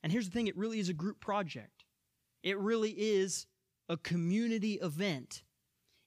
And 0.03 0.11
here's 0.11 0.25
the 0.25 0.31
thing 0.31 0.47
it 0.47 0.57
really 0.57 0.79
is 0.79 0.89
a 0.89 0.93
group 0.93 1.19
project, 1.19 1.85
it 2.43 2.57
really 2.59 2.91
is 2.91 3.45
a 3.87 3.97
community 3.97 4.73
event. 4.75 5.43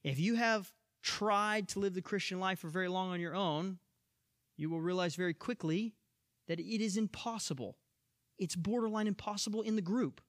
If 0.03 0.19
you 0.19 0.35
have 0.35 0.71
tried 1.05 1.67
to 1.69 1.79
live 1.79 1.93
the 1.93 2.01
Christian 2.01 2.39
life 2.39 2.59
for 2.59 2.67
very 2.67 2.87
long 2.89 3.11
on 3.11 3.21
your 3.21 3.35
own, 3.35 3.77
you 4.57 4.69
will 4.69 4.81
realize 4.81 5.15
very 5.15 5.35
quickly 5.35 5.93
that 6.47 6.59
it 6.59 6.83
is 6.83 6.97
impossible. 6.97 7.77
It's 8.39 8.55
borderline 8.55 9.07
impossible 9.07 9.61
in 9.61 9.75
the 9.75 9.81
group. 9.81 10.19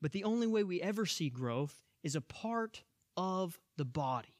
But 0.00 0.12
the 0.12 0.24
only 0.24 0.46
way 0.46 0.64
we 0.64 0.80
ever 0.80 1.06
see 1.06 1.28
growth 1.28 1.82
is 2.02 2.16
a 2.16 2.20
part 2.22 2.82
of 3.16 3.60
the 3.76 3.84
body, 3.84 4.34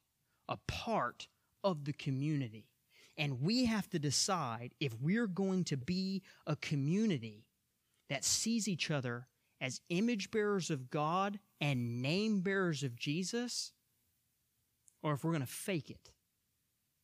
a 0.48 0.57
part 0.66 1.28
of 1.62 1.84
the 1.84 1.92
community. 1.92 2.70
And 3.18 3.42
we 3.42 3.66
have 3.66 3.88
to 3.90 3.98
decide 3.98 4.74
if 4.80 4.94
we're 5.00 5.26
going 5.26 5.64
to 5.64 5.76
be 5.76 6.22
a 6.46 6.57
community 6.57 7.44
that 8.09 8.24
sees 8.24 8.66
each 8.66 8.90
other 8.90 9.28
as 9.61 9.82
image 9.90 10.30
bearers 10.30 10.70
of 10.70 10.90
God 10.90 11.38
and 11.61 12.00
name 12.00 12.40
bearers 12.40 12.82
of 12.82 12.96
Jesus, 12.96 13.72
or 15.03 15.12
if 15.12 15.24
we're 15.24 15.32
going 15.32 15.40
to 15.42 15.46
fake 15.46 15.90
it 15.90 16.11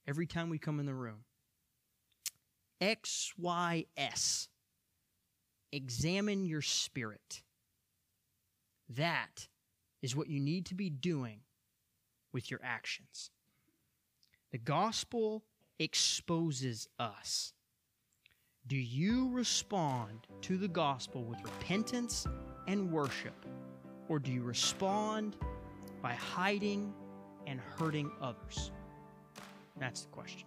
every 0.06 0.26
time 0.26 0.48
we 0.48 0.58
come 0.58 0.80
in 0.80 0.86
the 0.86 0.94
room. 0.94 1.24
XYS. 2.80 4.48
Examine 5.72 6.46
your 6.46 6.62
spirit. 6.62 7.42
That 8.88 9.48
is 10.00 10.16
what 10.16 10.28
you 10.28 10.40
need 10.40 10.66
to 10.66 10.74
be 10.74 10.88
doing 10.88 11.40
with 12.32 12.50
your 12.50 12.60
actions. 12.62 13.30
The 14.50 14.58
gospel 14.58 15.44
exposes 15.78 16.88
us. 16.98 17.52
Do 18.66 18.76
you 18.76 19.30
respond 19.30 20.26
to 20.42 20.56
the 20.56 20.68
gospel 20.68 21.24
with 21.24 21.42
repentance 21.42 22.26
and 22.66 22.90
worship, 22.90 23.46
or 24.08 24.18
do 24.18 24.30
you 24.30 24.42
respond 24.42 25.36
by 26.02 26.12
hiding 26.12 26.92
and 27.48 27.58
hurting 27.78 28.10
others? 28.20 28.70
That's 29.78 30.02
the 30.02 30.08
question. 30.08 30.46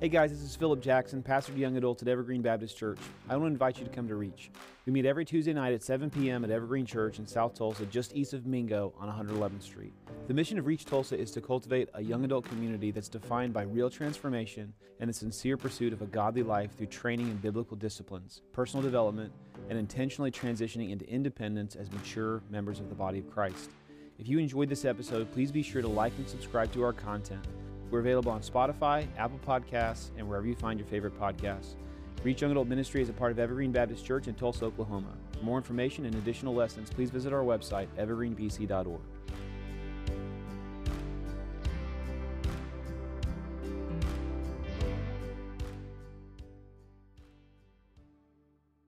Hey 0.00 0.08
guys, 0.08 0.32
this 0.32 0.42
is 0.42 0.56
Philip 0.56 0.82
Jackson, 0.82 1.22
pastor 1.22 1.52
to 1.52 1.58
young 1.58 1.76
adults 1.76 2.02
at 2.02 2.08
Evergreen 2.08 2.42
Baptist 2.42 2.76
Church. 2.76 2.98
I 3.28 3.36
want 3.36 3.50
to 3.50 3.52
invite 3.52 3.78
you 3.78 3.84
to 3.84 3.90
come 3.90 4.08
to 4.08 4.16
Reach. 4.16 4.50
We 4.84 4.90
meet 4.90 5.06
every 5.06 5.24
Tuesday 5.24 5.52
night 5.52 5.74
at 5.74 5.84
7 5.84 6.10
p.m. 6.10 6.42
at 6.42 6.50
Evergreen 6.50 6.84
Church 6.84 7.20
in 7.20 7.26
South 7.26 7.54
Tulsa, 7.54 7.86
just 7.86 8.16
east 8.16 8.32
of 8.32 8.46
Mingo 8.46 8.92
on 8.98 9.08
111th 9.08 9.62
Street. 9.62 9.92
The 10.26 10.34
mission 10.34 10.58
of 10.58 10.66
Reach 10.66 10.84
Tulsa 10.84 11.16
is 11.16 11.30
to 11.32 11.40
cultivate 11.40 11.88
a 11.94 12.02
young 12.02 12.24
adult 12.24 12.46
community 12.46 12.90
that's 12.90 13.08
defined 13.08 13.52
by 13.52 13.62
real 13.62 13.88
transformation 13.88 14.74
and 14.98 15.08
the 15.08 15.14
sincere 15.14 15.56
pursuit 15.56 15.92
of 15.92 16.02
a 16.02 16.06
godly 16.06 16.42
life 16.42 16.76
through 16.76 16.88
training 16.88 17.28
in 17.28 17.36
biblical 17.36 17.76
disciplines, 17.76 18.42
personal 18.52 18.82
development, 18.82 19.32
and 19.70 19.78
intentionally 19.78 20.32
transitioning 20.32 20.90
into 20.90 21.08
independence 21.08 21.76
as 21.76 21.92
mature 21.92 22.42
members 22.50 22.80
of 22.80 22.88
the 22.88 22.94
body 22.96 23.20
of 23.20 23.30
Christ. 23.30 23.70
If 24.18 24.26
you 24.26 24.40
enjoyed 24.40 24.68
this 24.68 24.84
episode, 24.84 25.30
please 25.30 25.52
be 25.52 25.62
sure 25.62 25.82
to 25.82 25.88
like 25.88 26.12
and 26.18 26.28
subscribe 26.28 26.72
to 26.72 26.82
our 26.82 26.92
content. 26.92 27.46
We're 27.92 28.00
available 28.00 28.32
on 28.32 28.40
Spotify, 28.40 29.06
Apple 29.16 29.38
Podcasts, 29.46 30.10
and 30.16 30.28
wherever 30.28 30.48
you 30.48 30.56
find 30.56 30.80
your 30.80 30.88
favorite 30.88 31.16
podcasts. 31.20 31.76
Reach 32.24 32.40
Young 32.40 32.52
Adult 32.52 32.68
Ministry 32.68 33.02
is 33.02 33.08
a 33.08 33.12
part 33.12 33.32
of 33.32 33.40
Evergreen 33.40 33.72
Baptist 33.72 34.04
Church 34.04 34.28
in 34.28 34.34
Tulsa, 34.34 34.66
Oklahoma. 34.66 35.08
For 35.36 35.44
more 35.44 35.56
information 35.56 36.06
and 36.06 36.14
additional 36.14 36.54
lessons, 36.54 36.88
please 36.88 37.10
visit 37.10 37.32
our 37.32 37.42
website, 37.42 37.88
evergreenbc.org. 37.98 39.00